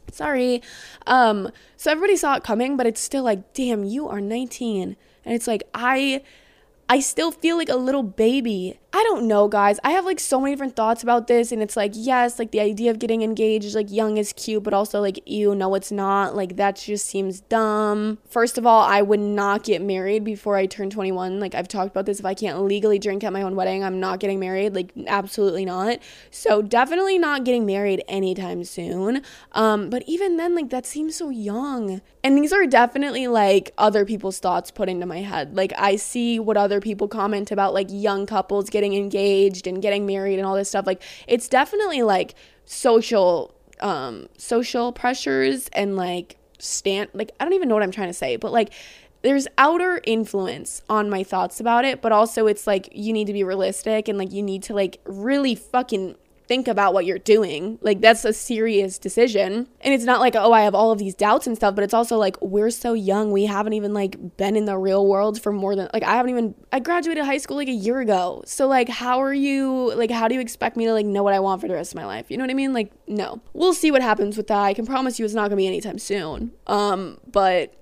Sorry. 0.10 0.62
Um, 1.06 1.50
so 1.76 1.90
everybody 1.90 2.16
saw 2.16 2.36
it 2.36 2.44
coming, 2.44 2.78
but 2.78 2.86
it's 2.86 3.00
still 3.00 3.24
like, 3.24 3.52
damn, 3.52 3.84
you 3.84 4.08
are 4.08 4.22
19 4.22 4.96
and 5.24 5.34
it's 5.34 5.46
like, 5.46 5.62
I 5.74 6.22
I 6.88 7.00
still 7.00 7.32
feel 7.32 7.56
like 7.56 7.68
a 7.68 7.76
little 7.76 8.02
baby. 8.02 8.78
I 8.96 9.02
don't 9.02 9.26
know, 9.26 9.48
guys. 9.48 9.80
I 9.82 9.90
have 9.90 10.04
like 10.04 10.20
so 10.20 10.40
many 10.40 10.52
different 10.52 10.76
thoughts 10.76 11.02
about 11.02 11.26
this, 11.26 11.50
and 11.50 11.60
it's 11.60 11.76
like, 11.76 11.90
yes, 11.96 12.38
like 12.38 12.52
the 12.52 12.60
idea 12.60 12.92
of 12.92 13.00
getting 13.00 13.22
engaged, 13.22 13.74
like 13.74 13.90
young 13.90 14.18
is 14.18 14.32
cute, 14.32 14.62
but 14.62 14.72
also 14.72 15.00
like, 15.00 15.20
you 15.26 15.52
know, 15.52 15.74
it's 15.74 15.90
not. 15.90 16.36
Like, 16.36 16.54
that 16.58 16.76
just 16.76 17.06
seems 17.06 17.40
dumb. 17.40 18.18
First 18.28 18.56
of 18.56 18.64
all, 18.66 18.82
I 18.82 19.02
would 19.02 19.18
not 19.18 19.64
get 19.64 19.82
married 19.82 20.22
before 20.22 20.54
I 20.54 20.66
turn 20.66 20.90
21. 20.90 21.40
Like, 21.40 21.56
I've 21.56 21.66
talked 21.66 21.90
about 21.90 22.06
this. 22.06 22.20
If 22.20 22.24
I 22.24 22.34
can't 22.34 22.62
legally 22.62 23.00
drink 23.00 23.24
at 23.24 23.32
my 23.32 23.42
own 23.42 23.56
wedding, 23.56 23.82
I'm 23.82 23.98
not 23.98 24.20
getting 24.20 24.38
married. 24.38 24.76
Like, 24.76 24.92
absolutely 25.08 25.64
not. 25.64 25.98
So, 26.30 26.62
definitely 26.62 27.18
not 27.18 27.42
getting 27.42 27.66
married 27.66 28.04
anytime 28.06 28.62
soon. 28.62 29.22
Um, 29.50 29.90
but 29.90 30.04
even 30.06 30.36
then, 30.36 30.54
like, 30.54 30.70
that 30.70 30.86
seems 30.86 31.16
so 31.16 31.30
young. 31.30 32.00
And 32.22 32.38
these 32.38 32.54
are 32.54 32.66
definitely 32.66 33.26
like 33.26 33.72
other 33.76 34.06
people's 34.06 34.38
thoughts 34.38 34.70
put 34.70 34.88
into 34.88 35.04
my 35.04 35.18
head. 35.18 35.54
Like, 35.54 35.72
I 35.76 35.96
see 35.96 36.38
what 36.38 36.56
other 36.56 36.80
people 36.80 37.06
comment 37.06 37.50
about 37.50 37.74
like 37.74 37.88
young 37.90 38.24
couples 38.24 38.70
getting 38.70 38.83
engaged 38.92 39.66
and 39.66 39.80
getting 39.80 40.06
married 40.06 40.38
and 40.38 40.46
all 40.46 40.54
this 40.54 40.68
stuff. 40.68 40.86
Like 40.86 41.02
it's 41.26 41.48
definitely 41.48 42.02
like 42.02 42.34
social 42.64 43.54
um 43.80 44.28
social 44.38 44.92
pressures 44.92 45.68
and 45.72 45.96
like 45.96 46.36
stand 46.58 47.10
like 47.14 47.32
I 47.40 47.44
don't 47.44 47.54
even 47.54 47.68
know 47.68 47.74
what 47.74 47.82
I'm 47.82 47.90
trying 47.90 48.08
to 48.08 48.14
say, 48.14 48.36
but 48.36 48.52
like 48.52 48.72
there's 49.22 49.48
outer 49.56 50.02
influence 50.04 50.82
on 50.90 51.08
my 51.08 51.24
thoughts 51.24 51.58
about 51.58 51.86
it, 51.86 52.02
but 52.02 52.12
also 52.12 52.46
it's 52.46 52.66
like 52.66 52.90
you 52.92 53.10
need 53.10 53.26
to 53.26 53.32
be 53.32 53.42
realistic 53.42 54.06
and 54.06 54.18
like 54.18 54.30
you 54.32 54.42
need 54.42 54.62
to 54.64 54.74
like 54.74 55.00
really 55.06 55.54
fucking 55.54 56.16
think 56.46 56.68
about 56.68 56.94
what 56.94 57.06
you're 57.06 57.18
doing. 57.18 57.78
Like 57.80 58.00
that's 58.00 58.24
a 58.24 58.32
serious 58.32 58.98
decision. 58.98 59.68
And 59.80 59.94
it's 59.94 60.04
not 60.04 60.20
like, 60.20 60.34
oh, 60.36 60.52
I 60.52 60.62
have 60.62 60.74
all 60.74 60.90
of 60.90 60.98
these 60.98 61.14
doubts 61.14 61.46
and 61.46 61.56
stuff, 61.56 61.74
but 61.74 61.84
it's 61.84 61.94
also 61.94 62.16
like 62.16 62.40
we're 62.40 62.70
so 62.70 62.92
young. 62.92 63.32
We 63.32 63.46
haven't 63.46 63.72
even 63.72 63.94
like 63.94 64.36
been 64.36 64.56
in 64.56 64.64
the 64.64 64.76
real 64.76 65.06
world 65.06 65.40
for 65.40 65.52
more 65.52 65.74
than 65.76 65.88
like 65.92 66.02
I 66.02 66.12
haven't 66.12 66.30
even 66.30 66.54
I 66.72 66.80
graduated 66.80 67.24
high 67.24 67.38
school 67.38 67.56
like 67.56 67.68
a 67.68 67.72
year 67.72 68.00
ago. 68.00 68.42
So 68.46 68.66
like 68.66 68.88
how 68.88 69.22
are 69.22 69.34
you 69.34 69.94
like 69.94 70.10
how 70.10 70.28
do 70.28 70.34
you 70.34 70.40
expect 70.40 70.76
me 70.76 70.84
to 70.86 70.92
like 70.92 71.06
know 71.06 71.22
what 71.22 71.34
I 71.34 71.40
want 71.40 71.60
for 71.60 71.68
the 71.68 71.74
rest 71.74 71.92
of 71.92 71.96
my 71.96 72.06
life? 72.06 72.30
You 72.30 72.36
know 72.36 72.44
what 72.44 72.50
I 72.50 72.54
mean? 72.54 72.72
Like 72.72 72.92
no. 73.06 73.40
We'll 73.52 73.74
see 73.74 73.90
what 73.90 74.02
happens 74.02 74.36
with 74.36 74.48
that. 74.48 74.62
I 74.62 74.74
can 74.74 74.86
promise 74.86 75.18
you 75.18 75.24
it's 75.24 75.34
not 75.34 75.42
going 75.42 75.50
to 75.50 75.56
be 75.56 75.66
anytime 75.66 75.98
soon. 75.98 76.52
Um 76.66 77.18
but 77.30 77.74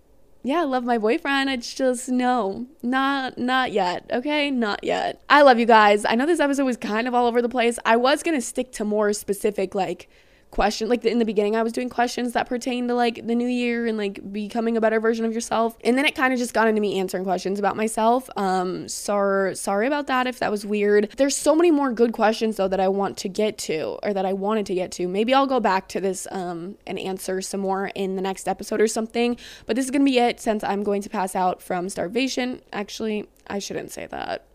yeah, 0.44 0.61
I 0.61 0.64
love 0.64 0.85
my 0.85 0.98
boyfriend. 0.98 1.50
It's 1.50 1.72
just 1.72 2.09
no, 2.09 2.66
not 2.83 3.38
not 3.38 3.72
yet. 3.72 4.11
Okay, 4.12 4.50
not 4.50 4.83
yet. 4.83 5.22
I 5.28 5.42
love 5.42 5.59
you 5.59 5.66
guys. 5.66 6.05
I 6.05 6.16
know 6.16 6.26
this 6.26 6.40
episode 6.40 6.64
was 6.64 6.76
kind 6.76 7.07
of 7.07 7.14
all 7.14 7.26
over 7.26 7.40
the 7.40 7.48
place. 7.48 7.78
I 7.85 7.96
was 7.96 8.22
gonna 8.22 8.40
stick 8.40 8.72
to 8.72 8.85
more 8.85 9.12
specific 9.12 9.74
like 9.74 10.09
question 10.53 10.88
like 10.88 11.05
in 11.05 11.19
the 11.19 11.25
beginning 11.25 11.57
I 11.57 11.62
was 11.62 11.73
doing 11.73 11.88
questions 11.88 12.35
that 12.35 12.47
pertain 12.47 12.87
to 12.88 12.95
like 12.95 13.27
the 13.27 13.35
new 13.35 13.49
year 13.49 13.87
and 13.87 13.99
like 13.99 14.33
becoming 14.33 14.77
a 14.77 14.81
better 14.81 15.01
version 15.01 15.25
of 15.25 15.33
yourself. 15.33 15.77
And 15.83 15.99
then 15.99 16.05
it 16.05 16.15
kind 16.15 16.33
of 16.33 16.38
just 16.38 16.55
got 16.55 16.69
into 16.69 16.81
me 16.81 17.01
answering 17.01 17.25
questions 17.25 17.59
about 17.59 17.75
myself. 17.75 18.29
Um 18.37 18.87
sorry 18.87 19.57
sorry 19.57 19.87
about 19.87 20.07
that 20.07 20.27
if 20.27 20.38
that 20.38 20.51
was 20.51 20.65
weird. 20.65 21.11
There's 21.17 21.37
so 21.37 21.57
many 21.57 21.71
more 21.71 21.91
good 21.91 22.12
questions 22.12 22.57
though 22.57 22.69
that 22.69 22.81
I 22.81 22.88
want 22.88 23.17
to 23.19 23.29
get 23.29 23.59
to 23.59 23.99
or 24.03 24.12
that 24.12 24.27
I 24.27 24.35
wanted 24.35 24.67
to 24.67 24.75
get 24.75 24.93
to. 24.93 25.09
Maybe 25.09 25.35
I'll 25.35 25.47
go 25.47 25.59
back 25.59 25.89
to 25.89 26.01
this 26.01 26.29
um 26.31 26.76
and 26.87 26.99
answer 26.99 27.41
some 27.41 27.61
more 27.61 27.91
in 27.95 28.16
the 28.16 28.22
next 28.22 28.47
episode 28.47 28.81
or 28.81 28.87
something. 28.87 29.39
But 29.66 29.76
this 29.76 29.87
is 29.87 29.91
to 29.91 30.01
be 30.01 30.18
it 30.18 30.39
since 30.39 30.62
I'm 30.62 30.83
going 30.83 31.03
to 31.03 31.09
pass 31.09 31.35
out 31.35 31.62
from 31.62 31.89
starvation. 31.89 32.61
Actually, 32.72 33.26
I 33.47 33.59
shouldn't 33.59 33.91
say 33.91 34.07
that 34.07 34.47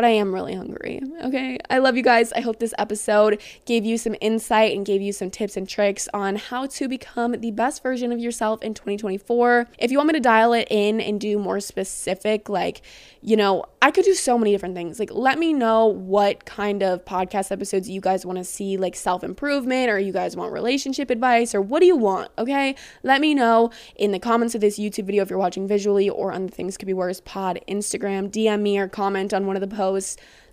but 0.00 0.06
I 0.06 0.12
am 0.12 0.32
really 0.32 0.54
hungry. 0.54 1.02
Okay. 1.24 1.58
I 1.68 1.76
love 1.76 1.94
you 1.94 2.02
guys. 2.02 2.32
I 2.32 2.40
hope 2.40 2.58
this 2.58 2.72
episode 2.78 3.38
gave 3.66 3.84
you 3.84 3.98
some 3.98 4.16
insight 4.22 4.74
and 4.74 4.86
gave 4.86 5.02
you 5.02 5.12
some 5.12 5.30
tips 5.30 5.58
and 5.58 5.68
tricks 5.68 6.08
on 6.14 6.36
how 6.36 6.64
to 6.68 6.88
become 6.88 7.32
the 7.32 7.50
best 7.50 7.82
version 7.82 8.10
of 8.10 8.18
yourself 8.18 8.62
in 8.62 8.72
2024. 8.72 9.66
If 9.78 9.90
you 9.90 9.98
want 9.98 10.06
me 10.06 10.14
to 10.14 10.20
dial 10.20 10.54
it 10.54 10.68
in 10.70 11.02
and 11.02 11.20
do 11.20 11.38
more 11.38 11.60
specific, 11.60 12.48
like, 12.48 12.80
you 13.20 13.36
know, 13.36 13.66
I 13.82 13.90
could 13.90 14.06
do 14.06 14.14
so 14.14 14.38
many 14.38 14.52
different 14.52 14.74
things. 14.74 14.98
Like, 14.98 15.10
let 15.12 15.38
me 15.38 15.52
know 15.52 15.84
what 15.84 16.46
kind 16.46 16.82
of 16.82 17.04
podcast 17.04 17.52
episodes 17.52 17.86
you 17.90 18.00
guys 18.00 18.24
want 18.24 18.38
to 18.38 18.44
see, 18.44 18.78
like 18.78 18.96
self 18.96 19.22
improvement, 19.22 19.90
or 19.90 19.98
you 19.98 20.14
guys 20.14 20.34
want 20.34 20.50
relationship 20.54 21.10
advice, 21.10 21.54
or 21.54 21.60
what 21.60 21.80
do 21.80 21.86
you 21.86 21.96
want? 21.96 22.30
Okay. 22.38 22.74
Let 23.02 23.20
me 23.20 23.34
know 23.34 23.70
in 23.96 24.12
the 24.12 24.18
comments 24.18 24.54
of 24.54 24.62
this 24.62 24.78
YouTube 24.78 25.04
video 25.04 25.22
if 25.22 25.28
you're 25.28 25.38
watching 25.38 25.68
visually 25.68 26.08
or 26.08 26.32
on 26.32 26.46
the 26.46 26.52
Things 26.52 26.78
Could 26.78 26.86
Be 26.86 26.94
Worse 26.94 27.20
pod 27.20 27.60
Instagram. 27.68 28.30
DM 28.30 28.62
me 28.62 28.78
or 28.78 28.88
comment 28.88 29.34
on 29.34 29.46
one 29.46 29.56
of 29.56 29.60
the 29.60 29.68
posts. 29.68 29.89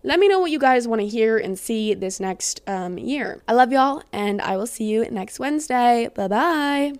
Let 0.03 0.19
me 0.19 0.27
know 0.27 0.39
what 0.39 0.51
you 0.51 0.59
guys 0.59 0.87
want 0.87 1.01
to 1.01 1.07
hear 1.07 1.37
and 1.37 1.57
see 1.57 1.93
this 1.93 2.19
next 2.19 2.61
um, 2.67 2.97
year. 2.97 3.41
I 3.47 3.53
love 3.53 3.71
y'all, 3.71 4.03
and 4.13 4.41
I 4.41 4.55
will 4.55 4.67
see 4.67 4.85
you 4.85 5.09
next 5.09 5.39
Wednesday. 5.39 6.09
Bye 6.13 6.27
bye. 6.27 6.99